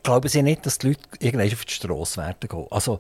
Glauben 0.02 0.28
Sie 0.28 0.42
nicht, 0.42 0.64
dass 0.64 0.78
die 0.78 0.88
Leute 0.88 1.00
irgendwann 1.20 1.52
auf 1.52 1.64
die 1.64 1.72
Straße 1.72 2.20
werden 2.20 2.48
gehen? 2.48 2.66
Also, 2.70 2.98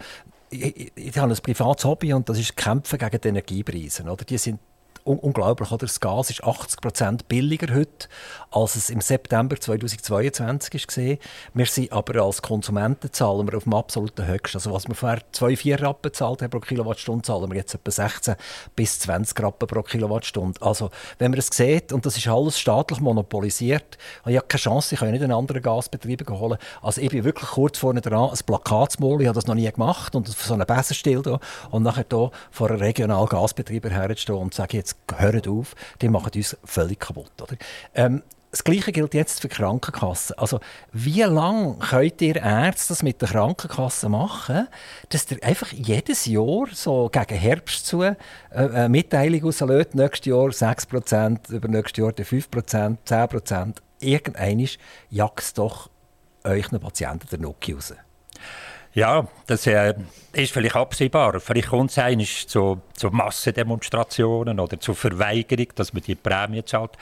ich, 0.50 0.76
ich, 0.76 0.92
ich, 0.94 1.18
habe 1.18 1.32
ein 1.32 1.38
privates 1.42 1.84
Hobby 1.84 2.12
und 2.12 2.28
das 2.28 2.38
ist 2.38 2.56
Kämpfen 2.56 2.98
gegen 2.98 3.20
die 3.20 3.28
Energiepreise. 3.28 4.02
Oder? 4.04 4.24
Die 4.24 4.38
sind 4.38 4.60
un 5.04 5.18
unglaublich. 5.18 5.70
Oder? 5.70 5.86
Das 5.86 6.00
Gas 6.00 6.30
ist 6.30 6.44
80% 6.44 7.20
billiger 7.28 7.74
heute, 7.74 8.08
als 8.50 8.76
es 8.76 8.90
im 8.90 9.00
September 9.00 9.58
2022 9.58 10.86
war. 10.86 11.18
Wir 11.54 11.66
sind 11.66 11.92
aber 11.92 12.22
als 12.22 12.42
Konsumenten 12.42 13.12
zahlen 13.12 13.50
wir 13.50 13.56
auf 13.56 13.64
dem 13.64 13.74
absoluten 13.74 14.26
Höchsten. 14.26 14.58
Also 14.58 14.72
was 14.72 14.88
wir 14.88 14.94
vorher 14.94 15.20
2,4 15.32 15.82
Rappen 15.82 16.02
bezahlt 16.02 16.42
haben 16.42 16.50
pro 16.50 16.60
Kilowattstunde, 16.60 17.22
zahlen 17.22 17.50
wir 17.50 17.56
jetzt 17.56 17.74
etwa 17.74 17.90
16 17.90 18.36
bis 18.76 18.98
20 19.00 19.42
Rappen 19.42 19.66
pro 19.66 19.82
Kilowattstunde. 19.82 20.60
Also 20.62 20.90
wenn 21.18 21.30
man 21.30 21.38
es 21.38 21.48
sieht, 21.48 21.92
und 21.92 22.04
das 22.06 22.16
ist 22.16 22.28
alles 22.28 22.58
staatlich 22.58 23.00
monopolisiert, 23.00 23.98
habe 24.22 24.32
ich 24.32 24.48
keine 24.48 24.60
Chance, 24.60 24.94
ich 24.94 25.00
kann 25.00 25.10
nicht 25.10 25.22
einen 25.22 25.32
anderen 25.32 25.62
Gasbetrieb 25.62 26.28
holen. 26.28 26.58
Also 26.82 27.00
ich 27.00 27.10
bin 27.10 27.24
wirklich 27.24 27.50
kurz 27.50 27.78
vorne 27.78 28.00
dran, 28.00 28.30
ein 28.30 28.38
Plakat 28.46 28.92
zu 28.92 29.02
malen, 29.02 29.20
ich 29.20 29.26
habe 29.26 29.36
das 29.36 29.46
noch 29.46 29.54
nie 29.54 29.70
gemacht, 29.70 30.14
und 30.14 30.28
so 30.28 30.54
einen 30.54 30.66
Bessenstil 30.66 31.22
da, 31.22 31.38
und 31.70 31.82
nachher 31.82 32.04
hier 32.10 32.30
vor 32.50 32.70
einem 32.70 32.80
regionalen 32.80 33.28
Gasbetrieb 33.28 33.88
herzustehen 33.88 34.38
und 34.38 34.54
zu 34.54 34.58
sagen, 34.58 34.76
jetzt 34.76 34.96
hört 35.16 35.48
auf, 35.48 35.74
die 36.00 36.08
machen 36.08 36.32
uns 36.34 36.56
völlig 36.64 37.00
kaputt. 37.00 37.32
Oder? 37.40 37.56
Ähm, 37.94 38.22
das 38.50 38.64
Gleiche 38.64 38.92
gilt 38.92 39.12
jetzt 39.12 39.40
für 39.40 39.48
die 39.48 39.54
Krankenkassen. 39.54 40.38
Also, 40.38 40.60
wie 40.92 41.22
lange 41.22 41.76
könnt 41.78 42.22
ihr 42.22 42.36
Ärzte 42.36 42.88
das 42.88 43.02
mit 43.02 43.20
der 43.20 43.28
Krankenkasse 43.28 44.08
machen, 44.08 44.68
dass 45.10 45.30
ihr 45.30 45.42
einfach 45.42 45.70
jedes 45.72 46.24
Jahr 46.26 46.66
so 46.72 47.10
gegen 47.12 47.38
Herbst 47.38 47.86
zu 47.86 48.02
äh, 48.02 48.16
eine 48.50 48.88
Mitteilung 48.88 49.42
rauslöst, 49.44 49.94
nächstes 49.94 50.26
Jahr 50.26 50.48
6%, 50.48 51.52
über 51.52 51.68
nächstes 51.68 52.02
Jahr 52.02 52.12
5%, 52.12 52.96
10%. 53.06 53.74
Irgendwann 54.00 54.68
jagt 55.10 55.58
doch 55.58 55.90
euch 56.44 56.70
Patienten 56.70 57.28
der 57.30 57.40
Nuki 57.40 57.72
raus. 57.72 57.94
Ja, 58.94 59.28
das 59.46 59.66
äh, 59.66 59.94
ist 60.32 60.52
vielleicht 60.52 60.76
absehbar. 60.76 61.40
Vielleicht 61.40 61.68
kommt 61.68 61.96
es 61.96 62.46
zu, 62.46 62.80
zu 62.94 63.10
Massendemonstrationen 63.10 64.58
oder 64.58 64.80
zu 64.80 64.94
Verweigerung, 64.94 65.66
dass 65.74 65.92
man 65.92 66.02
die 66.02 66.14
Prämie 66.14 66.64
zahlt. 66.64 66.92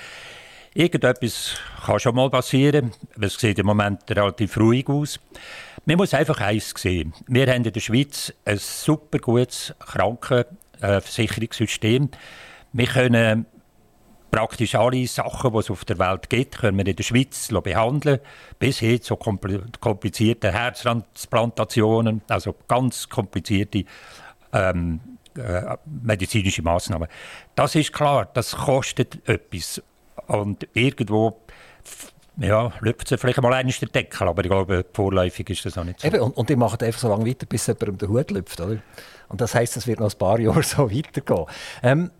Irgendetwas 0.75 1.59
kann 1.87 2.01
schon 2.01 2.17
mal 2.17 2.29
passieren. 2.29 2.93
Es 3.21 3.39
sieht 3.39 3.59
im 3.59 3.67
Moment 3.67 4.03
relativ 4.11 4.59
ruhig 4.59 4.89
aus. 4.89 5.21
Man 5.87 5.97
muss 5.97 6.13
einfach 6.13 6.41
eins 6.41 6.75
sehen. 6.77 7.15
Wir 7.29 7.47
haben 7.47 7.65
in 7.65 7.73
der 7.73 7.81
Schweiz 7.81 8.33
ein 8.45 8.59
super 8.59 9.19
gutes 9.19 9.73
Krankenversicherungssystem. 9.79 12.11
Wir 12.73 12.87
können 12.89 13.47
praktisch 14.37 14.75
alle 14.75 15.07
Sachen, 15.07 15.51
die 15.51 15.59
es 15.59 15.71
auf 15.71 15.87
der 15.87 15.99
Welt 15.99 16.29
gibt, 16.29 16.59
können 16.59 16.77
wir 16.77 16.87
in 16.87 16.95
der 16.95 17.03
Schweiz 17.03 17.49
behandeln. 17.49 18.21
Bis 18.59 18.81
hin 18.81 19.01
zu 19.01 19.17
komplizierten 19.17 20.53
Herztransplantationen, 20.53 22.21
also 22.29 22.55
ganz 22.69 23.09
komplizierte 23.09 23.85
ähm, 24.53 25.01
äh, 25.37 25.77
medizinische 25.87 26.61
Maßnahmen. 26.61 27.09
Das 27.55 27.75
ist 27.75 27.95
klar, 27.95 28.29
das 28.35 28.55
kostet 28.55 29.27
etwas. 29.27 29.83
Und 30.27 30.69
irgendwo 30.75 31.41
ja, 32.39 32.73
lüpft 32.81 33.11
es 33.11 33.19
vielleicht 33.19 33.41
mal 33.41 33.55
eines 33.55 33.79
der 33.81 33.89
Deckel, 33.89 34.29
aber 34.29 34.45
ich 34.45 34.51
glaube, 34.51 34.85
vorläufig 34.93 35.49
ist 35.49 35.65
das 35.65 35.79
auch 35.79 35.85
nicht 35.85 36.01
so. 36.01 36.09
Eben, 36.09 36.21
und, 36.21 36.37
und 36.37 36.49
die 36.51 36.57
machen 36.57 36.79
einfach 36.83 37.01
so 37.01 37.09
lange 37.09 37.27
weiter, 37.27 37.47
bis 37.47 37.67
jemandem 37.69 37.97
der 37.97 38.09
Hut 38.09 38.31
lüpft, 38.31 38.61
oder? 38.61 38.77
Und 39.29 39.41
das 39.41 39.55
heisst, 39.55 39.79
es 39.79 39.87
wird 39.87 40.01
noch 40.01 40.13
ein 40.13 40.19
paar 40.19 40.39
Jahre 40.39 40.63
so 40.63 40.91
weitergehen. 40.91 41.47
Ähm, 41.83 42.11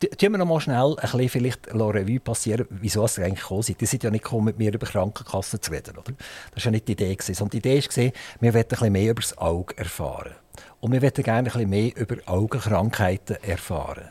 Tun 0.00 0.30
wir 0.32 0.38
noch 0.38 0.46
mal 0.46 0.60
schnell 0.60 0.94
ein 0.96 1.10
bisschen 1.10 1.28
vielleicht 1.28 1.74
Revue 1.74 2.20
passieren, 2.20 2.66
wieso 2.70 3.04
ihr 3.04 3.24
eigentlich 3.24 3.40
gekommen 3.40 3.62
seid. 3.62 3.82
Ihr 3.82 3.88
seid 3.88 4.04
ja 4.04 4.10
nicht 4.10 4.22
gekommen, 4.22 4.44
mit 4.44 4.58
mir 4.58 4.72
über 4.72 4.86
Krankenkassen 4.86 5.60
zu 5.60 5.72
reden, 5.72 5.96
oder? 5.98 6.12
Das 6.54 6.64
war 6.64 6.66
ja 6.66 6.70
nicht 6.70 6.86
die 6.86 6.92
Idee. 6.92 7.18
Und 7.40 7.52
die 7.52 7.58
Idee 7.58 7.82
war, 7.82 8.12
wir 8.40 8.54
wollten 8.54 8.56
ein 8.56 8.68
bisschen 8.68 8.92
mehr 8.92 9.10
über 9.10 9.20
das 9.22 9.38
Auge 9.38 9.76
erfahren. 9.76 10.34
Und 10.80 10.92
wir 10.92 11.02
wollten 11.02 11.22
gerne 11.24 11.38
ein 11.38 11.44
bisschen 11.44 11.70
mehr 11.70 11.96
über 11.96 12.16
Augenkrankheiten 12.26 13.42
erfahren. 13.42 14.08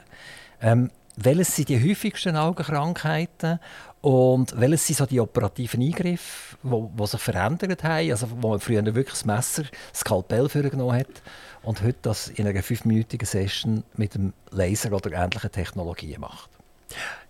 Ähm, 0.61 0.91
welches 1.15 1.55
sind 1.55 1.69
die 1.69 1.81
häufigsten 1.81 2.35
Augenkrankheiten 2.35 3.59
und 4.01 4.59
welches 4.59 4.85
sind 4.85 4.97
so 4.97 5.05
die 5.05 5.19
operativen 5.19 5.81
Eingriffe, 5.81 6.57
die 6.63 7.07
sich 7.07 7.19
verändert 7.19 7.83
haben? 7.83 8.11
Also, 8.11 8.27
wo 8.39 8.49
man 8.49 8.59
früher 8.59 8.83
wirklich 8.85 9.09
das 9.09 9.25
Messer, 9.25 9.63
das 9.91 10.01
Skalpell 10.01 10.47
genommen 10.47 10.99
hat 10.99 11.21
und 11.67 11.81
heute 11.83 11.97
das 12.01 12.29
in 12.29 12.47
einer 12.47 12.63
fünfminütigen 12.63 13.25
Session 13.25 13.83
mit 13.97 14.15
dem 14.15 14.31
Laser 14.51 14.93
oder 14.93 15.11
ähnlichen 15.11 15.51
Technologien 15.51 16.21
macht. 16.21 16.49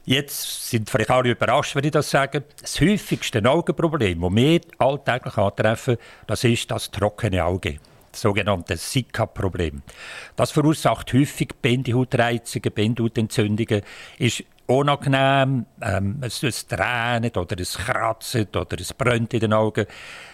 Jetzt 0.06 0.69
sind 0.69 0.89
vielleicht 0.89 1.10
alle 1.10 1.32
überrascht, 1.32 1.76
wenn 1.76 1.84
ich 1.84 1.91
das 1.91 2.12
sage. 2.12 2.43
Das 2.62 2.80
häufigste 2.80 3.43
Augenproblem, 3.43 4.21
das 4.21 4.32
wir 4.36 4.62
alltäglich 4.78 5.38
antreffen, 5.38 5.97
das 6.28 6.43
ist 6.43 6.69
das 6.69 6.91
trockene 6.91 7.43
Auge. 7.43 7.80
Das 8.12 8.21
sogenannte 8.21 8.78
Zika-Problem. 8.78 9.82
Das 10.36 10.52
verursacht 10.52 11.12
häufig 11.13 11.50
Bindehutreizungen, 11.60 12.71
Bindehautentzündungen, 12.71 13.82
ist 14.19 14.43
unangenehm, 14.67 15.65
ähm, 15.82 16.19
es, 16.21 16.43
es 16.43 16.67
tränt 16.67 17.36
oder 17.38 17.60
es 17.60 17.76
kratzt 17.76 18.56
oder 18.56 18.80
es 18.80 18.93
brennt 18.93 19.34
in 19.34 19.39
den 19.39 19.54
Augen, 19.54 19.88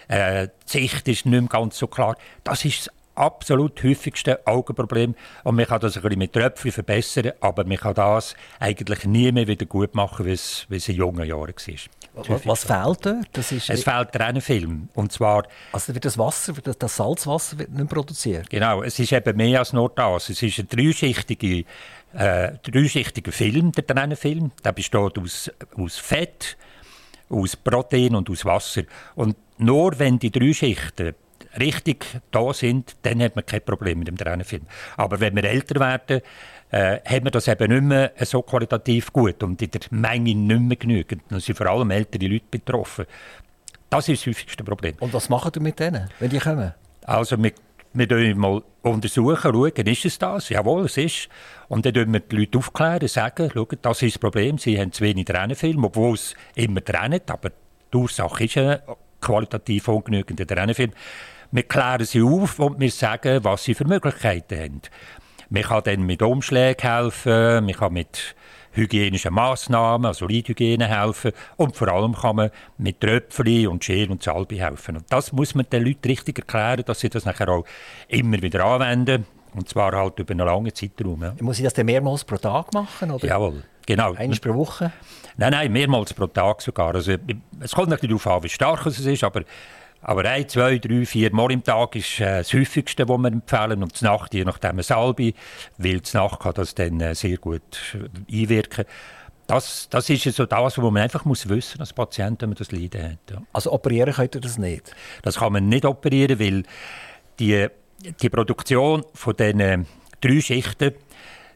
äh, 0.08 0.48
die 0.66 0.70
Sicht 0.70 1.08
ist 1.08 1.24
nicht 1.24 1.40
mehr 1.40 1.48
ganz 1.48 1.78
so 1.78 1.86
klar. 1.86 2.16
Das 2.42 2.64
ist 2.64 2.90
absolut 3.14 3.82
häufigste 3.82 4.46
Augenproblem. 4.46 5.14
Und 5.44 5.56
man 5.56 5.66
kann 5.66 5.80
das 5.80 5.96
ein 5.96 6.02
bisschen 6.02 6.18
mit 6.18 6.32
Tröpfchen 6.32 6.72
verbessern, 6.72 7.32
aber 7.40 7.64
man 7.64 7.76
kann 7.76 7.94
das 7.94 8.34
eigentlich 8.60 9.04
nie 9.04 9.30
mehr 9.32 9.46
wieder 9.46 9.66
gut 9.66 9.94
machen, 9.94 10.26
wie 10.26 10.32
es, 10.32 10.66
wie 10.68 10.76
es 10.76 10.88
in 10.88 10.96
jungen 10.96 11.26
Jahren 11.26 11.54
war. 11.54 12.38
Was, 12.44 12.64
fehlt 12.64 13.06
dort? 13.06 13.26
Das 13.32 13.50
ist 13.50 13.68
es 13.68 13.82
fehlt 13.82 14.12
Tränenfilm. 14.12 14.88
Und 14.94 15.10
zwar... 15.10 15.44
Also 15.72 15.94
wird 15.94 16.04
das 16.04 16.16
Wasser, 16.16 16.52
das 16.52 16.96
Salzwasser 16.96 17.58
wird 17.58 17.70
nicht 17.70 17.88
produziert? 17.88 18.48
Genau, 18.50 18.82
es 18.82 18.98
ist 18.98 19.12
eben 19.12 19.36
mehr 19.36 19.58
als 19.58 19.72
nur 19.72 19.90
das. 19.90 20.28
Es 20.28 20.40
ist 20.40 20.60
ein 20.60 20.68
dreischichtiger, 20.68 21.68
äh, 22.12 22.52
dreischichtiger 22.62 23.32
Film, 23.32 23.72
der 23.72 23.86
Tränenfilm. 23.86 24.52
Der 24.64 24.72
besteht 24.72 25.18
aus, 25.18 25.50
aus 25.76 25.98
Fett, 25.98 26.56
aus 27.28 27.56
Protein 27.56 28.14
und 28.14 28.30
aus 28.30 28.44
Wasser. 28.44 28.82
Und 29.16 29.36
nur 29.58 29.98
wenn 29.98 30.18
die 30.20 30.30
drei 30.30 30.52
Schichten 30.52 31.14
richtig 31.58 32.06
da 32.30 32.52
sind, 32.52 32.96
dann 33.02 33.22
hat 33.22 33.36
man 33.36 33.46
kein 33.46 33.62
Problem 33.62 33.98
mit 34.00 34.08
dem 34.08 34.16
Tränenfilm. 34.16 34.66
Aber 34.96 35.20
wenn 35.20 35.34
wir 35.36 35.44
älter 35.44 35.80
werden, 35.80 36.22
äh, 36.70 37.00
haben 37.04 37.24
wir 37.24 37.30
das 37.30 37.46
eben 37.48 37.72
nicht 37.72 37.82
mehr 37.82 38.12
so 38.22 38.42
qualitativ 38.42 39.12
gut 39.12 39.42
und 39.42 39.62
in 39.62 39.70
der 39.70 39.80
Menge 39.90 40.34
nicht 40.34 40.60
mehr 40.60 40.76
genügend. 40.76 41.22
Dann 41.28 41.40
sind 41.40 41.56
vor 41.56 41.66
allem 41.66 41.90
ältere 41.90 42.26
Leute 42.26 42.46
betroffen. 42.50 43.06
Das 43.90 44.08
ist 44.08 44.22
das 44.22 44.26
häufigste 44.26 44.64
Problem. 44.64 44.96
Und 44.98 45.12
was 45.12 45.28
machen 45.28 45.52
ihr 45.54 45.62
mit 45.62 45.78
denen, 45.78 46.08
wenn 46.18 46.30
die 46.30 46.38
kommen? 46.38 46.74
Also 47.04 47.40
wir, 47.40 47.52
wir 47.92 48.36
mal 48.36 48.62
untersuchen, 48.82 49.52
schauen, 49.52 49.86
ist 49.86 50.04
es 50.04 50.18
das? 50.18 50.48
Jawohl, 50.48 50.86
es 50.86 50.96
ist. 50.96 51.28
Und 51.68 51.86
dann 51.86 52.12
wir 52.12 52.20
die 52.20 52.36
Leute 52.36 52.58
aufklären, 52.58 53.06
sagen, 53.06 53.50
schauen, 53.52 53.78
das 53.80 54.02
ist 54.02 54.16
das 54.16 54.18
Problem, 54.18 54.58
sie 54.58 54.78
haben 54.78 54.90
zu 54.90 55.04
wenig 55.04 55.26
Tränenfilm, 55.26 55.84
obwohl 55.84 56.14
es 56.14 56.34
immer 56.56 56.84
trennt, 56.84 57.30
aber 57.30 57.50
die 57.92 57.96
Ursache 57.96 58.44
ist 58.44 58.58
ein 58.58 58.78
qualitativ 59.20 59.88
ungenügender 59.88 60.46
Tränenfilm. 60.46 60.92
Wir 61.54 61.62
klären 61.62 62.04
sie 62.04 62.20
auf 62.20 62.58
und 62.58 62.80
wir 62.80 62.90
sagen, 62.90 63.44
was 63.44 63.62
sie 63.62 63.74
für 63.74 63.84
Möglichkeiten 63.84 64.58
haben. 64.58 64.80
Man 65.50 65.62
kann 65.62 65.82
dann 65.84 66.02
mit 66.02 66.20
Umschlägen 66.20 66.90
helfen, 66.90 67.64
man 67.66 67.74
kann 67.74 67.92
mit 67.92 68.34
hygienischen 68.72 69.32
Massnahmen, 69.32 70.06
also 70.06 70.26
Lidhygiene 70.26 70.88
helfen 70.88 71.30
und 71.56 71.76
vor 71.76 71.86
allem 71.86 72.16
kann 72.16 72.34
man 72.34 72.50
mit 72.76 73.00
Tröpfchen 73.00 73.68
und 73.68 73.84
Schere 73.84 74.10
und 74.10 74.24
Salbe 74.24 74.56
helfen. 74.56 74.96
Und 74.96 75.04
das 75.12 75.32
muss 75.32 75.54
man 75.54 75.64
den 75.70 75.84
Leuten 75.84 76.08
richtig 76.08 76.40
erklären, 76.40 76.82
dass 76.84 76.98
sie 76.98 77.08
das 77.08 77.24
nachher 77.24 77.48
auch 77.48 77.64
immer 78.08 78.42
wieder 78.42 78.64
anwenden 78.64 79.24
und 79.54 79.68
zwar 79.68 79.92
halt 79.92 80.18
über 80.18 80.32
einen 80.32 80.44
langen 80.44 80.74
Zeitraum. 80.74 81.22
Ja. 81.22 81.34
Muss 81.40 81.58
ich 81.58 81.64
das 81.64 81.74
dann 81.74 81.86
mehrmals 81.86 82.24
pro 82.24 82.36
Tag 82.36 82.74
machen? 82.74 83.12
Oder? 83.12 83.28
Jawohl, 83.28 83.62
genau. 83.86 84.12
Einmal 84.14 84.40
pro 84.40 84.54
Woche? 84.54 84.90
Nein, 85.36 85.52
nein, 85.52 85.72
mehrmals 85.72 86.14
pro 86.14 86.26
Tag 86.26 86.62
sogar. 86.62 86.96
Also, 86.96 87.14
es 87.60 87.70
kommt 87.70 87.90
natürlich 87.90 88.20
darauf 88.20 88.38
an, 88.38 88.42
wie 88.42 88.48
stark 88.48 88.86
es 88.86 88.98
ist, 88.98 89.22
aber 89.22 89.42
Aber 90.06 90.26
ein, 90.26 90.46
zwei, 90.48 90.78
drei, 90.78 91.06
vier 91.06 91.34
Mal 91.34 91.50
im 91.50 91.64
Tag 91.64 91.96
ist 91.96 92.20
äh, 92.20 92.38
das 92.38 92.52
häufigste, 92.52 93.08
was 93.08 93.18
wir 93.18 93.32
empfehlen. 93.32 93.82
Und 93.82 93.98
die 93.98 94.04
Nacht, 94.04 94.34
je 94.34 94.44
nachdem, 94.44 94.72
eine 94.72 94.82
Salbe, 94.82 95.32
weil 95.78 96.00
die 96.00 96.16
Nacht 96.16 96.40
kann 96.40 96.52
das 96.54 96.74
dann 96.74 97.00
äh, 97.00 97.14
sehr 97.14 97.38
gut 97.38 97.62
äh, 97.94 98.42
einwirken. 98.42 98.84
Das, 99.46 99.88
das 99.88 100.10
ist 100.10 100.24
so 100.24 100.44
das, 100.44 100.76
was 100.76 100.78
man 100.78 100.98
einfach 100.98 101.24
muss 101.24 101.48
wissen 101.48 101.80
als 101.80 101.94
Patient, 101.94 102.40
wenn 102.42 102.50
man 102.50 102.58
das 102.58 102.70
Leiden 102.70 103.12
hat. 103.12 103.30
Ja. 103.30 103.42
Also 103.54 103.72
operieren 103.72 104.12
könnt 104.12 104.34
ihr 104.34 104.42
das 104.42 104.58
nicht? 104.58 104.94
Das 105.22 105.36
kann 105.36 105.54
man 105.54 105.68
nicht 105.70 105.86
operieren, 105.86 106.38
weil 106.38 106.64
die, 107.38 107.66
die 108.20 108.28
Produktion 108.28 109.04
von 109.14 109.34
diesen 109.34 109.86
drei 110.20 110.40
Schichten, 110.40 110.92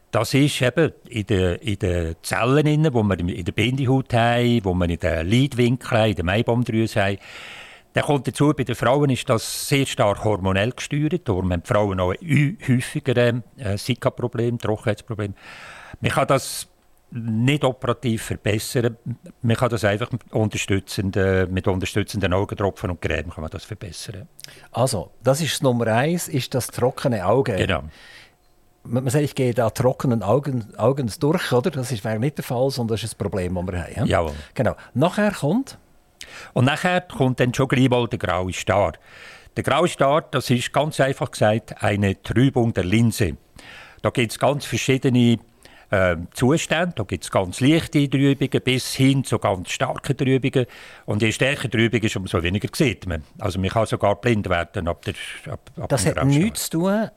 das 0.09 0.33
ist 0.33 0.59
eben 0.61 0.91
in 1.07 1.25
den, 1.27 1.55
in 1.57 1.77
den 1.77 2.15
Zellen, 2.23 2.65
die 2.65 2.91
wir 2.91 3.19
in 3.19 3.45
der 3.45 3.51
Bindehaut 3.51 4.11
haben, 4.11 4.65
wo 4.65 4.73
wir 4.73 4.89
in 4.89 4.99
den 4.99 5.29
Leitwinkeln, 5.29 6.09
in 6.09 6.15
der 6.15 6.25
Meibaumdrüse 6.25 7.03
haben, 7.03 7.17
dann 7.93 8.03
kommt 8.03 8.27
dazu, 8.27 8.53
bei 8.55 8.63
den 8.63 8.75
Frauen 8.75 9.09
ist 9.09 9.27
das 9.29 9.67
sehr 9.67 9.85
stark 9.85 10.23
hormonell 10.23 10.71
gesteuert. 10.71 11.27
Darum 11.27 11.51
haben 11.51 11.63
die 11.63 11.67
Frauen 11.67 11.99
auch 11.99 12.13
häufiger 12.13 13.17
ein 13.21 13.43
äh, 13.57 13.77
Zika-Problem, 13.77 14.59
Trockenheitsproblem. 14.59 15.33
Man 15.99 16.11
kann 16.11 16.27
das 16.27 16.67
nicht 17.11 17.63
operativ 17.63 18.23
verbessern. 18.23 18.95
Man 19.41 19.55
kann 19.55 19.69
das 19.69 19.83
einfach 19.83 20.11
mit 20.11 20.31
unterstützenden, 20.31 21.51
mit 21.51 21.67
unterstützenden 21.67 22.31
Augentropfen 22.33 22.91
und 22.91 23.01
Creme 23.01 23.31
kann 23.31 23.41
man 23.41 23.49
das 23.49 23.65
verbessern. 23.65 24.27
Also, 24.71 25.11
das 25.23 25.41
ist 25.41 25.63
Nummer 25.63 25.87
eins, 25.87 26.27
ist 26.27 26.53
das 26.53 26.67
trockene 26.67 27.25
Auge. 27.25 27.55
Genau. 27.55 27.81
Man 28.83 29.09
sagt, 29.09 29.25
ich 29.25 29.33
gehe 29.33 29.55
da 29.55 29.71
trockenen 29.71 30.21
Augen, 30.21 30.75
Augen 30.77 31.11
durch, 31.19 31.51
oder? 31.51 31.71
Das 31.71 32.03
wäre 32.03 32.19
nicht 32.19 32.37
der 32.37 32.43
Fall, 32.43 32.69
sondern 32.69 32.95
das 32.95 33.03
ist 33.03 33.15
ein 33.15 33.17
Problem, 33.17 33.55
das 33.55 33.65
wir 33.65 33.81
haben. 33.81 33.93
Ja? 33.95 34.05
Jawohl. 34.05 34.35
Genau. 34.53 34.75
Nachher 34.93 35.31
kommt... 35.31 35.79
Und 36.53 36.65
nachher 36.65 37.01
kommt 37.01 37.39
dann 37.39 37.53
schon 37.53 37.67
gleich 37.67 37.89
mal 37.89 38.07
der 38.07 38.19
graue 38.19 38.53
Star. 38.53 38.93
Der 39.55 39.63
graue 39.63 39.87
Star, 39.87 40.21
das 40.21 40.49
ist 40.49 40.71
ganz 40.71 40.99
einfach 40.99 41.31
gesagt 41.31 41.81
eine 41.81 42.21
Trübung 42.21 42.73
der 42.73 42.83
Linse. 42.83 43.37
Da 44.01 44.09
gibt 44.09 44.31
es 44.31 44.39
ganz 44.39 44.65
verschiedene 44.65 45.39
äh, 45.89 46.15
Zustände. 46.33 46.93
Da 46.95 47.03
gibt 47.03 47.23
es 47.23 47.31
ganz 47.31 47.59
leichte 47.59 48.09
Trübungen 48.09 48.61
bis 48.63 48.95
hin 48.95 49.23
zu 49.23 49.39
ganz 49.39 49.71
starken 49.71 50.15
Trübungen. 50.15 50.65
Und 51.05 51.21
je 51.21 51.31
stärker 51.31 51.67
die 51.67 51.77
Trübung 51.77 52.01
ist, 52.01 52.15
umso 52.15 52.41
weniger 52.43 52.69
sieht 52.73 53.07
man. 53.07 53.23
Also 53.39 53.59
man 53.59 53.69
kann 53.69 53.85
sogar 53.85 54.15
blind 54.15 54.49
werden 54.49 54.87
ab 54.87 55.03
der 55.03 55.15
ab, 55.51 55.71
ab 55.77 55.89
Das 55.89 56.05
hat 56.05 56.23
nichts 56.25 56.69
zu 56.69 56.79
tun 56.79 57.09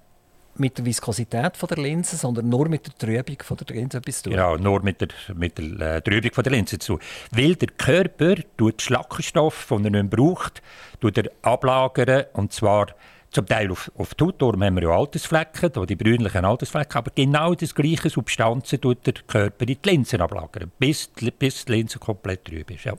mit 0.57 0.79
der 0.79 0.85
Viskosität 0.85 1.57
von 1.57 1.69
der 1.69 1.79
Linse, 1.79 2.17
sondern 2.17 2.49
nur 2.49 2.69
mit 2.69 2.87
der 2.87 2.95
Trübung 2.97 3.37
von 3.43 3.57
der 3.57 3.77
Linse 3.77 3.99
etwas 3.99 4.19
zu 4.19 4.25
tun. 4.25 4.33
Genau, 4.33 4.57
nur 4.57 4.83
mit 4.83 5.01
der, 5.01 5.09
mit 5.35 5.59
der 5.59 5.97
äh, 5.97 6.03
Trübung 6.03 6.33
von 6.33 6.45
der 6.45 6.53
Linse 6.53 6.79
zu 6.79 6.99
Weil 7.31 7.55
der 7.57 7.69
Körper 7.69 8.35
tut 8.57 8.83
Schlackenstoff, 8.83 9.67
den 9.71 9.87
er 9.87 10.03
nicht 10.03 10.11
braucht, 10.11 10.63
tut 11.01 11.19
er 11.19 11.31
ablagern, 11.43 12.25
und 12.35 12.53
zwar 12.53 12.89
zum 13.31 13.47
Teil 13.47 13.71
auf, 13.71 13.91
auf 13.97 14.15
die 14.15 14.25
Haut, 14.25 14.41
darum 14.41 14.63
haben 14.63 14.77
wir 14.77 14.83
ja 14.83 14.91
Altersflecken, 14.91 15.87
die 15.87 15.97
brünlichen 15.97 16.45
Altersflecken, 16.45 16.99
aber 16.99 17.11
genau 17.15 17.55
das 17.55 17.75
gleiche 17.75 18.11
Substanzen 18.11 18.81
tut 18.81 19.07
der 19.07 19.15
Körper 19.27 19.63
in 19.63 19.79
die 19.83 19.91
Linsen 19.91 20.21
ablagern, 20.21 20.71
bis, 20.79 21.09
bis 21.39 21.65
die 21.65 21.73
Linse 21.73 21.99
komplett 21.99 22.45
trüb 22.45 22.71
ist. 22.71 22.85
Ja. 22.85 22.95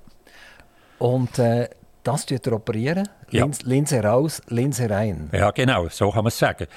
Und 0.98 1.38
äh, 1.38 1.70
das 2.04 2.26
tut 2.26 2.46
er 2.48 2.54
operieren? 2.54 3.08
Lins, 3.30 3.60
ja. 3.62 3.68
Linse 3.70 4.04
raus, 4.04 4.42
Linse 4.48 4.90
rein? 4.90 5.30
Ja, 5.32 5.52
genau, 5.52 5.88
so 5.90 6.10
kann 6.10 6.24
man 6.24 6.30
es 6.30 6.40
sagen. 6.40 6.68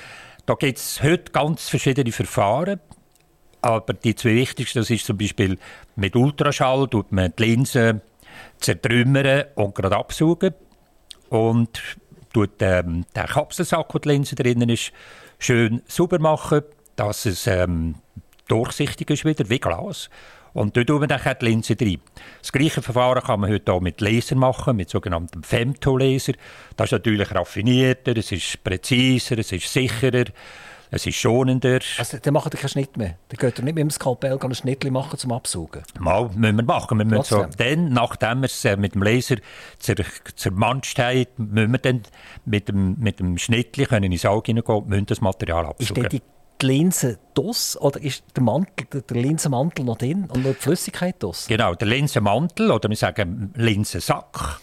Da 0.47 0.55
gibt 0.55 0.79
es 0.79 1.03
heute 1.03 1.33
ganz 1.33 1.69
verschiedene 1.69 2.13
Verfahren. 2.13 2.81
Aber 3.63 3.95
die 3.95 4.15
zwei 4.15 4.37
wichtigsten, 4.37 4.79
das 4.79 4.91
ist 4.91 5.07
zum 5.07 5.19
Beispiel 5.19 5.59
mit 5.97 6.15
Ultraschall, 6.15 6.87
tut 6.87 7.11
man 7.11 7.33
die 7.37 7.43
Linse 7.43 8.01
zertrümmern 8.61 9.47
und 9.57 9.75
gerade 9.75 9.97
absaugen. 9.97 10.55
Und 11.31 11.83
tut 12.33 12.61
ähm, 12.61 13.05
den 13.17 13.27
Kapselsack, 13.27 13.93
wo 13.93 13.99
die 13.99 14.09
Linse 14.09 14.37
drin 14.37 14.61
ist, 14.69 14.93
schön 15.41 15.83
sauber 15.89 16.21
machen, 16.21 16.63
dass 16.95 17.27
es 17.27 17.49
ähm, 17.49 17.97
durchsichtig 18.47 19.11
ist 19.11 19.25
wieder, 19.25 19.49
wie 19.51 19.59
Glas. 19.59 20.11
Und 20.57 20.75
dort 20.75 20.87
tun 20.87 21.03
wir 21.03 21.07
dann 21.07 21.21
die 21.39 21.45
Linse 21.45 21.77
rein. 21.79 21.99
Das 22.41 22.51
gleiche 22.51 22.81
Verfahren 22.81 23.23
kann 23.23 23.41
man 23.41 23.51
heute 23.51 23.71
auch 23.75 23.83
mit 23.83 24.01
Laser 24.01 24.37
machen, 24.37 24.77
mit 24.77 24.89
sogenannten 24.89 25.43
Femtolaser. 25.43 26.33
Das 26.77 26.87
ist 26.87 26.93
natürlich 26.93 27.31
raffinierter, 27.35 28.17
es 28.17 28.33
ist 28.33 28.65
präziser, 28.65 29.37
es 29.37 29.53
ist 29.53 29.71
sicherer, 29.71 30.25
es 30.91 31.07
ist 31.07 31.17
schonender. 31.17 31.81
Also, 31.99 32.17
dann 32.23 32.33
macht 32.33 32.55
ihr 32.55 32.59
keinen 32.59 32.71
Schnitt 32.71 32.97
mehr? 32.97 33.19
Dann 33.29 33.37
geht 33.39 33.59
ihr 33.59 33.65
nicht 33.65 33.75
mit 33.75 33.83
dem 33.83 33.91
Skalpell 33.91 34.39
ein 34.41 34.55
Schnitt 34.55 34.91
machen 34.91 35.19
zum 35.19 35.33
Absaugen? 35.33 35.83
Mal 35.99 36.31
müssen 36.35 36.57
wir 36.57 36.65
machen. 36.65 36.97
Wir 36.97 37.05
müssen 37.05 37.25
so, 37.25 37.47
dann, 37.59 37.91
nachdem 37.91 38.41
wir 38.41 38.47
es 38.47 38.65
äh, 38.65 38.79
mit 38.79 38.95
dem 38.95 39.03
Laser 39.03 39.37
zer, 39.79 39.97
zermanscht 40.37 40.99
haben, 40.99 41.27
müssen 41.37 41.73
wir 41.73 41.79
dann 41.79 42.03
mit 42.47 42.69
dem, 42.69 42.97
mit 42.99 43.21
dem 43.21 43.37
Schnittli 43.37 43.85
können 43.85 44.05
in 44.05 44.13
den 44.13 44.19
Saug 44.19 44.47
hineingehen 44.47 44.79
und 44.79 44.89
müssen 44.89 45.05
das 45.05 45.21
Material 45.21 45.67
absaugen. 45.67 46.05
Ist 46.05 46.13
die 46.13 46.23
Linse 46.63 47.19
dos 47.35 47.77
oder 47.81 48.01
ist 48.01 48.25
der, 48.35 48.43
Mantel, 48.43 49.03
der 49.03 49.17
Linsenmantel 49.17 49.85
noch 49.85 49.99
drin 49.99 50.29
und 50.33 50.43
nur 50.43 50.55
die 50.55 50.61
Flüssigkeit 50.61 51.23
dos? 51.23 51.47
Genau, 51.49 51.75
der 51.75 51.89
Linsenmantel 51.89 52.71
oder 52.71 52.89
wir 52.89 52.97
sagen 52.97 53.53
Linsensack 53.57 54.61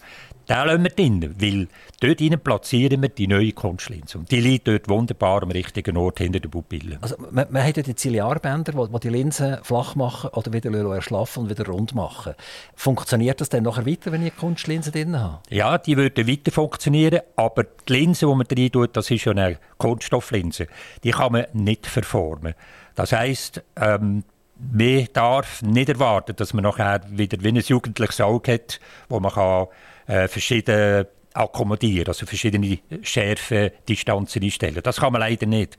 den 0.50 0.58
lassen 0.58 0.84
wir 0.84 0.90
drin, 0.90 1.36
weil 1.40 1.68
dort 2.00 2.22
rein 2.22 2.40
platzieren 2.40 3.02
wir 3.02 3.10
die 3.10 3.28
neue 3.28 3.54
Kunstlinse. 3.54 4.18
Und 4.18 4.32
die 4.32 4.42
liegt 4.42 4.68
dort 4.68 4.90
wunderbar 4.90 5.44
am 5.44 5.52
richtigen 5.52 5.98
Ort 5.98 6.20
hinter 6.20 6.40
der 6.40 6.50
Pupille. 6.50 6.98
Also 7.02 7.16
man, 7.32 7.48
man 7.50 7.64
hat 7.64 7.78
ja 7.78 7.84
die 7.84 7.96
Ziliarbänder, 7.96 8.74
die, 8.74 9.00
die 9.00 9.10
Linsen 9.10 9.58
flach 9.64 9.96
machen 9.96 10.32
oder 10.32 10.52
wieder 10.52 10.72
erschlaffen 10.94 11.44
und 11.44 11.50
wieder 11.50 11.66
rund 11.66 11.96
machen. 11.96 12.34
Funktioniert 12.76 13.40
das 13.42 13.50
dann 13.50 13.64
nachher 13.64 13.86
weiter, 13.86 14.12
wenn 14.12 14.22
ich 14.22 14.34
eine 14.34 14.40
Kunstlinse 14.40 14.92
drin 14.92 15.20
habe? 15.20 15.40
Ja, 15.50 15.78
die 15.78 15.98
würde 15.98 16.28
weiter 16.28 16.52
funktionieren, 16.52 17.22
aber 17.36 17.64
die 17.88 17.94
Linse, 17.94 18.28
die 18.28 18.36
man 18.36 18.48
drin 18.48 18.72
tut, 18.72 18.98
das 18.98 19.10
ist 19.12 19.26
ja 19.26 19.32
eine 19.32 19.58
Kunststofflinse. 19.78 20.68
Die 21.04 21.12
kann 21.12 21.32
man 21.32 21.46
nicht 21.54 21.88
verformen. 21.88 22.54
Das 22.96 23.12
heisst, 23.12 23.64
ähm, 23.76 24.24
man 24.72 25.08
darf 25.14 25.62
nicht 25.62 25.90
erwarten, 25.90 26.36
dass 26.36 26.54
man 26.54 26.64
nachher 26.64 27.02
wieder 27.10 27.38
wie 27.42 27.50
ein 27.50 27.56
jugendliches 27.58 28.22
Auge 28.22 28.54
hat, 28.54 28.80
wo 29.10 29.20
man 29.20 29.32
kann 29.32 29.68
äh, 30.08 30.28
verschiedene 30.28 31.08
akkommodieren, 31.34 32.08
also 32.08 32.26
verschiedene 32.26 32.80
Schärfe, 33.02 33.72
Distanzen 33.88 34.44
einstellen. 34.44 34.82
Das 34.84 35.00
kann 35.00 35.14
man 35.14 35.22
leider 35.22 35.46
nicht. 35.46 35.78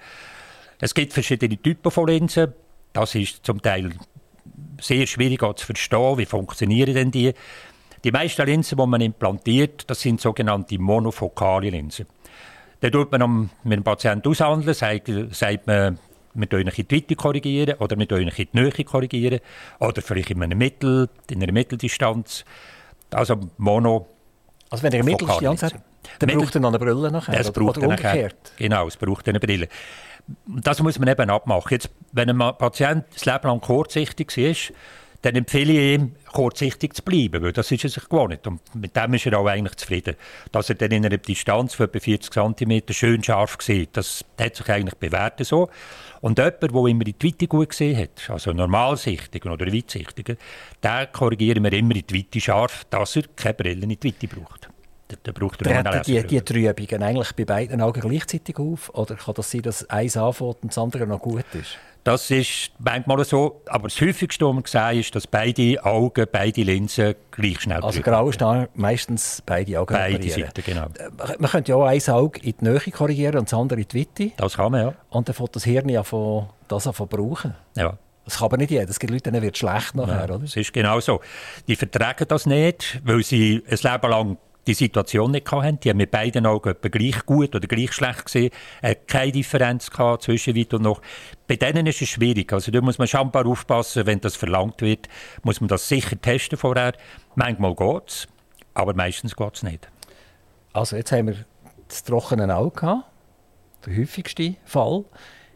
Es 0.80 0.94
gibt 0.94 1.12
verschiedene 1.12 1.56
Typen 1.56 1.90
von 1.90 2.08
Linsen. 2.08 2.52
Das 2.92 3.14
ist 3.14 3.44
zum 3.44 3.62
Teil 3.62 3.92
sehr 4.80 5.06
schwierig 5.06 5.40
zu 5.40 5.66
verstehen, 5.66 6.18
wie 6.18 6.26
funktionieren 6.26 6.94
denn 6.94 7.10
die. 7.10 7.32
Die 8.02 8.12
meisten 8.12 8.44
Linsen, 8.44 8.76
die 8.76 8.86
man 8.86 9.00
implantiert, 9.00 9.88
das 9.88 10.00
sind 10.00 10.20
sogenannte 10.20 10.78
monofokale 10.78 11.70
Linsen. 11.70 12.06
Da 12.80 12.90
tut 12.90 13.10
man 13.12 13.50
mit 13.62 13.78
dem 13.78 13.84
Patienten 13.84 14.28
aushandeln, 14.28 14.74
sagt, 14.74 15.10
sagt 15.30 15.66
man, 15.66 15.98
wir 16.34 16.46
korrigieren 16.52 16.78
in 16.78 16.86
die 16.88 16.96
Weite 16.96 17.14
korrigieren 17.14 17.78
oder 17.78 17.96
wir 17.96 18.10
euch 18.12 18.38
in 18.38 18.48
die 18.52 18.60
Nähe 18.60 18.84
korrigieren 18.84 19.40
oder 19.78 20.02
vielleicht 20.02 20.30
in, 20.30 20.42
einem 20.42 20.58
Mittel, 20.58 21.08
in 21.30 21.42
einer 21.42 21.52
Mitteldistanz. 21.52 22.44
Also 23.10 23.40
Mono 23.56 24.06
also 24.74 24.82
wenn 24.82 24.92
ihr 24.92 25.00
eine 25.00 25.10
Mitteldistanz 25.10 25.62
hat, 25.62 25.74
dann 26.18 26.26
Mittel 26.26 26.42
braucht 26.42 26.54
er 26.56 26.60
noch 26.60 26.68
eine 26.70 26.78
Brille 26.78 27.10
nachher, 27.10 27.38
es 27.38 27.52
braucht 27.52 27.78
oder 27.78 27.88
umgekehrt. 27.88 28.36
Nachher, 28.42 28.56
genau, 28.56 28.88
es 28.88 28.96
braucht 28.96 29.28
eine 29.28 29.38
Brille. 29.38 29.68
Das 30.46 30.82
muss 30.82 30.98
man 30.98 31.08
eben 31.08 31.30
abmachen. 31.30 31.68
Jetzt, 31.70 31.90
wenn 32.12 32.28
ein 32.28 32.58
Patient 32.58 33.04
das 33.12 33.24
Leben 33.24 33.46
lang 33.46 33.60
kurzsichtig 33.60 34.36
ist, 34.36 34.72
dann 35.24 35.36
empfehle 35.36 35.72
ich 35.72 35.94
ihm, 35.94 36.12
kurzsichtig 36.32 36.92
zu 36.92 37.02
bleiben, 37.02 37.42
weil 37.42 37.52
das 37.52 37.72
ist 37.72 37.82
er 37.82 37.88
sich 37.88 38.04
gewohnt. 38.10 38.46
Und 38.46 38.60
mit 38.74 38.94
dem 38.94 39.14
ist 39.14 39.24
er 39.24 39.38
auch 39.38 39.46
eigentlich 39.46 39.76
zufrieden. 39.76 40.16
Dass 40.52 40.68
er 40.68 40.74
dann 40.74 40.90
in 40.90 41.06
einer 41.06 41.16
Distanz 41.16 41.74
von 41.74 41.86
etwa 41.86 41.98
40 41.98 42.30
cm 42.30 42.82
schön 42.90 43.24
scharf 43.24 43.56
sieht, 43.60 43.96
das 43.96 44.22
hat 44.38 44.56
sich 44.56 44.68
eigentlich 44.68 44.96
bewährt 44.96 45.42
so. 45.46 45.70
Und 46.20 46.38
jemand, 46.38 46.62
der 46.62 46.70
immer 46.70 47.06
in 47.06 47.14
die 47.18 47.26
Weite 47.26 47.46
gut 47.46 47.70
gesehen 47.70 47.96
hat, 47.96 48.28
also 48.28 48.52
normalsichtigen 48.52 49.50
oder 49.50 49.72
weitsichtigen, 49.72 50.36
den 50.82 51.12
korrigieren 51.12 51.64
wir 51.64 51.72
immer 51.72 51.96
in 51.96 52.06
die 52.06 52.18
Weite 52.18 52.40
scharf, 52.40 52.84
dass 52.90 53.16
er 53.16 53.22
keine 53.34 53.54
Brille 53.54 53.82
in 53.82 53.88
die 53.98 54.08
Weite 54.08 54.28
braucht. 54.28 54.73
Da 55.22 55.32
braucht 55.32 55.62
er 55.66 55.84
Treten 55.84 56.02
die, 56.06 56.26
die 56.26 56.40
Trübungen 56.40 57.02
eigentlich 57.02 57.32
bei 57.34 57.44
beiden 57.44 57.80
Augen 57.80 58.00
gleichzeitig 58.00 58.58
auf? 58.58 58.92
Oder 58.94 59.16
kann 59.16 59.34
das 59.34 59.50
sein, 59.50 59.62
dass 59.62 59.88
eins 59.88 60.16
anfängt 60.16 60.62
und 60.62 60.70
das 60.70 60.78
andere 60.78 61.06
noch 61.06 61.20
gut 61.20 61.44
ist? 61.54 61.78
Das 62.04 62.30
ist 62.30 62.70
manchmal 62.78 63.24
so, 63.24 63.62
aber 63.66 63.88
das 63.88 63.98
häufigste, 63.98 64.44
was 64.44 64.54
man 64.54 64.64
sehen, 64.66 65.00
ist, 65.00 65.14
dass 65.14 65.26
beide 65.26 65.82
Augen, 65.82 66.26
beide 66.30 66.62
Linsen 66.62 67.14
gleich 67.30 67.62
schnell 67.62 67.82
Also 67.82 68.02
grau 68.02 68.28
ist 68.28 68.44
meistens 68.74 69.42
beide 69.46 69.80
Augen 69.80 69.94
Beide 69.94 70.28
Seiten, 70.28 70.62
genau. 70.62 70.84
Äh, 70.98 71.36
man 71.38 71.50
könnte 71.50 71.72
ja 71.72 71.76
auch 71.76 71.86
ein 71.86 72.02
Auge 72.08 72.40
in 72.40 72.54
die 72.60 72.64
Nähe 72.64 72.80
korrigieren 72.92 73.38
und 73.38 73.50
das 73.50 73.58
andere 73.58 73.80
in 73.80 73.88
die 73.88 74.00
Weite. 74.00 74.32
Das 74.36 74.54
kann 74.54 74.72
man, 74.72 74.82
ja. 74.82 74.94
Und 75.08 75.28
dann 75.28 75.34
fängt 75.34 75.56
das 75.56 75.64
Hirn 75.64 75.88
ja 75.88 76.02
von, 76.02 76.46
das 76.68 76.86
von 76.92 77.08
brauchen. 77.08 77.54
Ja. 77.74 77.96
Das 78.26 78.36
kann 78.38 78.46
aber 78.46 78.58
nicht 78.58 78.70
jeder. 78.70 78.88
Es 78.88 78.98
gibt 78.98 79.10
Leute, 79.10 79.30
denen 79.30 79.42
wird 79.42 79.56
schlecht 79.56 79.94
nachher, 79.94 80.18
ja, 80.18 80.24
oder? 80.24 80.38
Das 80.40 80.56
ist 80.56 80.72
genau 80.74 81.00
so. 81.00 81.20
Die 81.68 81.76
vertragen 81.76 82.26
das 82.28 82.44
nicht, 82.44 83.00
weil 83.04 83.22
sie 83.22 83.62
ein 83.66 83.78
Leben 83.82 84.10
lang 84.10 84.36
die 84.66 84.74
Situation 84.74 85.30
nicht 85.30 85.50
hatten. 85.50 85.80
Die 85.80 85.90
haben 85.90 85.98
mit 85.98 86.10
beiden 86.10 86.46
Augen 86.46 86.70
etwa 86.70 86.88
gleich 86.88 87.24
gut 87.26 87.54
oder 87.54 87.66
gleich 87.66 87.92
schlecht 87.92 88.24
gesehen. 88.24 88.50
Äh, 88.82 88.94
keine 88.94 89.32
Differenz 89.32 89.90
gehabt 89.90 90.22
zwischen 90.22 90.56
weit 90.56 90.74
und 90.74 90.82
noch. 90.82 91.00
Bei 91.46 91.56
denen 91.56 91.86
ist 91.86 92.02
es 92.02 92.08
schwierig. 92.08 92.52
Also 92.52 92.70
da 92.70 92.80
muss 92.80 92.98
man 92.98 93.08
schon 93.08 93.32
aufpassen, 93.32 94.06
wenn 94.06 94.20
das 94.20 94.36
verlangt 94.36 94.80
wird, 94.80 95.08
muss 95.42 95.60
man 95.60 95.68
das 95.68 95.88
sicher 95.88 96.20
testen 96.20 96.58
vorher. 96.58 96.92
Manchmal 97.34 97.74
geht 97.74 98.08
es, 98.08 98.28
aber 98.74 98.94
meistens 98.94 99.36
geht 99.36 99.54
es 99.54 99.62
nicht. 99.62 99.88
Also 100.72 100.96
jetzt 100.96 101.12
haben 101.12 101.28
wir 101.28 101.36
das 101.88 102.02
trockene 102.02 102.54
Auge 102.54 102.80
gehabt, 102.80 103.04
der 103.86 103.96
häufigste 103.96 104.56
Fall. 104.64 105.04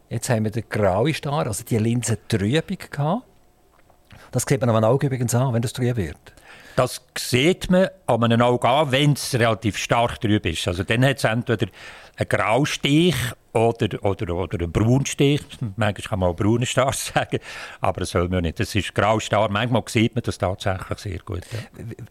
Jetzt 0.09 0.31
haben 0.31 0.45
wir 0.45 0.51
den 0.51 0.69
grauen 0.69 1.13
Star, 1.13 1.47
also 1.47 1.65
die 1.65 1.79
Linsentrübung 1.79 2.79
gehabt. 2.91 3.25
Das 4.31 4.45
sieht 4.49 4.61
man 4.61 4.71
am 4.71 4.85
Auge 4.85 5.07
übrigens 5.07 5.35
an, 5.35 5.53
wenn 5.55 5.63
das 5.63 5.73
trüb 5.73 5.97
wird. 5.97 6.17
Das 6.79 7.03
sieht 7.19 7.73
man 7.73 7.89
an 8.07 8.23
einem 8.23 8.41
Auge 8.41 8.69
an, 8.69 8.93
wenn 8.93 9.15
es 9.15 9.35
relativ 9.35 9.77
stark 9.77 10.21
trüb 10.21 10.47
ist. 10.47 10.69
Also 10.69 10.85
dann 10.85 11.05
hat 11.05 11.17
es 11.17 11.25
entweder 11.25 11.67
einen 12.19 12.29
Graustich 12.29 13.15
oder, 13.53 14.05
oder, 14.05 14.35
oder 14.35 14.59
einen 14.61 14.73
Braunstich. 14.73 15.41
Manchmal 15.77 15.95
kann 15.95 16.19
man 16.19 16.31
auch 16.31 16.37
braunen 16.37 16.67
Star 16.67 16.93
sagen, 16.95 17.39
aber 17.81 18.01
das 18.01 18.11
soll 18.11 18.29
man 18.29 18.43
nicht. 18.43 18.61
Das 18.61 18.75
ist 18.75 18.95
Graustar. 18.95 19.49
Manchmal 19.51 19.83
sieht 19.87 20.15
man 20.15 20.23
das 20.23 20.39
tatsächlich 20.39 20.99
sehr 20.99 21.19
gut. 21.21 21.43
Ja. 21.53 21.59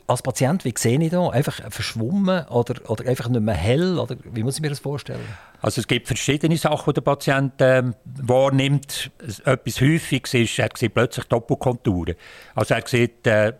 Als 0.08 0.22
Patient, 0.22 0.66
wie 0.66 0.74
sehe 0.76 1.00
ich 1.00 1.12
da? 1.12 1.30
Einfach 1.30 1.72
verschwommen 1.72 2.46
oder, 2.48 2.90
oder 2.90 3.08
einfach 3.08 3.30
nicht 3.30 3.42
mehr 3.42 3.54
hell? 3.54 4.00
Oder 4.00 4.16
wie 4.24 4.44
muss 4.44 4.56
ich 4.56 4.62
mir 4.62 4.70
das 4.70 4.80
vorstellen? 4.80 5.22
Also 5.62 5.82
es 5.82 5.88
gibt 5.88 6.08
verschiedene 6.08 6.58
Sachen, 6.58 6.94
die 6.94 6.96
der 6.96 7.02
Patient 7.02 7.62
äh, 7.62 7.84
wahrnimmt. 8.06 9.12
Etwas 9.46 9.82
Häufiges 9.82 10.34
ist, 10.34 10.60
er 10.60 10.70
sieht 10.76 10.94
plötzlich 10.94 11.26
Doppelkonturen. 11.26 12.16
Also 12.56 12.76
er 12.76 12.84
sieht 12.86 13.26
äh, 13.28 13.54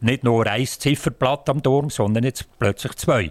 nicht 0.00 0.24
nur 0.24 0.46
ein 0.46 0.66
Zifferblatt 0.66 1.48
am 1.48 1.62
Turm, 1.62 1.90
sondern 1.90 2.24
jetzt 2.24 2.46
plötzlich 2.58 2.94
zwei. 2.96 3.30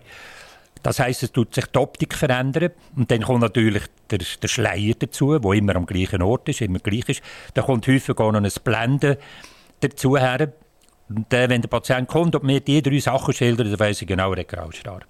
Das 0.82 1.00
heißt, 1.00 1.24
es 1.24 1.32
tut 1.32 1.54
sich 1.54 1.66
die 1.66 1.78
Optik 1.78 2.14
verändern 2.14 2.72
und 2.96 3.12
dann 3.12 3.22
kommt 3.22 3.42
natürlich 3.42 3.84
der, 4.10 4.20
der 4.20 4.48
Schleier 4.48 4.94
dazu, 4.98 5.38
wo 5.42 5.54
immer 5.54 5.76
am 5.76 5.86
gleichen 5.86 6.22
Ort 6.22 6.48
ist, 6.48 6.62
immer 6.62 6.80
gleich 6.80 7.10
ist. 7.10 7.22
Da 7.54 7.62
kommt 7.62 7.88
häufig 7.88 8.18
auch 8.18 8.32
noch 8.32 8.42
ein 8.42 8.52
Blenden 8.64 9.18
dazu 9.82 10.18
her. 10.18 10.54
Und 11.10 11.34
äh, 11.34 11.50
wenn 11.50 11.62
der 11.62 11.70
Patient 11.70 12.08
kommt 12.08 12.36
und 12.36 12.44
mir 12.44 12.62
die 12.62 12.82
drei 12.82 13.00
Sachen 13.00 13.34
schildert, 13.34 13.68
dann 13.68 13.80
weiß 13.80 14.02
ich 14.02 14.08
genau, 14.08 14.32
er 14.32 14.40
hat 14.40 14.48
Graustar. 14.48 15.02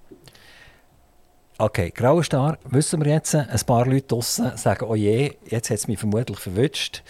Okay, 1.62 1.92
grauer 1.92 2.24
Star, 2.24 2.58
wissen 2.64 3.04
wir 3.04 3.12
jetzt, 3.12 3.36
ein 3.36 3.60
paar 3.66 3.86
Leute 3.86 4.08
draussen 4.08 4.56
sagen, 4.56 4.86
oh 4.86 4.96
je, 4.96 5.34
jetzt 5.46 5.70
hat 5.70 5.78
es 5.78 5.88
mich 5.90 6.00
vermutlich 6.00 6.40
verwünscht. 6.40 7.04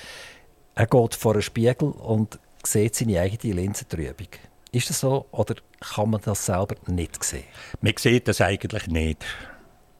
Er 0.73 0.87
geht 0.87 1.13
vor 1.13 1.33
einen 1.33 1.43
Spiegel 1.43 1.91
und 1.91 2.39
sieht 2.63 2.95
seine 2.95 3.21
eigene 3.21 3.53
Linsentrübung. 3.53 4.27
Ist 4.71 4.89
das 4.89 4.99
so 4.99 5.25
oder 5.31 5.55
kann 5.79 6.11
man 6.11 6.21
das 6.23 6.45
selber 6.45 6.75
nicht 6.87 7.23
sehen? 7.23 7.45
Man 7.81 7.93
sieht 7.97 8.27
das 8.27 8.41
eigentlich 8.41 8.87
nicht. 8.87 9.25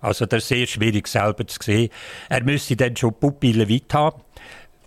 Also 0.01 0.25
das 0.25 0.43
ist 0.43 0.49
sehr 0.49 0.67
schwierig 0.67 1.07
selber 1.07 1.45
zu 1.47 1.57
sehen. 1.61 1.89
Er 2.29 2.43
müsste 2.43 2.75
dann 2.75 2.95
schon 2.95 3.13
Pupillen 3.15 3.67
weit 3.67 3.93
haben, 3.93 4.21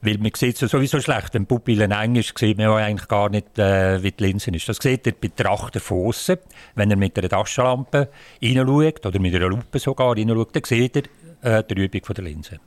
weil 0.00 0.18
man 0.18 0.30
sieht 0.36 0.62
es 0.62 0.70
sowieso 0.70 1.00
schlecht. 1.00 1.34
Wenn 1.34 1.46
Pupillen 1.46 1.90
eng 1.90 2.16
ist, 2.16 2.38
sieht 2.38 2.58
man 2.58 2.68
eigentlich 2.68 3.08
gar 3.08 3.28
nicht, 3.28 3.58
äh, 3.58 4.02
wie 4.02 4.12
die 4.12 4.24
Linse 4.24 4.50
ist. 4.52 4.68
Das 4.68 4.78
sieht 4.80 5.04
der 5.04 5.12
Betrachter 5.12 5.80
von 5.80 6.06
außen. 6.06 6.38
Wenn 6.76 6.90
er 6.90 6.96
mit 6.96 7.18
einer 7.18 7.28
Taschenlampe 7.28 8.08
reinschaut 8.40 9.04
oder 9.04 9.18
mit 9.18 9.34
einer 9.34 9.48
Lupe 9.48 9.78
sogar 9.78 10.16
reinschaut, 10.16 10.54
dann 10.54 10.64
sieht 10.64 11.08
er 11.42 11.58
äh, 11.58 11.64
die 11.64 11.74
Übung 11.74 12.14
der 12.14 12.24
Linse. 12.24 12.60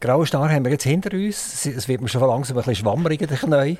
Graue 0.00 0.26
Star 0.26 0.50
haben 0.50 0.64
wir 0.64 0.72
jetzt 0.72 0.84
hinter 0.84 1.14
uns. 1.14 1.66
Es 1.66 1.88
wird 1.88 2.00
mir 2.00 2.08
schon 2.08 2.20
langsam 2.22 2.56
ein 2.56 2.64
bisschen 2.64 2.76
schwammerig 2.76 3.20
in 3.22 3.28
den 3.28 3.38
Knien. 3.38 3.78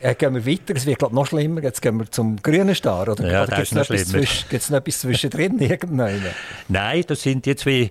Äh, 0.00 0.14
gehen 0.14 0.34
wir 0.34 0.46
weiter, 0.46 0.74
es 0.76 0.84
wird 0.86 0.98
glaub, 0.98 1.12
noch 1.12 1.26
schlimmer. 1.26 1.62
Jetzt 1.62 1.80
gehen 1.80 1.98
wir 1.98 2.10
zum 2.10 2.36
grünen 2.36 2.74
Star. 2.74 3.08
Oder, 3.08 3.30
ja, 3.30 3.42
oder 3.44 3.56
gibt 3.56 3.68
es 3.68 3.72
noch, 3.72 3.88
noch, 3.88 4.70
noch 4.70 4.78
etwas 4.78 5.00
zwischendrin? 5.00 5.58
Nein, 6.68 7.04
das 7.06 7.22
sind 7.22 7.46
jetzt 7.46 7.64
wie 7.66 7.90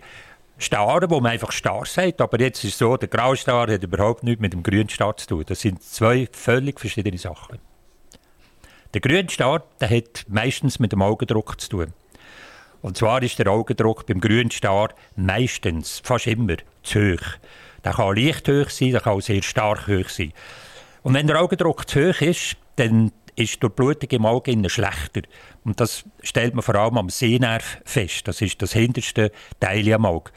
Stare, 0.58 1.10
wo 1.10 1.20
man 1.20 1.34
einfach 1.34 1.52
Star 1.52 1.86
sagt. 1.86 2.22
Aber 2.22 2.40
jetzt 2.40 2.64
ist 2.64 2.74
es 2.74 2.78
so, 2.78 2.96
der 2.96 3.10
graue 3.10 3.36
Star 3.36 3.70
hat 3.70 3.84
überhaupt 3.84 4.24
nichts 4.24 4.42
mit 4.42 4.54
dem 4.54 4.64
grünen 4.64 4.90
Star 4.90 5.18
zu 5.18 5.28
tun. 5.28 5.44
Das 5.48 5.62
sind 5.62 5.84
zwei 5.84 6.28
völlig 6.32 6.80
verschiedene 6.80 7.18
Sachen. 7.18 7.60
Der 8.94 9.02
grüne 9.02 9.30
Star 9.30 9.64
der 9.82 9.90
hat 9.90 10.26
meistens 10.30 10.80
mit 10.80 10.92
dem 10.92 11.02
Augendruck 11.02 11.60
zu 11.60 11.70
tun. 11.70 11.94
Und 12.82 12.98
zwar 12.98 13.22
ist 13.24 13.40
der 13.40 13.48
Augendruck 13.48 14.06
beim 14.06 14.22
grünen 14.22 14.52
Star 14.52 14.90
meistens, 15.16 16.02
fast 16.04 16.28
immer, 16.28 16.58
zu 16.84 17.00
hoch. 17.00 17.26
Der 17.84 17.94
kann 17.94 18.16
leicht 18.16 18.48
hoch 18.48 18.70
sein, 18.70 18.92
der 18.92 19.02
kann 19.02 19.14
auch 19.14 19.22
sehr 19.22 19.42
stark 19.42 19.88
hoch 19.88 20.08
sein. 20.08 20.32
Und 21.06 21.14
wenn 21.14 21.28
der 21.28 21.40
Augendruck 21.40 21.88
zu 21.88 22.00
hoch 22.00 22.20
ist, 22.22 22.58
dann 22.78 23.12
ist 23.36 23.62
die 23.62 23.70
Blutung 23.70 24.10
im 24.10 24.26
Auge 24.26 24.58
schlechter. 24.68 25.22
Und 25.64 25.80
das 25.80 26.04
stellt 26.24 26.56
man 26.56 26.64
vor 26.64 26.74
allem 26.74 26.98
am 26.98 27.10
Sehnerv 27.10 27.78
fest. 27.86 28.28
Das 28.28 28.42
ist 28.42 28.60
das 28.60 28.74
hinterste 28.74 29.32
Teil 29.60 29.94
am 29.94 30.08
Auge. 30.08 30.32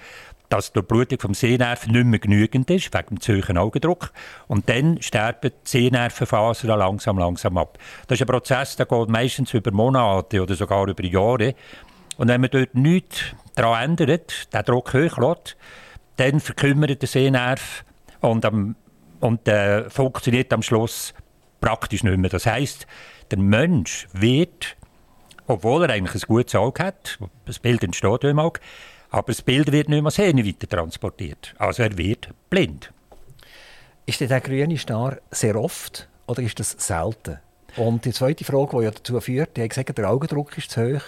Dass 0.50 0.74
die 0.74 0.82
Blutung 0.82 1.20
vom 1.20 1.32
Sehnerv 1.32 1.86
nicht 1.86 2.04
mehr 2.04 2.18
genügend 2.18 2.68
ist, 2.68 2.92
wegen 2.92 3.16
dem 3.16 3.20
zu 3.22 3.32
hohen 3.32 3.56
Augendruck. 3.56 4.12
Und 4.46 4.68
dann 4.68 5.00
sterben 5.00 5.52
die 5.52 5.70
Sehnervenfasern 5.70 6.78
langsam, 6.78 7.18
langsam 7.18 7.56
ab. 7.56 7.78
Das 8.06 8.16
ist 8.16 8.22
ein 8.24 8.28
Prozess, 8.28 8.76
der 8.76 8.84
geht 8.84 9.08
meistens 9.08 9.54
über 9.54 9.70
Monate 9.70 10.42
oder 10.42 10.54
sogar 10.54 10.86
über 10.86 11.02
Jahre. 11.02 11.54
Und 12.18 12.28
wenn 12.28 12.42
man 12.42 12.50
dort 12.50 12.74
nichts 12.74 13.22
daran 13.54 13.92
ändert, 13.92 14.52
den 14.52 14.64
Druck 14.66 14.92
hoch 14.92 15.16
lässt, 15.16 15.56
dann 16.16 16.40
verkümmert 16.40 17.00
der 17.00 17.08
Sehnerv 17.08 17.86
und 18.20 18.44
am 18.44 18.76
und 19.20 19.46
äh, 19.48 19.88
funktioniert 19.90 20.52
am 20.52 20.62
Schluss 20.62 21.14
praktisch 21.60 22.02
nicht 22.02 22.16
mehr. 22.16 22.30
Das 22.30 22.46
heißt, 22.46 22.86
der 23.30 23.38
Mensch 23.38 24.08
wird, 24.12 24.76
obwohl 25.46 25.84
er 25.84 25.90
eigentlich 25.90 26.22
ein 26.22 26.26
gutes 26.26 26.54
Auge 26.54 26.84
hat, 26.84 27.18
das 27.46 27.58
Bild 27.58 27.82
entsteht 27.82 28.24
im 28.24 28.38
Auge, 28.38 28.60
aber 29.10 29.28
das 29.28 29.42
Bild 29.42 29.72
wird 29.72 29.88
nicht 29.88 30.02
mehr 30.02 30.10
sehen 30.10 30.44
weiter 30.44 30.68
transportiert. 30.68 31.54
Also 31.58 31.82
er 31.82 31.96
wird 31.96 32.28
blind. 32.50 32.92
Ist 34.06 34.20
der 34.20 34.40
grüne 34.40 34.78
Star 34.78 35.18
sehr 35.30 35.56
oft 35.56 36.08
oder 36.26 36.42
ist 36.42 36.58
das 36.60 36.70
selten? 36.78 37.38
Und 37.76 38.04
die 38.04 38.12
zweite 38.12 38.44
Frage, 38.44 38.78
die 38.78 38.84
ja 38.84 38.90
dazu 38.90 39.20
führt, 39.20 39.56
die 39.56 39.62
hat 39.62 39.70
gesagt, 39.70 39.96
der 39.96 40.10
Augendruck 40.10 40.56
ist 40.56 40.70
zu 40.70 40.82
hoch 40.82 41.02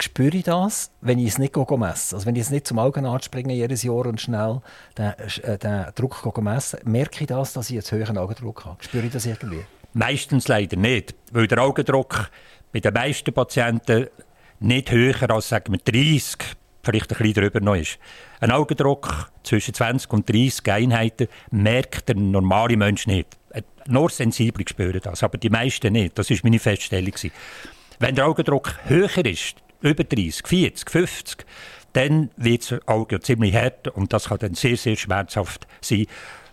spüre 0.00 0.36
ich 0.36 0.44
das, 0.44 0.90
wenn 1.00 1.18
ich 1.18 1.28
es 1.28 1.38
nicht 1.38 1.56
messe. 1.56 2.16
Also 2.16 2.26
wenn 2.26 2.36
ich 2.36 2.42
es 2.42 2.50
nicht 2.50 2.66
zum 2.66 2.78
Augenarzt 2.78 3.26
springe 3.26 3.54
jedes 3.54 3.82
Jahr 3.82 4.06
und 4.06 4.20
schnell 4.20 4.60
den, 4.96 5.12
äh, 5.42 5.58
den 5.58 5.86
Druck 5.94 6.40
messe, 6.40 6.80
merke 6.84 7.22
ich 7.22 7.26
das, 7.26 7.52
dass 7.52 7.70
ich 7.70 7.76
jetzt 7.76 7.92
höheren 7.92 8.18
Augendruck 8.18 8.64
habe. 8.64 8.82
Spüre 8.82 9.06
ich 9.06 9.12
das 9.12 9.26
irgendwie? 9.26 9.64
Meistens 9.94 10.48
leider 10.48 10.76
nicht, 10.76 11.14
weil 11.32 11.46
der 11.46 11.62
Augendruck 11.62 12.30
bei 12.72 12.80
den 12.80 12.92
meisten 12.92 13.32
Patienten 13.32 14.08
nicht 14.60 14.90
höher 14.90 15.30
als 15.30 15.48
sagen 15.48 15.72
wir 15.72 15.78
30, 15.78 16.36
vielleicht 16.82 17.12
ein 17.12 17.18
bisschen 17.18 17.34
darüber 17.34 17.60
noch 17.60 17.76
ist. 17.76 17.98
Ein 18.40 18.50
Augendruck 18.50 19.30
zwischen 19.42 19.74
20 19.74 20.12
und 20.12 20.28
30 20.28 20.70
Einheiten 20.70 21.28
merkt 21.50 22.08
der 22.08 22.16
normale 22.16 22.76
Mensch 22.76 23.06
nicht. 23.06 23.36
Äh, 23.50 23.62
nur 23.86 24.10
Sensible 24.10 24.64
spüren 24.68 25.00
das, 25.02 25.22
aber 25.22 25.38
die 25.38 25.50
meisten 25.50 25.92
nicht. 25.92 26.18
Das 26.18 26.30
war 26.30 26.36
meine 26.42 26.58
Feststellung. 26.58 27.14
Wenn 27.98 28.14
der 28.14 28.26
Augendruck 28.26 28.74
höher 28.84 29.24
ist, 29.24 29.56
über 29.80 30.04
30, 30.04 30.46
40, 30.46 30.90
50, 30.90 31.46
dann 31.92 32.30
wird 32.36 32.70
das 32.70 32.86
Auge 32.88 33.20
ziemlich 33.20 33.54
hart 33.54 33.88
und 33.88 34.12
das 34.12 34.28
kann 34.28 34.38
dann 34.38 34.54
sehr, 34.54 34.76
sehr 34.76 34.96
schmerzhaft 34.96 35.66
sein. 35.80 36.06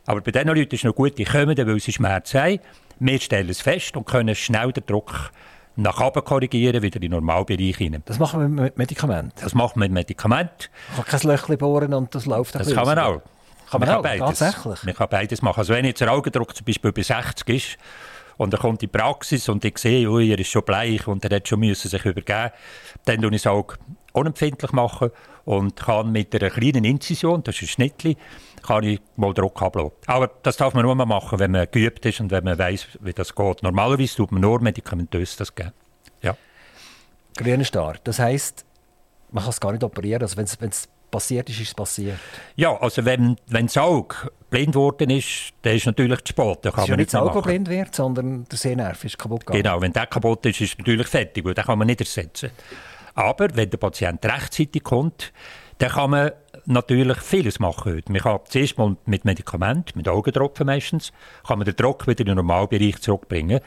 Aber 0.05 0.21
bei 0.21 0.32
diesen 0.32 0.47
Leuten 0.47 0.73
ist 0.73 0.82
es 0.82 0.84
noch 0.84 0.95
gut, 0.95 1.17
die 1.17 1.26
kommen, 1.26 1.57
weil 1.57 1.80
sie 1.80 1.91
Schmerz 1.91 2.34
haben. 2.34 2.59
Wir 2.99 3.19
stellen 3.19 3.49
es 3.49 3.61
fest 3.61 3.97
und 3.97 4.05
können 4.05 4.36
schnell 4.36 4.71
den 4.71 4.86
Druck 4.86 5.32
nach 5.76 5.99
oben 5.99 6.23
korrigieren, 6.23 6.82
wieder 6.82 6.95
in 6.95 7.01
den 7.01 7.11
Normalbereich 7.11 7.78
hinein. 7.78 8.03
Das 8.05 8.19
machen 8.19 8.39
wir 8.39 8.47
mit 8.47 8.78
Medikamenten? 8.78 9.34
Das 9.41 9.53
machen 9.53 9.73
wir 9.76 9.82
mit 9.82 9.91
Medikamenten. 9.91 10.69
Man 10.95 11.05
kann 11.05 11.19
kein 11.19 11.30
Löchchen 11.30 11.57
bohren 11.57 11.93
und 11.93 12.15
das 12.15 12.26
läuft 12.26 12.55
Das 12.55 12.73
kann 12.73 12.86
man 12.86 12.99
auch. 12.99 13.21
Kann 13.69 13.80
man, 13.80 13.89
man 13.89 13.97
auch, 13.97 14.03
kann 14.03 14.19
beides. 14.19 14.39
tatsächlich? 14.39 14.84
Man 14.84 14.95
kann 14.95 15.07
beides 15.09 15.41
machen. 15.41 15.59
Also 15.59 15.73
wenn 15.73 15.86
jetzt 15.86 15.99
der 15.99 16.11
Augendruck 16.13 16.55
zum 16.55 16.65
Beispiel 16.65 16.91
bei 16.91 17.01
60 17.01 17.49
ist, 17.49 17.78
und 18.38 18.53
er 18.53 18.59
kommt 18.59 18.83
in 18.83 18.89
die 18.89 18.97
Praxis 18.97 19.49
und 19.49 19.63
ich 19.65 19.77
sehe, 19.77 20.09
ui, 20.09 20.31
er 20.31 20.39
ist 20.39 20.49
schon 20.49 20.63
bleich 20.63 21.07
und 21.07 21.23
er 21.25 21.36
hat 21.36 21.47
schon 21.47 21.59
müssen 21.59 21.89
sich 21.89 22.05
übergeben. 22.05 22.51
Dann 23.05 23.21
tue 23.21 23.29
ich 23.31 23.38
es 23.38 23.47
auch 23.47 23.75
unempfindlich 24.13 24.71
machen 24.71 25.11
und 25.45 25.75
kann 25.75 26.11
mit 26.11 26.33
einer 26.36 26.49
kleinen 26.49 26.83
Inzision, 26.86 27.43
das 27.43 27.55
ist 27.55 27.63
ein 27.63 27.67
Schnittli, 27.67 28.17
kann 28.63 28.83
ich 28.83 28.99
mal 29.15 29.33
Druck 29.33 29.61
ablassen. 29.61 29.91
Aber 30.07 30.31
das 30.43 30.57
darf 30.57 30.73
man 30.73 30.83
nur 30.83 30.95
mal 30.95 31.05
machen, 31.05 31.39
wenn 31.39 31.51
man 31.51 31.67
geübt 31.69 32.05
ist 32.05 32.19
und 32.19 32.31
wenn 32.31 32.43
man 32.43 32.57
weiß, 32.57 32.88
wie 33.01 33.13
das 33.13 33.36
geht. 33.36 33.63
Normalerweise 33.63 34.15
tut 34.15 34.31
man 34.31 34.41
nur 34.41 34.61
medikamentös 34.61 35.38
das 35.38 35.53
geben. 35.53 35.73
Ja. 36.21 36.36
Grüner 37.38 37.65
Star, 37.65 37.95
das 38.03 38.19
heisst, 38.19 38.65
man 39.31 39.43
kann 39.43 39.51
es 39.51 39.59
gar 39.59 39.71
nicht 39.71 39.83
operieren. 39.83 40.21
Also 40.21 40.38
wenn 40.38 40.45
es 40.45 40.89
passiert 41.16 41.49
ist, 41.49 41.61
ist 41.61 41.70
es 41.70 41.74
passiert. 41.74 42.20
Ja, 42.57 42.76
also 42.78 43.05
wenn, 43.05 43.38
wenn 43.47 43.68
das 43.68 43.78
Auge 43.78 44.16
blind 44.49 44.74
geworden 44.74 45.09
ist, 45.09 45.53
dann 45.61 45.76
ist 45.76 45.86
natürlich 45.86 46.22
zu 46.26 46.32
spät. 46.32 46.59
Da 46.61 46.72
kann 46.72 46.80
es 46.80 46.84
ist 46.84 46.89
ja 46.89 46.97
nicht 46.97 47.13
das 47.13 47.22
Auge, 47.22 47.34
das 47.34 47.43
blind 47.43 47.70
wird, 47.70 47.95
sondern 47.95 48.45
der 48.45 48.57
Sehnerv 48.57 49.03
ist 49.03 49.18
kaputt 49.18 49.45
gegangen. 49.45 49.63
Genau, 49.63 49.82
wenn 49.82 49.93
der 49.93 50.07
kaputt 50.07 50.45
ist, 50.45 50.59
ist 50.59 50.74
es 50.74 50.78
natürlich 50.78 51.07
fertig, 51.07 51.45
weil 51.45 51.53
den 51.53 51.63
kann 51.63 51.80
man 51.80 51.88
nicht 51.88 52.01
ersetzen. 52.01 52.51
Aber 53.13 53.47
wenn 53.53 53.70
der 53.70 53.78
Patient 53.78 54.26
rechtzeitig 54.26 54.84
kommt, 54.84 55.32
dann 55.78 55.89
kann 55.89 56.09
man 56.09 56.32
natürlich 56.66 57.18
vieles 57.20 57.59
machen 57.59 58.01
Man 58.09 58.22
kann 58.22 58.39
zuerst 58.49 58.78
mal 58.78 58.95
mit 59.05 59.24
Medikamenten, 59.24 59.97
mit 59.97 60.07
Augentropfen 60.09 60.66
meistens, 60.66 61.13
kann 61.47 61.59
man 61.59 61.66
den 61.66 61.76
Druck 61.76 62.07
wieder 62.07 62.22
in 62.22 62.28
den 62.28 62.36
Normalbereich 62.36 63.01
zurückbringen. 63.01 63.61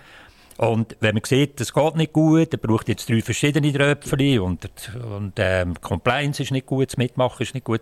Und 0.58 0.96
wenn 0.98 1.14
man 1.14 1.22
sieht, 1.24 1.60
das 1.60 1.72
geht 1.72 1.94
nicht 1.94 2.12
gut, 2.12 2.52
er 2.52 2.58
braucht 2.58 2.88
jetzt 2.88 3.08
drei 3.08 3.22
verschiedene 3.22 3.72
Tröpfchen 3.72 4.40
und, 4.40 4.68
und 5.08 5.34
ähm, 5.36 5.80
Compliance 5.80 6.42
ist 6.42 6.50
nicht 6.50 6.66
gut, 6.66 6.88
das 6.88 6.96
Mitmachen 6.96 7.42
ist 7.42 7.54
nicht 7.54 7.62
gut, 7.62 7.80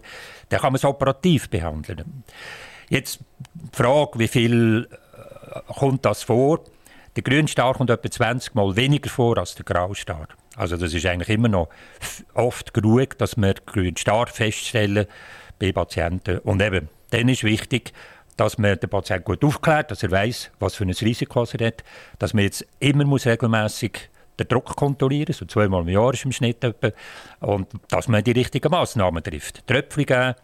dann 0.51 0.61
kann 0.61 0.73
man 0.73 0.77
es 0.77 0.85
operativ 0.85 1.49
behandeln. 1.49 2.23
Jetzt 2.91 3.21
die 3.55 3.77
Frage, 3.77 4.19
wie 4.19 4.29
viel 4.29 4.89
äh, 4.91 5.73
kommt 5.73 6.05
das 6.05 6.23
vor? 6.23 6.61
Der 7.17 7.23
Grünstar 7.23 7.73
kommt 7.73 7.89
etwa 7.89 8.11
20 8.11 8.55
Mal 8.55 8.77
weniger 8.77 9.09
vor 9.09 9.39
als 9.39 9.55
der 9.55 9.65
Graustar. 9.65 10.29
Also 10.55 10.77
das 10.77 10.93
ist 10.93 11.07
eigentlich 11.07 11.31
immer 11.31 11.49
noch 11.49 11.71
oft 12.35 12.75
genug, 12.75 13.17
dass 13.17 13.39
wir 13.39 13.55
Grünstar 13.55 14.27
feststellen 14.27 15.07
bei 15.59 15.73
Patienten. 15.73 16.41
Und 16.41 16.61
eben, 16.61 16.91
dann 17.09 17.31
ist 17.31 17.43
wichtig, 17.43 17.95
dass 18.37 18.59
man 18.59 18.79
den 18.79 18.91
Patienten 18.91 19.25
gut 19.25 19.45
aufklärt, 19.45 19.91
dass 19.91 20.03
er 20.03 20.11
weiß, 20.11 20.51
was 20.59 20.75
für 20.75 20.85
ein 20.85 20.91
Risiko 20.91 21.45
er 21.45 21.67
hat, 21.67 21.85
dass 22.19 22.35
man 22.35 22.45
jetzt 22.45 22.67
immer 22.79 23.05
muss 23.05 23.27
regelmäßig 23.27 24.11
den 24.39 24.49
Druck 24.49 24.77
kontrollieren, 24.77 25.33
so 25.33 25.47
zweimal 25.47 25.83
im 25.83 25.89
Jahr 25.89 26.13
ist 26.13 26.25
im 26.25 26.33
Schnitt 26.33 26.63
etwa, 26.63 26.91
und 27.41 27.69
dass 27.89 28.09
man 28.09 28.23
die 28.23 28.33
richtigen 28.33 28.71
Massnahmen 28.71 29.23
trifft. 29.23 29.67
Tröpfchen 29.67 30.05
geben, 30.05 30.35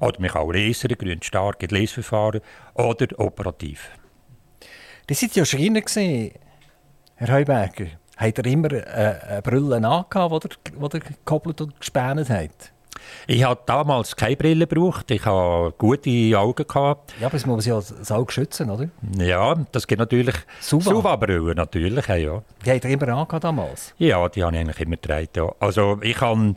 oder 0.00 0.28
kann 0.28 0.42
auch 0.42 0.52
lasern, 0.52 0.96
grün 0.98 1.22
stark, 1.22 1.62
Lesverfahren 1.70 2.40
oder 2.74 3.06
operativ. 3.18 3.90
Die 5.08 5.14
sind 5.14 5.36
ja 5.36 5.44
Schreiner 5.44 5.82
Herr 7.16 7.34
Heuberger. 7.34 7.86
Hat 8.16 8.38
er 8.38 8.46
immer 8.46 8.72
äh, 8.72 9.18
eine 9.28 9.42
Brille 9.42 9.76
angehabt, 9.76 10.44
die 10.44 10.96
er, 10.96 11.00
gekoppelt 11.00 11.60
und 11.60 11.78
gespannt 11.78 12.28
hat? 12.30 12.71
Ich 13.26 13.44
habe 13.44 13.60
damals 13.66 14.16
keine 14.16 14.36
Brille 14.36 14.66
gebraucht. 14.66 15.10
Ich 15.10 15.24
habe 15.24 15.72
gute 15.78 16.38
Augen 16.38 16.66
gehabt. 16.66 17.14
Ja, 17.20 17.26
aber 17.26 17.36
es 17.36 17.46
muss 17.46 17.66
ja 17.66 17.76
das 17.76 18.10
Auge 18.10 18.32
schützen, 18.32 18.70
oder? 18.70 18.88
Ja, 19.18 19.54
das 19.72 19.86
gibt 19.86 20.00
natürlich 20.00 20.36
Suva-Brillen 20.60 21.56
natürlich, 21.56 22.06
ja. 22.06 22.42
Die 22.64 22.70
hat 22.70 22.84
er 22.84 22.90
immer 22.90 23.08
angehabt 23.08 23.44
damals? 23.44 23.94
Ja, 23.98 24.28
die 24.28 24.42
habe 24.42 24.54
ich 24.54 24.60
eigentlich 24.60 24.80
immer 24.80 24.96
getragen, 24.96 25.28
ja. 25.36 25.52
Also 25.60 25.98
ich 26.02 26.20
habe 26.20 26.54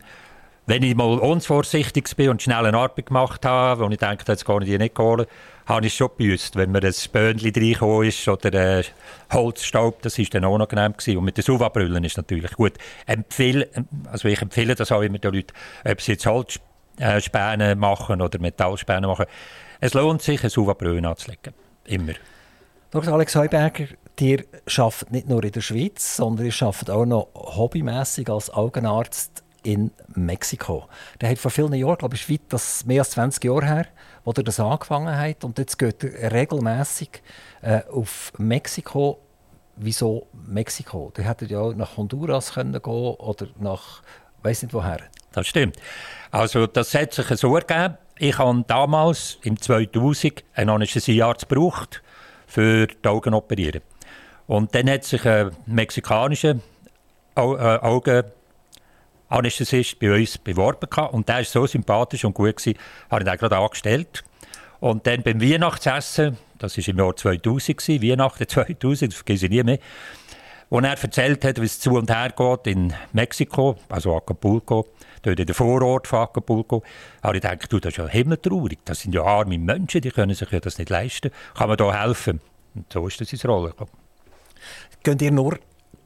wenn 0.67 0.81
ich 0.81 0.95
mal 0.95 1.19
unvorsichtig 1.19 2.15
bin 2.15 2.29
und 2.29 2.41
schnell 2.41 2.65
eine 2.65 2.77
Arbeit 2.77 3.05
gemacht 3.05 3.45
habe, 3.45 3.83
wo 3.83 3.89
ich 3.89 3.97
denke, 3.97 4.23
jetzt 4.27 4.45
kann 4.45 4.63
ich 4.63 4.69
die 4.69 4.77
nicht 4.77 4.97
holen, 4.97 5.27
habe 5.65 5.85
ich 5.85 5.95
schon 5.95 6.09
gebüßt. 6.09 6.55
Wenn 6.55 6.71
mir 6.71 6.83
ein 6.83 6.93
Spönchen 6.93 7.51
reingekommen 7.53 8.07
ist 8.07 8.27
oder 8.27 8.53
äh, 8.53 8.83
Holzstaub, 9.31 10.01
das 10.01 10.17
war 10.19 10.25
dann 10.31 10.45
auch 10.45 10.57
noch 10.57 10.67
genehm 10.67 10.93
gewesen. 10.93 11.17
Und 11.17 11.25
mit 11.25 11.37
den 11.37 11.43
Suva-Brillen 11.43 12.03
ist 12.03 12.17
natürlich 12.17 12.51
gut. 12.51 12.73
Empfehl, 13.05 13.69
also 14.11 14.27
ich 14.27 14.41
empfehle 14.41 14.75
das 14.75 14.91
auch 14.91 15.01
immer 15.01 15.17
den 15.17 15.33
Leuten, 15.33 15.53
ob 15.83 16.01
sie 16.01 16.13
jetzt 16.13 16.25
Holzspäne 16.25 17.75
machen 17.75 18.21
oder 18.21 18.39
Metallspäne 18.39 19.07
machen. 19.07 19.25
Es 19.79 19.93
lohnt 19.93 20.21
sich, 20.21 20.41
eine 20.41 20.49
Suva-Brille 20.49 21.07
anzulegen. 21.07 21.53
Immer. 21.85 22.13
Dr. 22.91 23.13
Alex 23.13 23.35
Heuberger, 23.35 23.87
ihr 24.19 24.45
arbeitet 24.77 25.11
nicht 25.11 25.27
nur 25.27 25.43
in 25.43 25.51
der 25.51 25.61
Schweiz, 25.61 26.15
sondern 26.15 26.45
ihr 26.45 26.53
arbeitet 26.61 26.89
auch 26.89 27.05
noch 27.05 27.27
hobbymäßig 27.33 28.29
als 28.29 28.49
Augenarzt 28.49 29.43
in 29.63 29.91
Mexiko. 30.13 30.87
Der 31.19 31.29
hat 31.29 31.39
vor 31.39 31.51
vielen 31.51 31.73
Jahren, 31.73 31.97
glaube 31.97 32.15
ich, 32.15 32.29
weit, 32.29 32.41
das 32.49 32.85
mehr 32.85 33.01
als 33.01 33.11
20 33.11 33.43
Jahre 33.43 33.65
her, 33.65 33.87
wo 34.25 34.31
er 34.31 34.43
das 34.43 34.59
angefangen 34.59 35.17
hat. 35.17 35.43
Und 35.43 35.57
jetzt 35.57 35.77
geht 35.77 36.03
er 36.03 36.33
regelmäßig 36.33 37.21
äh, 37.61 37.81
auf 37.89 38.33
Mexiko. 38.37 39.21
Wieso 39.77 40.27
Mexiko? 40.33 41.13
Der 41.15 41.25
hätte 41.25 41.45
ja 41.45 41.59
auch 41.59 41.73
nach 41.73 41.95
Honduras 41.95 42.53
können 42.53 42.73
gehen 42.73 42.93
oder 42.93 43.47
nach, 43.59 44.01
weiß 44.41 44.63
nicht 44.63 44.73
woher. 44.73 44.99
Das 45.31 45.47
stimmt. 45.47 45.77
Also 46.31 46.65
das 46.65 46.93
hat 46.93 47.13
sich 47.13 47.27
so 47.27 47.55
ergeben. 47.55 47.97
Ich 48.17 48.37
habe 48.37 48.63
damals 48.67 49.37
im 49.43 49.61
2000 49.61 50.43
einen 50.53 50.69
Anästhesiarzt 50.69 51.49
gebraucht 51.49 52.01
für 52.47 52.87
die 52.87 53.07
Augen 53.07 53.33
operieren. 53.33 53.81
Und 54.47 54.73
dann 54.73 54.89
hat 54.89 55.03
sich 55.03 55.25
ein 55.25 55.51
mexikanischer 55.65 56.55
Augen 57.35 58.23
Anästhesist 59.29 59.99
bei 59.99 60.13
uns 60.13 60.37
beworben 60.37 60.89
gehabt. 60.89 61.13
und 61.13 61.27
der 61.27 61.37
war 61.37 61.43
so 61.43 61.65
sympathisch 61.65 62.25
und 62.25 62.33
gut, 62.33 62.57
gewesen, 62.57 62.77
habe 63.09 63.23
ich 63.23 63.29
den 63.29 63.37
gerade 63.37 63.57
angestellt. 63.57 64.23
Und 64.79 65.07
dann 65.07 65.23
beim 65.23 65.41
Weihnachtsessen, 65.41 66.37
das 66.59 66.77
war 66.77 66.87
im 66.87 66.97
Jahr 66.97 67.15
2000, 67.15 67.77
gewesen, 67.77 68.03
Weihnachten 68.03 68.47
2000, 68.47 69.11
das 69.11 69.17
vergesse 69.17 69.45
ich 69.45 69.51
nie 69.51 69.63
mehr, 69.63 69.79
wo 70.69 70.79
er 70.79 70.89
erzählt 70.89 71.43
hat, 71.45 71.59
wie 71.59 71.65
es 71.65 71.79
zu 71.79 71.91
und 71.91 72.09
her 72.09 72.33
geht 72.35 72.67
in 72.67 72.93
Mexiko, 73.13 73.77
also 73.89 74.15
Acapulco, 74.15 74.87
dort 75.21 75.39
in 75.39 75.45
der 75.45 75.55
Vorort 75.55 76.07
von 76.07 76.19
Acapulco, 76.19 76.83
habe 77.23 77.37
ich 77.37 77.43
gedacht, 77.43 77.71
du, 77.71 77.79
das 77.79 77.93
ist 77.93 77.97
ja 77.97 78.07
himmeltraurig, 78.07 78.79
das 78.85 79.01
sind 79.01 79.13
ja 79.13 79.23
arme 79.23 79.57
Menschen, 79.57 80.01
die 80.01 80.11
können 80.11 80.33
sich 80.33 80.49
ja 80.51 80.59
das 80.59 80.77
nicht 80.77 80.89
leisten. 80.89 81.31
Kann 81.55 81.69
man 81.69 81.77
da 81.77 81.93
helfen? 81.93 82.41
Und 82.73 82.91
so 82.91 83.07
ist 83.07 83.21
das 83.21 83.31
ins 83.31 83.45
Rollen 83.45 83.71
gekommen. 83.71 83.91
Könnt 85.03 85.21
ihr 85.21 85.31
nur 85.31 85.59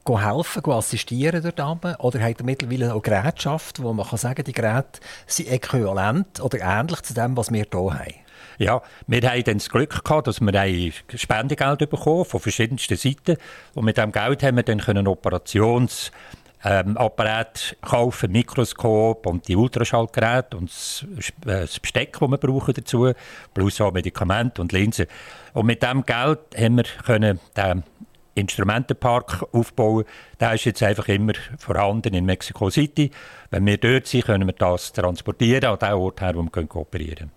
helfen, 0.07 0.71
assistieren 0.71 1.43
dort 1.43 1.59
oben? 1.59 1.95
Oder 1.95 2.19
hat 2.21 2.39
er 2.39 2.45
mittlerweile 2.45 2.93
auch 2.93 3.01
Gerätschaft, 3.01 3.81
wo 3.81 3.93
man 3.93 4.07
kann 4.07 4.17
sagen 4.17 4.43
die 4.43 4.53
Geräte 4.53 4.99
sind 5.27 5.49
äquivalent 5.49 6.39
oder 6.39 6.59
ähnlich 6.61 7.01
zu 7.01 7.13
dem, 7.13 7.37
was 7.37 7.51
wir 7.51 7.65
hier 7.71 7.93
haben? 7.93 8.13
Ja, 8.57 8.81
wir 9.07 9.21
haben 9.21 9.43
dann 9.43 9.57
das 9.57 9.69
Glück 9.69 10.03
gehabt, 10.03 10.27
dass 10.27 10.41
wir 10.41 10.53
ein 10.53 10.93
Spendegeld 11.15 11.89
bekommen 11.89 12.25
von 12.25 12.39
verschiedensten 12.39 12.97
Seiten. 12.97 13.37
Und 13.73 13.85
mit 13.85 13.97
diesem 13.97 14.11
Geld 14.11 14.43
haben 14.43 14.57
wir 14.57 14.63
dann 14.63 14.81
einen 14.81 15.07
Operations- 15.07 16.11
ähm, 16.63 16.97
Apparat 16.97 17.77
kaufen, 17.81 18.31
Mikroskop 18.31 19.25
und 19.25 19.47
die 19.47 19.55
Ultraschallgeräte 19.55 20.57
und 20.57 20.69
das, 20.69 21.05
äh, 21.45 21.61
das 21.61 21.79
Besteck, 21.79 22.17
das 22.19 22.29
wir 22.29 22.37
brauchen 22.37 22.73
dazu, 22.73 23.13
plus 23.53 23.79
auch 23.79 23.93
Medikamente 23.93 24.61
und 24.61 24.71
Linsen. 24.71 25.05
Und 25.53 25.67
mit 25.67 25.81
diesem 25.81 26.05
Geld 26.05 26.39
haben 26.57 26.77
wir 26.77 26.83
können 27.05 27.39
den 27.55 27.83
Instrumentenpark 28.39 29.45
aufbauen. 29.51 30.05
Der 30.39 30.53
ist 30.53 30.65
jetzt 30.65 30.83
einfach 30.83 31.07
immer 31.07 31.33
vorhanden 31.57 32.13
in 32.13 32.25
Mexico 32.25 32.69
City. 32.69 33.11
Wenn 33.51 33.65
wir 33.65 33.77
dort 33.77 34.07
sind, 34.07 34.25
können 34.25 34.47
wir 34.47 34.53
das 34.53 34.93
transportieren 34.93 35.65
an 35.65 35.79
den 35.79 35.93
Ort 35.93 36.21
her, 36.21 36.35
wo 36.35 36.43
wir 36.43 36.67
kooperieren 36.67 37.15
können. 37.15 37.31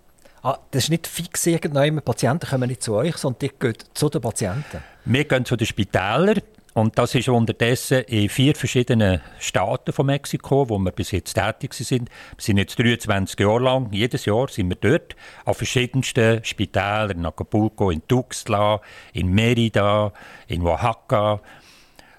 Ah, 0.45 0.57
das 0.71 0.83
ist 0.83 0.89
nicht 0.89 1.07
fix 1.07 1.45
irgendwann. 1.45 2.01
Patienten 2.01 2.49
kommen 2.49 2.67
nicht 2.67 2.83
zu 2.83 2.95
euch, 2.95 3.15
sondern 3.15 3.39
die 3.39 3.51
gehen 3.57 3.75
zu 3.93 4.09
den 4.09 4.21
Patienten. 4.21 4.83
Wir 5.05 5.23
gehen 5.23 5.45
zu 5.45 5.55
den 5.55 5.65
Spitälern. 5.65 6.41
Und 6.73 6.97
das 6.97 7.13
ist 7.13 7.29
unterdessen 7.29 8.01
in 8.07 8.29
vier 8.29 8.55
verschiedenen 8.55 9.21
Staaten 9.39 9.93
von 9.93 10.07
Mexiko, 10.07 10.69
wo 10.69 10.79
wir 10.79 10.91
bis 10.91 11.11
jetzt 11.11 11.35
tätig 11.35 11.73
sind. 11.75 12.09
Wir 12.35 12.43
sind 12.43 12.57
jetzt 12.57 12.79
23 12.79 13.39
Jahre 13.39 13.59
lang, 13.59 13.89
jedes 13.91 14.25
Jahr 14.25 14.47
sind 14.47 14.69
wir 14.69 14.77
dort, 14.77 15.15
an 15.45 15.53
verschiedensten 15.53 16.43
Spitälern, 16.43 17.19
in 17.19 17.25
Acapulco, 17.27 17.91
in 17.91 18.07
Tuxtla, 18.07 18.81
in 19.13 19.29
Merida, 19.33 20.13
in 20.47 20.63
Oaxaca. 20.63 21.41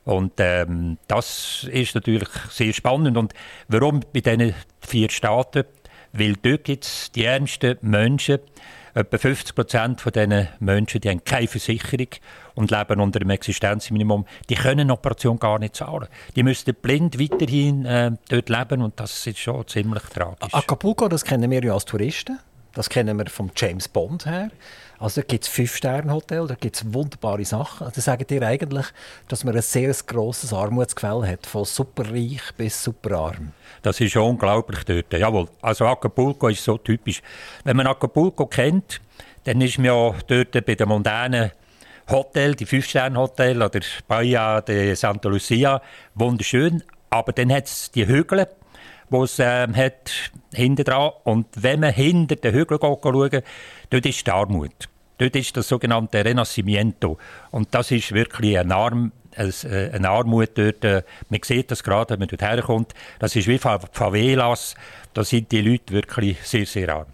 Und 0.05 0.35
ähm, 0.39 0.99
das 1.09 1.67
ist 1.73 1.97
natürlich 1.97 2.29
sehr 2.51 2.73
spannend. 2.73 3.17
Und 3.17 3.35
warum 3.67 4.01
bei 4.13 4.21
diesen 4.21 4.55
vier 4.81 5.11
Staaten? 5.11 5.65
Weil 6.13 6.35
dort 6.41 6.63
gibt 6.63 6.85
es 6.85 7.11
die 7.11 7.25
ärmsten 7.25 7.77
Menschen, 7.81 8.39
Etwa 8.95 9.19
50 9.19 9.55
Prozent 9.57 10.01
von 10.01 10.13
diesen 10.13 10.49
Menschen 10.61 11.01
die 11.01 11.11
haben 11.11 11.25
keine 11.25 11.49
Versicherung 11.49 12.07
und 12.55 12.71
leben 12.71 13.01
unter 13.01 13.19
dem 13.19 13.31
Existenzminimum. 13.31 14.25
Die 14.49 14.55
können 14.55 14.81
eine 14.81 14.93
Operation 14.93 15.39
gar 15.39 15.59
nicht 15.59 15.75
zahlen. 15.75 16.07
Die 16.37 16.45
müssten 16.45 16.75
blind 16.75 17.19
weiterhin 17.19 17.85
äh, 17.87 18.13
dort 18.29 18.49
leben 18.49 18.83
und 18.83 19.01
das 19.01 19.27
ist 19.27 19.39
schon 19.39 19.67
ziemlich 19.67 20.05
tragisch. 20.05 20.55
Acapulco, 20.55 21.09
das 21.09 21.25
kennen 21.25 21.51
wir 21.51 21.65
ja 21.65 21.75
als 21.75 21.85
Touristen. 21.85 22.39
Das 22.73 22.89
kennen 22.89 23.19
wir 23.19 23.27
vom 23.27 23.51
James 23.57 23.89
Bond 23.89 24.27
her. 24.27 24.51
Also 25.05 25.21
da 25.21 25.27
gibt 25.27 25.45
es 25.45 25.51
Fünf-Sterne-Hotel, 25.51 26.47
da 26.47 26.55
gibt 26.55 26.77
es 26.77 26.95
wunderbare 26.95 27.45
Sachen. 27.45 27.89
Da 27.95 28.01
sagt 28.01 28.31
ihr 28.31 28.41
eigentlich, 28.41 28.87
dass 29.29 29.45
man 29.45 29.55
ein 29.55 29.61
sehr 29.61 29.95
grosses 30.07 30.51
Armutsgefälle 30.51 31.29
hat, 31.29 31.45
von 31.45 31.67
superreich 31.67 32.41
bis 32.57 32.83
superarm. 32.83 33.53
Das 33.83 34.01
ist 34.01 34.17
unglaublich 34.17 34.83
dort. 34.85 35.13
Jawohl. 35.13 35.49
Also 35.61 35.85
Acapulco 35.85 36.49
ist 36.49 36.65
so 36.65 36.79
typisch. 36.79 37.21
Wenn 37.65 37.77
man 37.77 37.87
Acapulco 37.87 38.47
kennt, 38.47 39.03
dann 39.45 39.61
ist 39.61 39.77
man 39.77 39.85
ja 39.85 40.15
dort 40.27 40.65
bei 40.65 40.75
den 40.75 40.89
mondänen 40.89 41.51
Hotel, 42.11 42.55
die 42.55 42.65
Fünf-Sterne-Hotel 42.65 43.63
oder 43.63 43.81
Bahia 44.09 44.63
de 44.63 44.95
Santa 44.95 45.29
Lucia, 45.29 45.83
wunderschön. 46.15 46.83
Aber 47.11 47.35
dann 47.35 47.53
hat 47.53 47.67
es 47.67 47.91
die 47.91 48.07
Hügel, 48.07 48.49
die 49.11 49.17
es 49.19 49.39
ähm, 49.39 49.77
hat 49.77 50.33
hinten 50.55 50.85
dran. 50.85 51.11
Und 51.25 51.49
wenn 51.57 51.81
man 51.81 51.93
hinter 51.93 52.37
den 52.37 52.55
Hügel 52.55 52.79
schaut, 52.81 53.05
dort 53.91 54.07
ist 54.07 54.27
die 54.27 54.31
Armut. 54.31 54.89
Dort 55.19 55.37
ist 55.37 55.57
das 55.57 55.69
sogenannte 55.69 56.25
Renacimiento. 56.25 57.19
Und 57.51 57.75
das 57.75 57.91
ist 57.91 58.13
wirklich 58.13 58.59
ein 58.59 58.73
Arm, 58.73 59.13
äh, 59.37 59.91
eine 59.93 60.09
Armut 60.09 60.51
dort. 60.55 60.85
Äh, 60.85 61.03
man 61.29 61.41
sieht 61.43 61.71
das 61.71 61.83
gerade, 61.83 62.11
wenn 62.11 62.21
man 62.21 62.29
dort 62.29 62.43
herkommt. 62.43 62.95
Das 63.19 63.37
ist 63.37 63.47
wie 63.47 63.59
Favelas. 63.59 64.75
Da 65.13 65.25
sind 65.25 65.53
die 65.53 65.61
Leute 65.61 65.93
wirklich 65.93 66.43
sehr, 66.43 66.67
sehr 66.67 66.89
arm. 66.95 67.07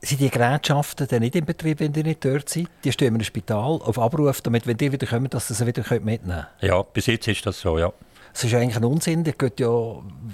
Sind 0.00 0.20
die 0.20 0.28
Gerätschaften 0.28 1.08
denn 1.08 1.22
nicht 1.22 1.34
im 1.34 1.46
Betrieb, 1.46 1.80
wenn 1.80 1.92
die 1.92 2.02
nicht 2.02 2.22
dort 2.24 2.48
sind? 2.48 2.68
Die 2.84 2.92
stehen 2.92 3.14
im 3.14 3.24
Spital 3.24 3.80
auf 3.80 3.98
Abruf, 3.98 4.42
damit, 4.42 4.66
wenn 4.66 4.76
die 4.76 4.92
wieder 4.92 5.06
kommen, 5.06 5.30
dass 5.30 5.48
sie 5.48 5.54
sie 5.54 5.66
wieder 5.66 5.82
mitnehmen 5.82 6.20
können? 6.26 6.46
Ja, 6.60 6.82
bis 6.82 7.06
jetzt 7.06 7.26
ist 7.26 7.46
das 7.46 7.60
so, 7.60 7.78
ja. 7.78 7.90
Das 8.34 8.42
ist 8.42 8.52
eigentlich 8.52 8.76
ein 8.76 8.84
Unsinn. 8.84 9.22
Der 9.22 9.32
geht 9.32 9.60
ja, 9.60 9.70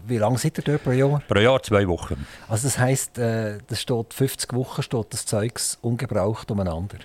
wie 0.07 0.16
lange 0.16 0.38
seid 0.38 0.57
ihr 0.59 0.64
dort 0.64 0.82
pro 0.82 0.90
Jahr? 0.90 1.22
Pro 1.28 1.38
Jahr 1.38 1.62
zwei 1.62 1.86
Wochen. 1.86 2.26
Also 2.48 2.66
das 2.66 2.78
heisst, 2.78 3.18
äh, 3.18 3.59
das 3.66 3.82
steht 3.82 4.14
50 4.14 4.55
Wochen 4.55 4.82
steht 4.82 5.07
das 5.11 5.26
Zeugs 5.26 5.78
ungebraucht 5.82 6.51
umeinander. 6.51 6.96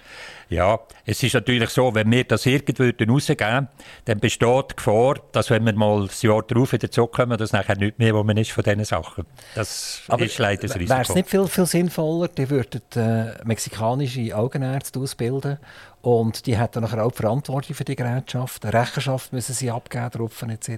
Ja, 0.50 0.80
es 1.06 1.22
ist 1.24 1.34
natürlich 1.34 1.70
so, 1.70 1.94
wenn 1.96 2.12
wir 2.12 2.24
das 2.24 2.46
irgendwie 2.46 2.94
rausgeben, 3.04 3.68
dann 4.06 4.20
besteht 4.20 4.72
die 4.72 4.76
Gefahr, 4.76 5.16
dass 5.32 5.50
wenn 5.50 5.66
wir 5.66 5.74
mal 5.74 6.08
das 6.08 6.22
Jahr 6.22 6.44
darauf 6.44 6.74
wieder 6.74 6.90
zurückkommen, 6.90 7.38
dass 7.38 7.52
nachher 7.52 7.78
nicht 7.78 7.98
mehr, 7.98 8.14
wo 8.14 8.24
man 8.24 8.38
ist 8.38 8.52
von 8.52 8.64
diesen 8.64 8.86
Sachen. 8.86 9.26
Das 9.56 10.02
Aber 10.08 10.24
ist 10.24 10.38
leider 10.38 10.64
das 10.64 10.76
Risiko. 10.76 10.90
Wäre 10.90 11.02
es 11.02 11.16
nicht 11.16 11.30
viel, 11.30 11.48
viel 11.48 11.66
sinnvoller, 11.66 12.28
die 12.28 12.50
würden 12.50 12.82
äh, 12.96 13.44
mexikanische 13.44 14.36
Augenärzte 14.36 15.00
ausbilden 15.00 15.58
Und 16.02 16.46
die 16.46 16.58
hat 16.58 16.76
dann 16.76 16.84
nachher 16.84 17.04
auch 17.04 17.12
die 17.12 17.18
Verantwortung 17.18 17.76
für 17.76 17.84
die 17.84 17.96
Gerätschaft. 17.96 18.64
Rechenschaft 18.66 19.34
müssen 19.34 19.54
sie 19.54 19.72
abgeben, 19.72 20.12
drauf, 20.12 20.44
etc. 20.44 20.70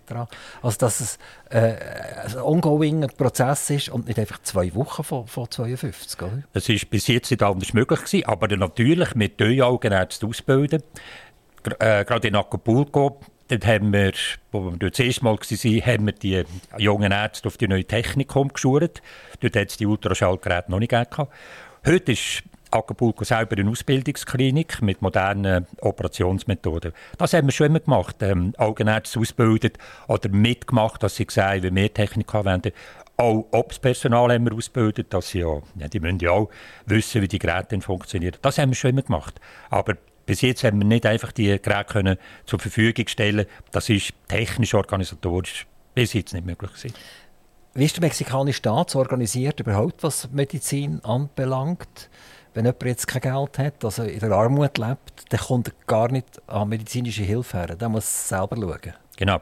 Also, 0.61 0.78
dass 0.78 1.01
es 1.01 1.20
äh, 1.50 1.76
ein 2.26 2.38
ongoing 2.39 3.08
Prozess 3.18 3.70
ist 3.70 3.89
und 3.89 4.08
nicht 4.08 4.20
einfach 4.20 4.41
zwei 4.41 4.74
Wochen 4.76 5.04
von, 5.04 5.28
von 5.28 5.50
52. 5.50 6.22
Oder? 6.22 6.43
Das 6.54 6.70
war 6.70 6.76
bis 6.89 7.08
jetzt 7.08 7.32
nicht 7.32 7.43
anders 7.43 7.74
möglich 7.74 8.00
gewesen, 8.04 8.26
aber 8.26 8.56
natürlich 8.56 9.16
mit 9.16 9.41
Augenärzten 9.41 10.30
ausbilden. 10.30 10.84
Äh, 11.80 12.06
gerade 12.06 12.28
in 12.28 12.36
Acapulco 12.36 13.20
Dort 13.50 13.66
haben 13.66 13.93
wir, 13.93 14.12
wo 14.52 14.72
wir 14.72 14.89
das 14.89 15.00
erste 15.00 15.24
Mal 15.24 15.38
waren, 15.38 15.86
haben 15.86 16.06
wir 16.06 16.14
die 16.14 16.43
jungen 16.78 17.12
Ärzte 17.12 17.48
auf 17.48 17.58
die 17.58 17.68
neue 17.68 17.86
Technik 17.86 18.36
umgeschult. 18.36 19.02
Dort 19.39 19.56
hat 19.56 19.70
es 19.70 19.78
die 19.78 19.86
Ultraschallgeräte 19.86 20.70
noch 20.70 20.80
nicht 20.80 20.89
gegeben. 20.89 21.30
Heute 21.86 22.12
ist 22.12 22.43
Acapulco 22.72 23.24
selber 23.24 23.57
eine 23.57 23.70
Ausbildungsklinik 23.70 24.82
mit 24.82 25.01
modernen 25.01 25.68
Operationsmethoden. 25.82 26.93
Das 27.18 27.34
haben 27.34 27.47
wir 27.47 27.51
schon 27.51 27.68
immer 27.68 27.80
gemacht. 27.80 28.18
Ähm, 28.22 28.53
Augenärzte 28.57 29.20
ausgebildet 29.20 29.78
oder 30.07 30.30
mitgemacht, 30.30 31.03
dass 31.03 31.15
sie 31.15 31.28
sehen, 31.30 31.63
wie 31.63 31.74
wir 31.74 31.93
Technik 31.93 32.34
anwenden. 32.34 32.72
Auch 33.18 33.47
Ops-Personal 33.51 34.32
haben 34.32 34.45
wir 34.45 34.53
ausgebildet, 34.53 35.13
dass 35.13 35.30
sie 35.30 35.39
ja, 35.39 35.61
ja, 35.78 35.88
die 35.88 35.99
müssen 35.99 36.20
ja 36.20 36.32
auch 36.32 36.49
wissen, 36.86 37.22
wie 37.22 37.28
die 37.28 37.39
Geräte 37.39 37.80
funktionieren. 37.82 38.36
Das 38.41 38.57
haben 38.57 38.70
wir 38.70 38.76
schon 38.76 38.91
immer 38.91 39.01
gemacht. 39.01 39.39
Aber 39.70 39.95
bis 40.26 40.41
jetzt 40.41 40.63
haben 40.63 40.80
wir 40.80 40.86
nicht 40.86 41.05
einfach 41.05 41.32
die 41.32 41.59
Geräte 41.59 41.86
können 41.86 42.18
zur 42.45 42.59
Verfügung 42.59 43.07
stellen 43.07 43.45
Das 43.72 43.89
ist 43.89 44.13
technisch, 44.28 44.74
organisatorisch 44.74 45.65
bis 45.95 46.13
jetzt 46.13 46.34
nicht 46.34 46.45
möglich 46.45 46.72
gewesen. 46.74 46.93
Wie 47.74 47.86
ist 47.86 47.95
der 47.95 48.01
mexikanische 48.01 48.57
Staat 48.57 48.95
organisiert, 48.95 49.59
überhaupt 49.59 50.03
was 50.03 50.32
Medizin 50.32 50.99
anbelangt? 51.03 52.09
Wenn 52.58 52.66
jemand 52.66 52.86
jetzt 52.86 53.05
kein 53.05 53.22
Geld 53.22 53.60
hat, 53.60 53.86
also 53.86 54.01
in 54.01 54.20
der 54.20 54.32
Armut 54.32 54.80
lebt, 54.80 55.26
dann 55.30 55.39
kommt 55.39 55.68
er 55.68 55.74
gar 55.86 56.12
nicht 56.12 56.41
an 56.47 56.68
medizinische 56.70 57.22
Hilfe 57.22 57.55
her. 57.55 57.76
Der 57.76 57.88
muss 57.88 58.30
selber 58.30 58.55
schauen. 58.55 58.95
Genau. 59.16 59.41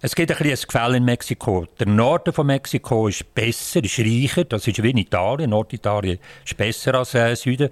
Es 0.00 0.14
gibt 0.14 0.30
ein 0.30 0.38
bisschen 0.38 0.56
ein 0.56 0.68
Gefälle 0.68 0.96
in 0.98 1.04
Mexiko. 1.04 1.66
Der 1.80 1.88
Norden 1.88 2.32
von 2.32 2.46
Mexiko 2.46 3.08
ist 3.08 3.34
besser, 3.34 3.82
ist 3.82 3.98
reicher. 3.98 4.44
Das 4.44 4.68
ist 4.68 4.80
wie 4.80 4.90
in 4.90 4.98
Italien. 4.98 5.50
Norditalien 5.50 6.20
ist 6.46 6.56
besser 6.56 6.94
als 6.94 7.16
äh, 7.16 7.34
Süden. 7.34 7.70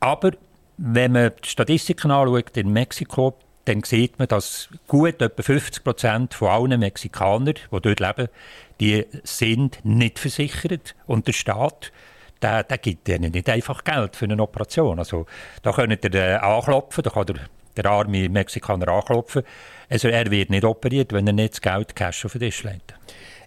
Aber 0.00 0.30
wenn 0.78 1.12
man 1.12 1.32
die 1.44 1.50
Statistiken 1.50 2.10
anschaut 2.10 2.56
in 2.56 2.72
Mexiko, 2.72 3.36
dann 3.66 3.82
sieht 3.82 4.18
man, 4.18 4.28
dass 4.28 4.70
gut 4.88 5.20
etwa 5.20 5.42
50 5.42 5.84
Prozent 5.84 6.32
von 6.32 6.48
allen 6.48 6.80
Mexikanern, 6.80 7.52
die 7.70 7.80
dort 7.82 8.00
leben, 8.00 8.28
die 8.80 9.04
sind 9.24 9.78
nicht 9.84 10.18
versichert 10.18 10.94
und 11.06 11.26
der 11.26 11.34
Staat 11.34 11.92
der, 12.42 12.64
der 12.64 12.78
gibt 12.78 13.08
ihnen 13.08 13.32
nicht 13.32 13.48
einfach 13.48 13.84
Geld 13.84 14.16
für 14.16 14.24
eine 14.26 14.42
Operation. 14.42 14.98
Also, 14.98 15.26
da 15.62 15.72
könnt 15.72 16.04
ihr 16.04 16.14
äh, 16.14 16.34
anklopfen, 16.34 17.02
da 17.02 17.10
kann 17.10 17.26
der, 17.26 17.36
der 17.76 17.86
arme 17.86 18.28
Mexikaner 18.28 18.88
anklopfen. 18.88 19.42
Also, 19.88 20.08
er 20.08 20.30
wird 20.30 20.50
nicht 20.50 20.64
operiert, 20.64 21.12
wenn 21.12 21.26
er 21.26 21.32
nicht 21.32 21.54
das 21.54 21.60
Geld 21.60 21.94
Cash 21.94 22.24
auf 22.24 22.32
den 22.32 22.42
Tisch 22.42 22.62
legt. 22.64 22.94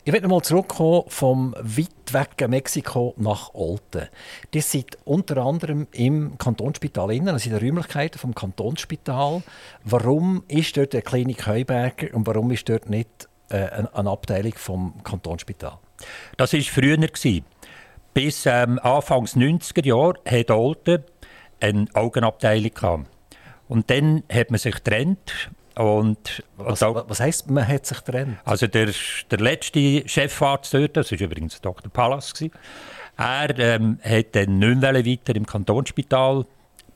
Ich 0.06 0.12
will 0.12 0.28
mal 0.28 0.42
zurückkommen 0.42 1.04
vom 1.08 1.56
weit 1.58 2.12
weg 2.12 2.50
Mexiko 2.50 3.14
nach 3.16 3.54
Olten. 3.54 4.10
Die 4.54 4.60
sind 4.60 4.98
unter 5.06 5.38
anderem 5.38 5.88
im 5.94 6.38
Kantonsspital 6.38 7.14
innen, 7.14 7.30
also 7.30 7.50
in 7.50 7.56
den 7.56 7.66
Räumlichkeiten 7.66 8.20
vom 8.20 8.36
Kantonsspital. 8.36 9.44
Warum 9.86 10.44
ist 10.50 10.76
dort 10.76 10.94
eine 10.94 11.04
Klinik 11.04 11.48
Heuberger 11.48 12.14
und 12.14 12.28
warum 12.28 12.52
ist 12.52 12.68
dort 12.68 12.90
nicht 12.90 13.30
äh, 13.48 13.70
eine 13.94 14.10
Abteilung 14.10 14.54
vom 14.58 15.02
Kantonsspital? 15.06 15.80
Das 16.36 16.52
war 16.52 16.60
früher. 16.60 16.98
Bis 18.14 18.46
ähm, 18.46 18.80
Anfangs 18.80 19.36
90er 19.36 19.86
Jahre 19.86 20.14
hat 20.28 20.52
Olten 20.52 21.04
eine 21.60 21.86
Augenabteilung 21.94 22.74
gehabt. 22.74 23.06
Und 23.68 23.90
dann 23.90 24.24
hat 24.32 24.52
man 24.52 24.60
sich 24.60 24.76
getrennt 24.76 25.50
und, 25.76 26.44
was, 26.58 26.80
da, 26.80 27.04
was 27.08 27.20
heisst, 27.20 27.50
man 27.50 27.68
hat 27.68 27.86
sich 27.86 28.04
getrennt? 28.04 28.38
Also 28.46 28.68
der, 28.68 28.90
der 29.32 29.40
letzte 29.40 30.08
Chefarzt 30.08 30.74
dort, 30.74 30.96
das 30.96 31.12
war 31.12 31.20
übrigens 31.20 31.60
Dr. 31.62 31.92
Pallas, 31.92 32.34
er 33.18 33.60
ähm, 33.60 34.00
hat 34.04 34.36
dann 34.36 34.60
nicht 34.60 34.82
mehr 34.82 34.94
weiter 34.94 35.36
im 35.36 35.46
Kantonsspital 35.46 36.46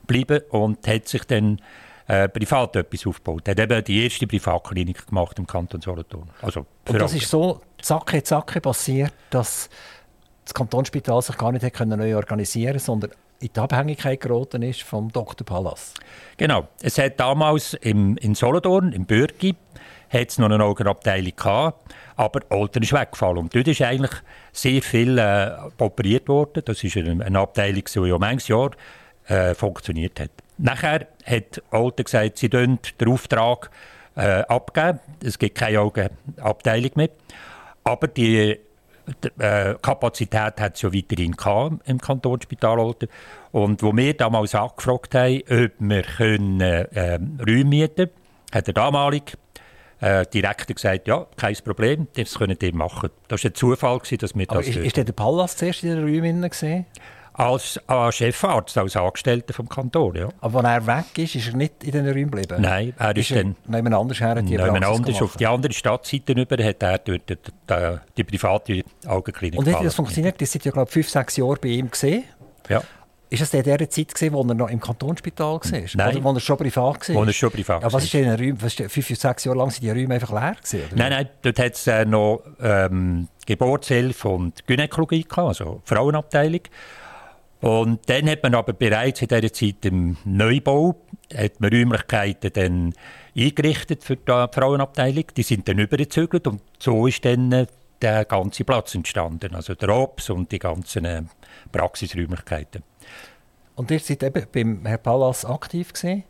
bleiben 0.06 0.40
und 0.50 0.86
hat 0.86 1.08
sich 1.08 1.24
dann 1.24 1.60
äh, 2.06 2.28
privat 2.28 2.76
etwas 2.76 3.06
aufgebaut. 3.06 3.46
Er 3.46 3.52
hat 3.52 3.60
eben 3.60 3.84
die 3.84 4.04
erste 4.04 4.26
Privatklinik 4.26 5.06
gemacht 5.06 5.38
im 5.38 5.46
Kanton 5.46 5.80
Solothurn. 5.80 6.30
Also 6.42 6.66
und 6.88 7.00
das 7.00 7.14
ist 7.14 7.28
so 7.28 7.60
zacke, 7.80 8.22
zacke 8.22 8.60
passiert, 8.60 9.12
dass 9.30 9.68
das 10.48 10.54
Kantonsspital 10.54 11.20
sich 11.20 11.36
gar 11.36 11.52
nicht 11.52 11.78
neu 11.78 12.16
organisieren 12.16 12.78
sondern 12.78 13.10
in 13.40 13.50
die 13.54 13.60
Abhängigkeit 13.60 14.20
geraten 14.20 14.62
ist 14.62 14.82
vom 14.82 15.12
Dr. 15.12 15.46
Pallas. 15.46 15.94
Genau. 16.38 16.66
Es 16.82 16.98
hat 16.98 17.20
damals 17.20 17.74
im, 17.74 18.16
in 18.16 18.34
Solothurn, 18.34 18.92
im 18.92 19.04
Bürgi, 19.04 19.54
hat 20.10 20.38
noch 20.38 20.50
eine 20.50 20.64
Augenabteilung 20.64 21.36
gehabt, 21.36 21.94
aber 22.16 22.40
Olten 22.48 22.82
ist 22.82 22.92
weggefallen. 22.92 23.38
Und 23.38 23.54
dort 23.54 23.68
ist 23.68 23.82
eigentlich 23.82 24.10
sehr 24.52 24.82
viel 24.82 25.18
äh, 25.18 25.50
operiert 25.78 26.28
worden. 26.28 26.62
Das 26.64 26.82
ist 26.82 26.96
eine, 26.96 27.24
eine 27.24 27.38
Abteilung, 27.38 27.84
die 27.84 28.08
ja 28.08 28.18
manches 28.18 28.48
Jahr 28.48 28.70
äh, 29.26 29.54
funktioniert 29.54 30.18
hat. 30.18 30.30
Nachher 30.56 31.06
hat 31.24 31.62
Olten 31.70 32.04
gesagt, 32.04 32.38
sie 32.38 32.48
den 32.48 32.80
Auftrag 33.06 33.70
äh, 34.16 34.40
abgeben. 34.48 34.98
Es 35.22 35.38
gibt 35.38 35.58
keine 35.58 35.80
Augenabteilung 35.80 36.90
mehr. 36.96 37.10
Aber 37.84 38.08
die 38.08 38.58
äh, 39.38 39.74
Kapazität 39.80 40.60
hat 40.60 40.76
es 40.76 40.82
ja 40.82 40.92
weiterhin 40.92 41.34
im 41.86 42.00
Kantonsspital 42.00 42.78
Olten. 42.78 43.08
Und 43.52 43.82
wo 43.82 43.96
wir 43.96 44.14
damals 44.14 44.54
angefragt 44.54 45.14
haben, 45.14 45.42
ob 45.42 45.72
wir 45.78 46.02
können, 46.02 46.60
äh, 46.60 47.18
Räume 47.46 47.64
mieten 47.64 48.10
hat 48.52 48.66
der 48.66 48.74
damalige 48.74 49.32
äh, 50.00 50.24
Direktor 50.26 50.74
gesagt, 50.74 51.08
ja, 51.08 51.26
kein 51.36 51.56
Problem, 51.56 52.08
das 52.14 52.34
können 52.34 52.58
die 52.58 52.72
machen. 52.72 53.10
Das 53.28 53.44
war 53.44 53.50
ein 53.50 53.54
Zufall, 53.54 54.00
dass 54.18 54.34
wir 54.34 54.50
Aber 54.50 54.60
das... 54.60 54.68
Ist, 54.68 54.76
ist 54.76 54.96
der 54.96 55.04
Pallas 55.04 55.56
zuerst 55.56 55.82
in 55.82 55.90
den 55.90 56.02
Räumen 56.02 56.48
gesehen? 56.48 56.86
Als, 57.38 57.80
Chefarzt, 58.16 58.76
als 58.76 58.96
Angestellter 58.96 59.54
vom 59.54 59.68
Kanton, 59.68 60.16
ja. 60.16 60.28
Aber 60.40 60.64
als 60.64 60.84
er 60.84 60.96
weg 60.98 61.18
ist, 61.18 61.36
ist 61.36 61.46
er 61.46 61.56
nicht 61.56 61.84
in 61.84 61.92
den 61.92 62.06
Räumen 62.06 62.32
geblieben? 62.32 62.60
Nein, 62.60 62.92
er 62.98 63.16
ist, 63.16 63.30
ist 63.30 63.38
dann... 63.38 63.54
Jemand 63.72 63.94
anders 63.94 64.20
her 64.20 64.42
die 64.42 64.56
Praxis 64.56 64.88
anders, 64.88 65.22
Auf 65.22 65.36
die 65.36 65.46
andere 65.46 65.72
Stadtseite 65.72 66.32
über 66.32 66.64
hat 66.64 66.82
er 66.82 66.98
dort 66.98 67.30
die, 67.30 67.36
die, 67.36 67.98
die 68.16 68.24
private 68.24 68.82
Augenklinik 69.06 69.56
Und 69.56 69.72
hat 69.72 69.84
das 69.84 69.94
funktioniert? 69.94 70.40
Das 70.40 70.50
sind 70.50 70.64
ja, 70.64 70.72
glaube 70.72 70.88
ich, 70.88 70.94
fünf, 70.94 71.08
sechs 71.08 71.36
Jahre 71.36 71.56
bei 71.62 71.68
ihm 71.68 71.88
gesehen. 71.88 72.24
Ja. 72.68 72.82
Ist 73.30 73.42
das 73.42 73.54
in 73.54 73.62
der 73.62 73.90
Zeit, 73.90 74.14
gewesen, 74.14 74.32
wo 74.32 74.42
er 74.42 74.54
noch 74.54 74.68
im 74.68 74.80
Kantonsspital 74.80 75.60
war? 75.60 75.60
Nein. 75.62 76.16
Oder 76.16 76.24
wo 76.24 76.32
er 76.32 76.40
schon 76.40 76.56
privat 76.56 77.08
war? 77.08 77.14
Wo 77.14 77.24
er 77.24 77.32
schon 77.32 77.50
privat 77.52 77.82
ja, 77.82 77.92
was 77.92 78.02
ist 78.02 78.14
in 78.14 78.24
den 78.24 78.34
Räumen? 78.34 78.58
Fünf, 78.58 79.06
sechs 79.06 79.44
Jahre 79.44 79.58
lang 79.58 79.70
sind 79.70 79.82
die 79.84 79.90
Räume 79.90 80.14
einfach 80.14 80.32
leer 80.32 80.56
gewesen, 80.56 80.86
oder? 80.86 80.96
Nein, 80.96 81.10
nein, 81.10 81.28
dort 81.42 81.58
hat 81.58 81.74
es 81.74 81.86
äh, 81.86 82.04
noch 82.04 82.42
ähm, 82.60 83.28
Geburtshilfe 83.46 84.28
und 84.28 84.66
Gynäkologie 84.66 85.22
gehabt, 85.22 85.48
also 85.48 85.82
Frauenabteilung. 85.84 86.62
Und 87.60 88.08
dann 88.08 88.28
hat 88.28 88.42
man 88.42 88.54
aber 88.54 88.72
bereits 88.72 89.22
in 89.22 89.28
dieser 89.28 89.52
Zeit 89.52 89.84
im 89.84 90.16
Neubau 90.24 90.94
hat 91.34 91.60
man 91.60 91.70
Räumlichkeiten 91.70 92.52
dann 92.52 92.94
eingerichtet 93.36 94.04
für 94.04 94.16
die 94.16 94.46
Frauenabteilung. 94.52 95.24
Die 95.36 95.42
sind 95.42 95.68
dann 95.68 95.78
übergezügelt 95.78 96.46
und 96.46 96.62
so 96.78 97.06
ist 97.06 97.24
dann 97.24 97.52
äh, 97.52 97.66
der 98.00 98.24
ganze 98.24 98.64
Platz 98.64 98.94
entstanden. 98.94 99.54
Also 99.54 99.74
der 99.74 99.88
Ops 99.88 100.30
und 100.30 100.52
die 100.52 100.58
ganzen 100.58 101.04
äh, 101.04 101.22
Praxisräumlichkeiten. 101.72 102.82
Und 103.74 103.90
ihr 103.90 104.00
seid 104.00 104.22
eben 104.22 104.46
beim 104.52 104.86
Herrn 104.86 105.02
Pallas 105.02 105.44
aktiv 105.44 105.92
gewesen. 105.92 106.24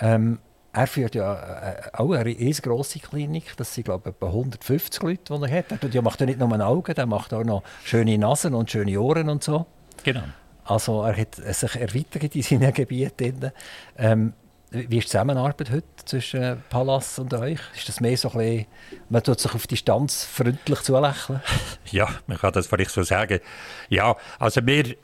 Ähm, 0.00 0.38
er 0.72 0.86
führt 0.86 1.14
ja 1.14 1.34
äh, 1.34 1.80
auch 1.92 2.12
eine 2.12 2.24
riesengroße 2.24 3.00
Klinik. 3.00 3.56
Das 3.56 3.74
sind, 3.74 3.84
glaube 3.84 4.10
ich, 4.10 4.14
etwa 4.14 4.26
150 4.28 5.02
Leute, 5.02 5.38
die 5.38 5.44
er 5.44 5.58
hat. 5.58 5.94
Er 5.94 6.02
macht 6.02 6.20
ja 6.20 6.26
nicht 6.26 6.38
nur 6.38 6.66
Augen, 6.66 6.94
er 6.96 7.06
macht 7.06 7.34
auch 7.34 7.44
noch 7.44 7.62
schöne 7.84 8.16
Nasen 8.18 8.54
und 8.54 8.70
schöne 8.70 9.00
Ohren 9.00 9.28
und 9.28 9.42
so. 9.42 9.66
Genau. 10.04 10.22
Also 10.70 11.02
er 11.02 11.16
hat 11.16 11.34
sich 11.34 11.74
erweitert 11.74 12.36
in 12.36 12.42
seinen 12.42 12.72
Gebieten. 12.72 13.50
Ähm, 13.98 14.34
wie 14.70 14.98
ist 14.98 15.06
die 15.06 15.10
Zusammenarbeit 15.10 15.68
heute 15.72 15.86
zwischen 16.04 16.62
Pallas 16.70 17.18
und 17.18 17.34
euch? 17.34 17.58
Ist 17.74 17.88
das 17.88 18.00
mehr 18.00 18.16
so 18.16 18.30
ein 18.30 18.38
bisschen, 18.38 18.66
man 19.08 19.22
tut 19.24 19.40
sich 19.40 19.52
auf 19.52 19.66
Distanz 19.66 20.24
freundlich 20.24 20.80
zulächeln? 20.82 21.42
Ja, 21.90 22.08
man 22.28 22.38
kann 22.38 22.52
das 22.52 22.68
vielleicht 22.68 22.92
so 22.92 23.02
sagen. 23.02 23.40
Ja, 23.88 24.14
also 24.38 24.64
wir, 24.64 24.94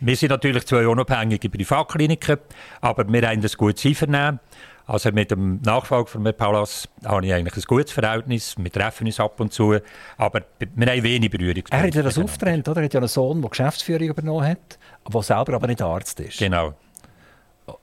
wir 0.00 0.16
sind 0.16 0.30
natürlich 0.30 0.66
zwei 0.66 0.88
unabhängige 0.88 1.48
Privatkliniken, 1.48 2.38
aber 2.80 3.06
wir 3.06 3.28
haben 3.28 3.40
ein 3.40 3.50
gutes 3.56 3.86
Einvernehmen. 3.86 4.40
Also 4.88 5.12
mit 5.12 5.30
dem 5.30 5.60
Nachfolger 5.60 6.06
von 6.06 6.24
Paulas 6.34 6.88
habe 7.04 7.26
ich 7.26 7.34
eigentlich 7.34 7.56
ein 7.56 7.62
gutes 7.66 7.92
Verhältnis. 7.92 8.54
Wir 8.56 8.72
treffen 8.72 9.06
uns 9.06 9.20
ab 9.20 9.38
und 9.38 9.52
zu, 9.52 9.76
aber 10.16 10.40
wir 10.58 10.86
haben 10.86 11.02
wenig 11.02 11.30
Berührungspunkte. 11.30 11.76
Er 11.76 11.82
hat 11.82 11.94
ja 11.94 12.02
das 12.02 12.16
aufgetrennt, 12.18 12.66
oder? 12.70 12.80
Er 12.80 12.84
hat 12.86 12.94
ja 12.94 13.00
einen 13.00 13.08
Sohn, 13.08 13.42
der 13.42 13.50
Geschäftsführung 13.50 14.08
übernommen 14.08 14.46
hat, 14.46 14.78
der 15.12 15.22
selber 15.22 15.52
aber 15.52 15.66
nicht 15.66 15.82
Arzt 15.82 16.20
ist. 16.20 16.38
Genau. 16.38 16.72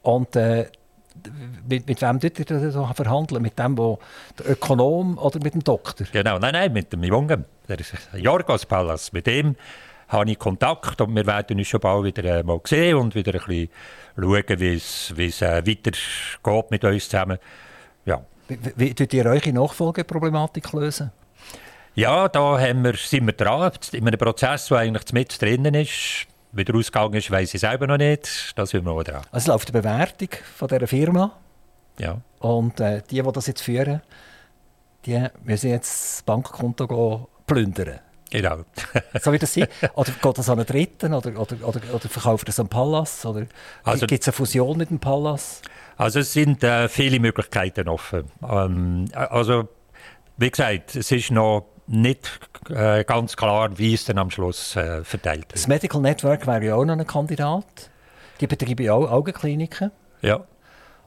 Und 0.01 0.35
äh, 0.35 0.65
mit, 1.69 1.87
mit 1.87 2.01
wem 2.01 2.19
tut 2.19 2.49
ihr 2.49 2.71
so 2.71 2.89
verhandeln? 2.95 3.43
Mit 3.43 3.59
dem, 3.59 3.77
wo, 3.77 3.99
der 4.39 4.53
Ökonom 4.53 5.19
oder 5.19 5.39
mit 5.43 5.53
dem 5.53 5.63
Doktor? 5.63 6.07
Genau, 6.11 6.39
nein, 6.39 6.53
nein, 6.53 6.73
mit 6.73 6.91
dem 6.91 7.03
Jungen, 7.03 7.45
der 7.67 7.79
ist 7.79 7.93
Jorgos 8.15 8.65
Pallas. 8.65 9.13
Mit 9.13 9.27
dem 9.27 9.55
habe 10.15 10.31
ich 10.31 10.39
Kontakt 10.39 10.99
und 11.01 11.15
wir 11.15 11.25
werden 11.25 11.57
uns 11.57 11.67
schon 11.67 11.79
bald 11.79 12.05
wieder 12.05 12.39
äh, 12.39 12.43
mal 12.43 12.59
sehen 12.63 12.95
und 12.95 13.13
wieder 13.13 13.33
ein 13.33 13.45
bisschen 13.45 13.69
schauen, 14.15 14.59
wie 14.59 14.73
es, 14.73 15.13
wie 15.15 15.27
es 15.27 15.41
äh, 15.41 15.65
weitergeht 15.65 16.71
mit 16.71 16.83
uns 16.83 17.09
zusammen. 17.09 17.37
Ja. 18.05 18.21
Wie, 18.47 18.57
wie 18.75 18.93
tut 18.93 19.13
ihr 19.13 19.25
eure 19.25 19.53
Nachfolgeproblematik 19.53 20.71
lösen? 20.73 21.11
Ja, 21.95 22.27
da 22.27 22.59
haben 22.59 22.83
wir, 22.83 22.95
sind 22.95 23.25
wir 23.25 23.33
dran, 23.33 23.71
in 23.93 24.07
einem 24.07 24.19
Prozess, 24.19 24.67
der 24.67 24.79
eigentlich 24.79 25.13
mit 25.13 25.41
drinnen 25.41 25.73
ist. 25.75 26.27
Wie 26.51 26.65
der 26.65 26.75
Ausgang 26.75 27.13
ist, 27.13 27.31
weiß 27.31 27.53
ich 27.53 27.61
selber 27.61 27.87
noch 27.87 27.97
nicht. 27.97 28.51
Da 28.55 28.65
sind 28.65 28.85
wir 28.85 28.93
noch 28.93 29.03
dran. 29.03 29.21
Also 29.31 29.51
läuft 29.51 29.69
die 29.69 29.73
Bewertung 29.73 30.29
von 30.55 30.67
dieser 30.67 30.87
Firma. 30.87 31.31
Ja. 31.99 32.19
Und 32.39 32.79
äh, 32.79 33.01
die, 33.09 33.21
die 33.21 33.31
das 33.31 33.47
jetzt 33.47 33.61
führen, 33.61 34.01
die 35.05 35.25
müssen 35.43 35.69
jetzt 35.69 36.17
das 36.17 36.23
Bankkonto 36.23 37.29
plündern. 37.45 37.99
Genau. 38.31 38.57
so 39.21 39.31
wird 39.31 39.43
das 39.43 39.53
sein? 39.53 39.67
Oder 39.93 40.11
geht 40.11 40.37
das 40.37 40.49
an 40.49 40.59
einen 40.59 40.65
Dritten? 40.65 41.13
Oder, 41.13 41.39
oder, 41.39 41.55
oder, 41.61 41.81
oder 41.93 42.09
verkauft 42.09 42.47
das 42.47 42.59
an 42.59 42.67
Pallas? 42.67 43.25
Oder 43.25 43.45
also, 43.83 44.07
gibt 44.07 44.21
es 44.21 44.27
eine 44.27 44.33
Fusion 44.33 44.77
mit 44.77 44.89
dem 44.89 44.99
Pallas? 44.99 45.61
Also 45.97 46.19
es 46.19 46.33
sind 46.33 46.63
äh, 46.63 46.89
viele 46.89 47.19
Möglichkeiten 47.19 47.87
offen. 47.87 48.25
Ähm, 48.43 49.05
also 49.13 49.69
wie 50.37 50.51
gesagt, 50.51 50.95
es 50.95 51.11
ist 51.11 51.31
noch 51.31 51.67
nicht 51.87 52.39
äh, 52.69 53.03
ganz 53.03 53.37
klar, 53.37 53.77
wie 53.77 53.93
es 53.93 54.05
dann 54.05 54.17
am 54.17 54.31
Schluss 54.31 54.75
äh, 54.75 55.03
verteilt 55.03 55.43
wird. 55.43 55.53
Das 55.53 55.67
Medical 55.67 56.01
Network 56.01 56.47
wäre 56.47 56.65
ja 56.65 56.75
auch 56.75 56.85
noch 56.85 56.97
ein 56.97 57.07
Kandidat. 57.07 57.89
Die 58.41 58.47
betreiben 58.47 58.83
ja 58.83 58.93
auch 58.93 59.09
Augenkliniken. 59.09 59.91
Ja. 60.21 60.43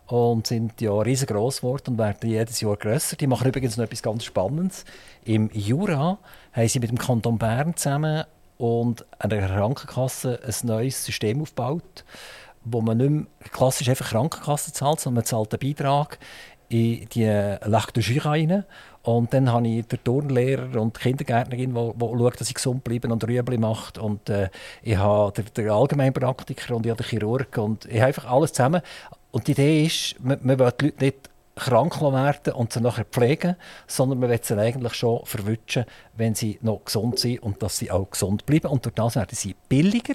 Und 0.09 0.47
sind 0.47 0.81
ja 0.81 0.93
riesengroß 0.93 1.59
geworden 1.59 1.93
und 1.93 1.99
werden 1.99 2.31
jedes 2.31 2.61
Jahr 2.61 2.77
grösser. 2.77 3.17
Die 3.17 3.27
machen 3.27 3.47
übrigens 3.47 3.77
noch 3.77 3.85
etwas 3.85 4.03
ganz 4.03 4.25
Spannendes. 4.25 4.85
Im 5.25 5.51
Jura 5.53 6.19
haben 6.53 6.69
sie 6.69 6.81
mit 6.81 6.91
dem 6.91 6.99
Kanton 6.99 7.39
Bern 7.39 7.77
zusammen 7.77 8.25
und 8.57 9.05
einer 9.19 9.47
Krankenkasse 9.47 10.41
ein 10.43 10.67
neues 10.67 11.05
System 11.05 11.43
aufgebaut, 11.43 12.05
wo 12.65 12.81
man 12.81 12.97
nicht 12.99 13.11
mehr 13.11 13.27
klassisch 13.53 13.89
einfach 13.89 14.09
Krankenkasse 14.09 14.73
zahlt, 14.73 15.01
sondern 15.01 15.17
man 15.17 15.25
zahlt 15.27 15.53
einen 15.53 15.75
Beitrag 15.75 16.19
in 16.69 17.09
die 17.09 17.25
Lac 17.25 17.93
rein. 18.25 18.65
Und 19.03 19.33
dann 19.33 19.51
habe 19.51 19.67
ich 19.67 19.87
den 19.87 20.05
Turnlehrer 20.05 20.81
und 20.81 20.97
die 20.97 21.01
Kindergärtnerin, 21.01 21.75
die, 21.75 21.93
die 21.95 22.19
schaut, 22.19 22.41
dass 22.41 22.49
ich 22.49 22.55
gesund 22.55 22.85
bleibe 22.85 23.09
und 23.09 23.27
Rüebli 23.27 23.57
macht. 23.57 23.97
Und 23.97 24.29
äh, 24.29 24.51
ich 24.83 24.99
habe 24.99 25.33
den, 25.33 25.47
den 25.57 25.71
Allgemeinpraktiker 25.71 26.77
und 26.77 26.85
ich 26.85 26.91
habe 26.91 27.03
den 27.03 27.09
Chirurg. 27.09 27.57
Und 27.57 27.87
ich 27.87 27.97
habe 27.97 28.09
einfach 28.09 28.31
alles 28.31 28.53
zusammen. 28.53 28.83
Und 29.31 29.47
die 29.47 29.53
Idee 29.53 29.85
ist, 29.85 30.17
man, 30.21 30.39
man 30.43 30.59
will 30.59 30.73
die 30.81 30.85
Leute 30.87 31.05
nicht 31.05 31.31
krank 31.57 32.01
werden 32.01 32.55
und 32.55 32.73
sie 32.73 32.81
nachher 32.81 33.05
pflegen, 33.05 33.57
sondern 33.87 34.21
man 34.21 34.31
will 34.31 34.41
sie 34.41 34.59
eigentlich 34.59 34.95
schon 34.95 35.25
verwünschen, 35.25 35.85
wenn 36.17 36.35
sie 36.35 36.59
noch 36.63 36.85
gesund 36.85 37.19
sind 37.19 37.43
und 37.43 37.63
dass 37.63 37.79
sie 37.79 37.91
auch 37.91 38.11
gesund 38.11 38.47
bleiben. 38.47 38.69
Und 38.69 38.85
durch 38.85 38.95
das 38.95 39.17
werden 39.17 39.35
sie 39.35 39.57
billiger. 39.69 40.15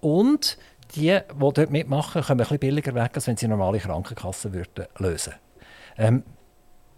Und 0.00 0.58
die, 0.94 1.18
die 1.18 1.22
dort 1.38 1.70
mitmachen, 1.70 2.22
kommen 2.22 2.40
ein 2.40 2.44
bisschen 2.44 2.58
billiger 2.58 2.94
weg, 2.94 3.12
als 3.14 3.26
wenn 3.26 3.36
sie 3.36 3.48
normale 3.48 3.78
Krankenkassen 3.78 4.52
würden 4.52 4.86
lösen 4.98 5.32
ähm, 5.98 6.22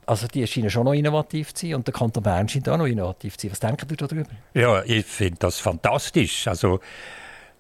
also 0.06 0.26
die 0.26 0.46
scheinen 0.46 0.70
schon 0.70 0.84
noch 0.84 0.92
innovativ 0.92 1.54
zu 1.54 1.66
sein 1.66 1.76
und 1.76 1.86
der 1.86 1.94
Kanton 1.94 2.22
Bern 2.22 2.48
scheint 2.48 2.68
auch 2.68 2.76
noch 2.76 2.86
innovativ 2.86 3.36
zu 3.36 3.46
sein. 3.46 3.52
Was 3.52 3.60
denken 3.60 3.88
Sie 3.88 3.96
darüber? 3.96 4.28
Ja, 4.52 4.82
ich 4.84 5.06
finde 5.06 5.38
das 5.38 5.58
fantastisch. 5.58 6.46
Also 6.46 6.80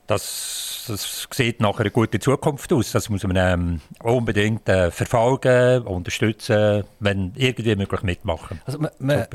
das, 0.06 0.84
das 0.88 1.28
sieht 1.32 1.60
nach 1.60 1.78
einer 1.78 1.90
guten 1.90 2.20
Zukunft 2.20 2.72
aus. 2.72 2.92
Das 2.92 3.08
muss 3.08 3.24
man 3.24 3.36
ähm, 3.36 3.80
unbedingt 4.02 4.68
äh, 4.68 4.90
verfolgen, 4.90 5.82
unterstützen, 5.82 6.84
wenn 7.00 7.32
irgendwie 7.36 7.74
möglich 7.76 8.02
mitmachen. 8.02 8.60
Also 8.66 8.78
man, 8.78 8.90
man 8.98 9.26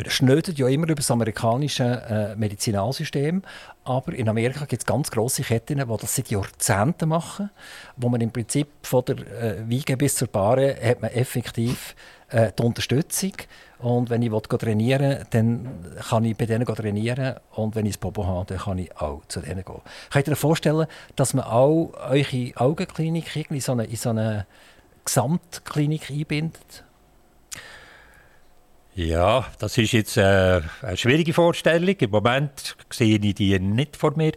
ja 0.57 0.67
immer 0.67 0.85
über 0.85 0.95
das 0.95 1.11
amerikanische 1.11 1.83
äh, 1.83 2.35
Medizinalsystem, 2.35 3.41
aber 3.83 4.13
in 4.13 4.29
Amerika 4.29 4.65
gibt 4.65 4.83
es 4.83 4.85
ganz 4.85 5.09
grosse 5.09 5.43
Ketten, 5.43 5.79
die 5.79 5.97
das 5.97 6.15
seit 6.15 6.29
Jahrzehnten 6.29 7.09
machen, 7.09 7.49
wo 7.97 8.09
man 8.09 8.21
im 8.21 8.31
Prinzip 8.31 8.67
von 8.83 9.03
der 9.05 9.17
äh, 9.17 9.69
Wiege 9.69 9.97
bis 9.97 10.15
zur 10.15 10.27
Bahre 10.27 10.75
hat 10.81 11.01
man 11.01 11.11
effektiv 11.11 11.95
äh, 12.29 12.51
die 12.57 12.63
Unterstützung 12.63 13.33
und 13.79 14.09
wenn 14.09 14.21
ich 14.21 14.29
trainieren 14.29 15.01
will, 15.01 15.25
dann 15.29 15.69
kann 16.09 16.25
ich 16.25 16.35
bei 16.35 16.45
denen 16.45 16.65
trainieren. 16.65 17.35
Und 17.51 17.75
wenn 17.75 17.85
ich 17.85 17.95
ein 17.95 17.99
Popo 18.01 18.27
habe, 18.27 18.45
dann 18.45 18.57
kann 18.57 18.77
ich 18.77 18.95
auch 18.97 19.21
zu 19.29 19.39
denen 19.39 19.63
gehen. 19.63 19.81
Könnt 20.11 20.27
ihr 20.27 20.33
euch 20.33 20.39
vorstellen, 20.39 20.85
dass 21.15 21.33
man 21.33 21.45
auch 21.45 21.93
eure 22.09 22.51
Augenklinik 22.55 23.49
in 23.49 23.61
so 23.61 23.71
eine, 23.71 23.85
in 23.85 23.95
so 23.95 24.09
eine 24.09 24.45
Gesamtklinik 25.05 26.11
einbindet? 26.11 26.83
Ja, 28.99 29.45
das 29.59 29.77
ist 29.77 29.93
jetzt 29.93 30.17
äh, 30.17 30.59
eine 30.81 30.97
schwierige 30.97 31.31
Vorstellung. 31.31 31.95
Im 31.97 32.09
Moment 32.09 32.75
sehe 32.89 33.17
ich 33.17 33.33
die 33.33 33.57
nicht 33.57 33.95
vor 33.95 34.11
mir. 34.17 34.33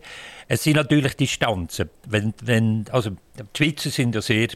Es 0.47 0.63
sind 0.63 0.77
natürlich 0.77 1.17
Distanzen. 1.17 1.91
Wenn, 2.07 2.33
wenn, 2.45 2.85
also, 2.93 3.11
die 3.11 3.43
Schweizer 3.57 3.91
sind 3.91 4.15
ja 4.15 4.23
sehr 4.23 4.51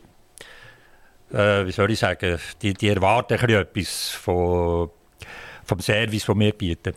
äh, 1.32 1.66
wie 1.66 1.72
soll 1.72 1.90
ich 1.90 1.98
sagen, 1.98 2.38
die, 2.62 2.74
die 2.74 2.88
erwarten 2.88 3.34
etwas 3.34 4.10
von, 4.10 4.90
vom 5.64 5.80
Service, 5.80 6.26
den 6.26 6.38
wir 6.38 6.52
bieten. 6.52 6.94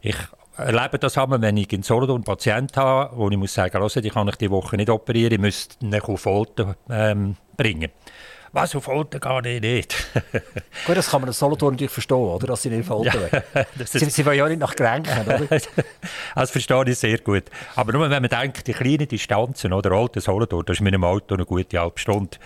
Ich 0.00 0.16
erlebe 0.56 0.98
das 0.98 1.16
einmal, 1.16 1.40
wenn 1.40 1.56
ich 1.58 1.72
in 1.72 1.84
Solothurn 1.84 2.16
einen 2.16 2.24
Patienten 2.24 2.80
habe, 2.80 3.16
wo 3.16 3.30
ich 3.30 3.36
muss 3.36 3.54
sagen, 3.54 3.88
die 4.02 4.10
kann 4.10 4.26
ich 4.26 4.34
die 4.34 4.50
Woche 4.50 4.76
nicht 4.76 4.90
operieren, 4.90 5.34
ich 5.34 5.38
müsste 5.38 5.76
ihn 5.86 5.94
auf 5.94 6.20
Folter 6.20 6.74
ähm, 6.90 7.36
bringen. 7.56 7.92
Was 8.52 8.74
auf 8.74 8.84
Folter 8.84 9.20
gar 9.20 9.42
nicht. 9.42 9.62
nicht. 9.62 9.94
Gut, 10.86 10.96
das 10.96 11.10
kann 11.10 11.20
man 11.20 11.28
in 11.28 11.34
Solothurn 11.34 11.74
natürlich 11.74 11.92
verstehen, 11.92 12.16
oder? 12.16 12.46
dass 12.46 12.62
sie 12.62 12.70
nicht 12.70 12.86
Folter 12.86 13.30
ja, 13.54 13.64
sie, 13.86 13.98
sie 14.10 14.26
wollen 14.26 14.38
ja 14.38 14.48
nicht 14.48 14.60
nach 14.60 14.74
Gelenken, 14.74 15.20
oder? 15.26 15.40
das 16.34 16.50
verstehe 16.50 16.84
ich 16.88 16.98
sehr 16.98 17.18
gut. 17.18 17.44
Aber 17.76 17.92
nur 17.92 18.08
wenn 18.08 18.22
man 18.22 18.30
denkt, 18.30 18.66
die 18.66 18.72
kleinen 18.72 19.08
Distanzen, 19.08 19.72
oder 19.72 19.92
alten 19.92 20.20
Solothurn, 20.20 20.64
das 20.64 20.78
ist 20.78 20.80
mit 20.80 20.94
einem 20.94 21.04
Auto 21.04 21.34
eine 21.34 21.44
gute 21.44 21.78
halbe 21.78 21.98
Stunde. 21.98 22.38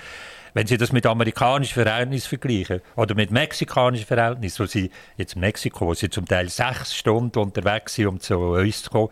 Wenn 0.54 0.66
Sie 0.66 0.76
das 0.76 0.92
mit 0.92 1.06
amerikanischen 1.06 1.82
Verhältnissen 1.82 2.28
vergleichen 2.28 2.82
oder 2.96 3.14
mit 3.14 3.30
mexikanischen 3.30 4.04
Verhältnissen, 4.04 4.62
wo 4.62 4.66
Sie 4.66 4.90
jetzt 5.16 5.34
in 5.34 5.40
Mexiko, 5.40 5.86
wo 5.86 5.94
Sie 5.94 6.10
zum 6.10 6.26
Teil 6.26 6.50
sechs 6.50 6.94
Stunden 6.94 7.38
unterwegs 7.38 7.94
sind, 7.94 8.06
um 8.06 8.20
zu 8.20 8.38
uns 8.38 8.82
zu 8.82 8.90
kommen, 8.90 9.08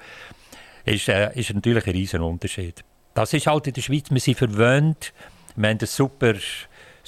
ist, 0.84 1.08
äh, 1.08 1.30
ist 1.34 1.54
natürlich 1.54 1.86
ein 1.86 1.92
riesen 1.92 2.20
Unterschied. 2.20 2.84
Das 3.14 3.32
ist 3.32 3.46
halt 3.46 3.66
in 3.66 3.72
der 3.72 3.80
Schweiz, 3.80 4.10
wir 4.10 4.20
sind 4.20 4.36
verwöhnt, 4.36 5.12
wir 5.56 5.68
haben 5.70 5.78
ein 5.80 5.86
super 5.86 6.34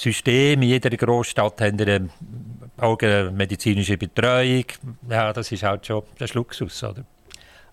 System, 0.03 0.63
in 0.63 0.69
jeder 0.69 0.91
Großstadt 0.91 1.61
haben 1.61 1.79
wir 1.79 1.87
eine 1.87 2.11
augenmedizinische 2.77 3.97
Betreuung. 3.97 4.65
Ja, 5.09 5.33
das 5.33 5.53
ist 5.53 5.63
halt 5.63 5.87
schon 5.87 6.03
ein 6.19 6.29
Luxus, 6.35 6.83
oder? 6.83 7.05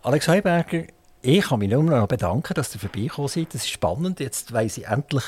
Alex 0.03 0.27
Heuberger, 0.27 0.83
ich 1.21 1.41
kann 1.41 1.59
mich 1.59 1.69
nur 1.69 1.83
noch 1.83 2.07
bedanken, 2.07 2.53
dass 2.53 2.73
ihr 2.73 2.79
vorbeigekommen 2.79 3.27
seid. 3.27 3.53
Das 3.53 3.63
ist 3.63 3.69
spannend. 3.69 4.19
Jetzt 4.19 4.53
weiss 4.53 4.77
ich 4.77 4.87
endlich, 4.87 5.25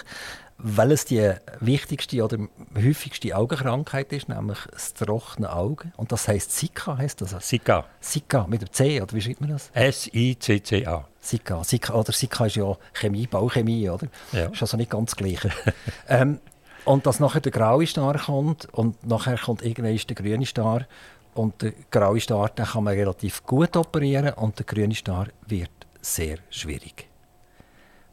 weil 0.58 0.92
es 0.92 1.06
die 1.06 1.34
wichtigste 1.60 2.24
oder 2.24 2.38
häufigste 2.76 3.36
Augenkrankheit 3.36 4.14
ist, 4.14 4.30
nämlich 4.30 4.60
das 4.72 4.94
trockene 4.94 5.52
Auge. 5.52 5.92
Und 5.98 6.12
das 6.12 6.28
heißt 6.28 6.52
Sika, 6.52 6.98
heißt 6.98 7.22
das? 7.22 7.36
Sika. 7.48 7.86
Sika 8.00 8.46
mit 8.48 8.62
dem 8.62 8.72
C, 8.72 9.02
oder 9.02 9.14
wie 9.14 9.22
schreibt 9.22 9.42
man 9.42 9.50
das? 9.50 9.72
S-I-C-C-A. 9.74 11.08
Sika. 11.20 11.64
Sika, 11.64 11.94
oder 11.94 12.14
Sika 12.14 12.46
ist 12.46 12.56
ja 12.56 12.78
Chemie, 12.94 13.28
Bauchemie, 13.28 13.90
oder? 13.90 14.08
Ja. 14.32 14.46
Ist 14.46 14.62
also 14.62 14.78
nicht 14.78 14.92
ganz 14.92 15.12
das 15.12 15.18
Gleiche. 15.18 15.52
ähm, 16.08 16.40
und 16.86 17.06
dass 17.06 17.20
nachher 17.20 17.42
der 17.42 17.52
graue 17.52 17.86
Star 17.86 18.18
kommt 18.18 18.68
und 18.74 19.06
nachher 19.06 19.38
kommt 19.38 19.62
irgendwann 19.62 19.98
der 19.98 20.16
grüne 20.16 20.46
Star 20.46 20.86
und 21.34 21.62
der 21.62 21.74
graue 21.90 22.20
Star 22.20 22.50
den 22.50 22.66
kann 22.66 22.84
man 22.84 22.94
relativ 22.94 23.44
gut 23.46 23.76
operieren 23.78 24.34
und 24.34 24.58
der 24.60 24.66
grüne 24.66 24.96
Star 24.96 25.28
wird 25.48 25.72
sehr 26.02 26.38
schwierig. 26.50 27.08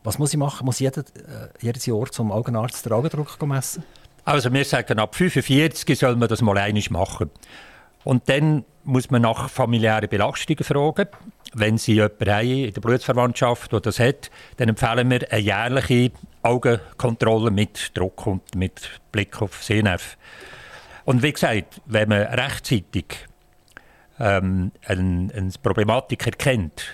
Was 0.04 0.18
muss 0.18 0.32
ich 0.32 0.38
machen? 0.38 0.64
Muss 0.64 0.78
jeder, 0.78 1.00
äh, 1.00 1.48
jedes 1.60 1.86
Jahr 1.86 2.06
zum 2.10 2.30
Augenarzt 2.30 2.84
den 2.84 2.92
Augendruck 2.92 3.40
messen? 3.46 3.82
Also 4.24 4.52
wir 4.52 4.64
sagen, 4.64 4.98
ab 4.98 5.14
45 5.14 5.98
soll 5.98 6.16
man 6.16 6.28
das 6.28 6.42
mal 6.42 6.56
einmal 6.58 6.82
machen. 6.90 7.30
Und 8.04 8.28
dann 8.28 8.64
muss 8.84 9.10
man 9.10 9.22
nach 9.22 9.50
familiären 9.50 10.08
Belastungen 10.08 10.64
fragen. 10.64 11.08
Wenn 11.54 11.78
Sie 11.78 11.94
jemanden 11.94 12.30
haben 12.30 12.64
in 12.64 12.72
der 12.72 12.80
Blutsverwandtschaft, 12.80 13.72
der 13.72 13.80
das 13.80 13.98
hat, 13.98 14.30
dann 14.58 14.68
empfehlen 14.68 15.10
wir 15.10 15.32
eine 15.32 15.40
jährliche 15.40 16.12
Augenkontrolle 16.42 17.50
mit 17.50 17.96
Druck 17.96 18.26
und 18.26 18.54
mit 18.54 19.00
Blick 19.12 19.40
auf 19.40 19.62
Sehnerv. 19.62 20.16
Und 21.04 21.22
wie 21.22 21.32
gesagt, 21.32 21.80
wenn 21.86 22.10
man 22.10 22.22
rechtzeitig 22.22 23.06
ähm, 24.20 24.72
eine, 24.84 25.32
eine 25.34 25.50
Problematik 25.62 26.26
erkennt, 26.26 26.84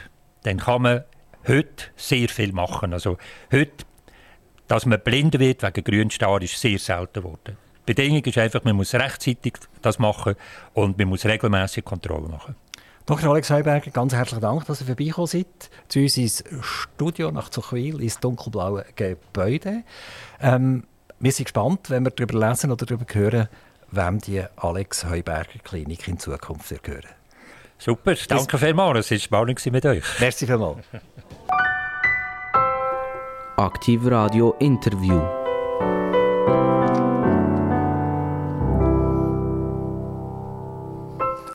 dann 0.44 0.58
kann 0.58 0.82
man 0.82 1.04
heute 1.48 1.84
sehr 1.96 2.28
viel 2.28 2.52
machen. 2.52 2.92
Also 2.92 3.18
heute, 3.50 3.84
dass 4.68 4.86
man 4.86 5.00
blind 5.00 5.38
wird 5.38 5.62
wegen 5.62 5.84
Grünstar, 5.84 6.40
ist 6.42 6.60
sehr 6.60 6.78
selten 6.78 7.22
geworden. 7.22 7.56
Die 7.86 7.92
Bedingung 7.92 8.24
ist 8.24 8.38
einfach, 8.38 8.64
man 8.64 8.76
muss 8.76 8.94
rechtzeitig 8.94 9.54
das 9.82 9.98
machen 9.98 10.36
und 10.72 10.96
man 10.96 11.08
muss 11.08 11.26
regelmäßig 11.26 11.84
Kontrolle 11.84 12.28
machen. 12.28 12.56
Dr. 13.06 13.28
Alex 13.28 13.50
Heuberger, 13.50 13.90
ganz 13.90 14.14
herzlichen 14.14 14.40
Dank, 14.40 14.64
dass 14.64 14.80
ihr 14.80 14.86
vorbeigekommen 14.86 15.26
seid 15.26 15.46
zu 15.88 16.00
uns 16.00 16.16
ins 16.16 16.42
Studio 16.62 17.30
nach 17.30 17.50
Zuchwil, 17.50 18.00
ins 18.00 18.18
dunkelblaue 18.18 18.86
Gebäude. 18.96 19.82
Ähm, 20.40 20.84
wir 21.20 21.32
sind 21.32 21.44
gespannt, 21.44 21.90
wenn 21.90 22.04
wir 22.04 22.10
darüber 22.10 22.48
lesen 22.48 22.72
oder 22.72 22.86
darüber 22.86 23.04
hören, 23.12 23.48
wem 23.90 24.20
die 24.20 24.42
Alex 24.56 25.04
Heuberger 25.04 25.58
Klinik 25.62 26.08
in 26.08 26.18
Zukunft 26.18 26.82
gehören. 26.82 27.10
Super, 27.76 28.14
danke 28.26 28.56
vielmals, 28.56 29.10
es 29.10 29.10
war 29.10 29.18
spannend 29.18 29.66
mit 29.66 29.84
euch. 29.84 30.04
Merci 30.20 30.46
vielmals. 30.46 30.86
Aktiv 33.58 34.00
Radio 34.06 34.54
Interview. 34.60 35.20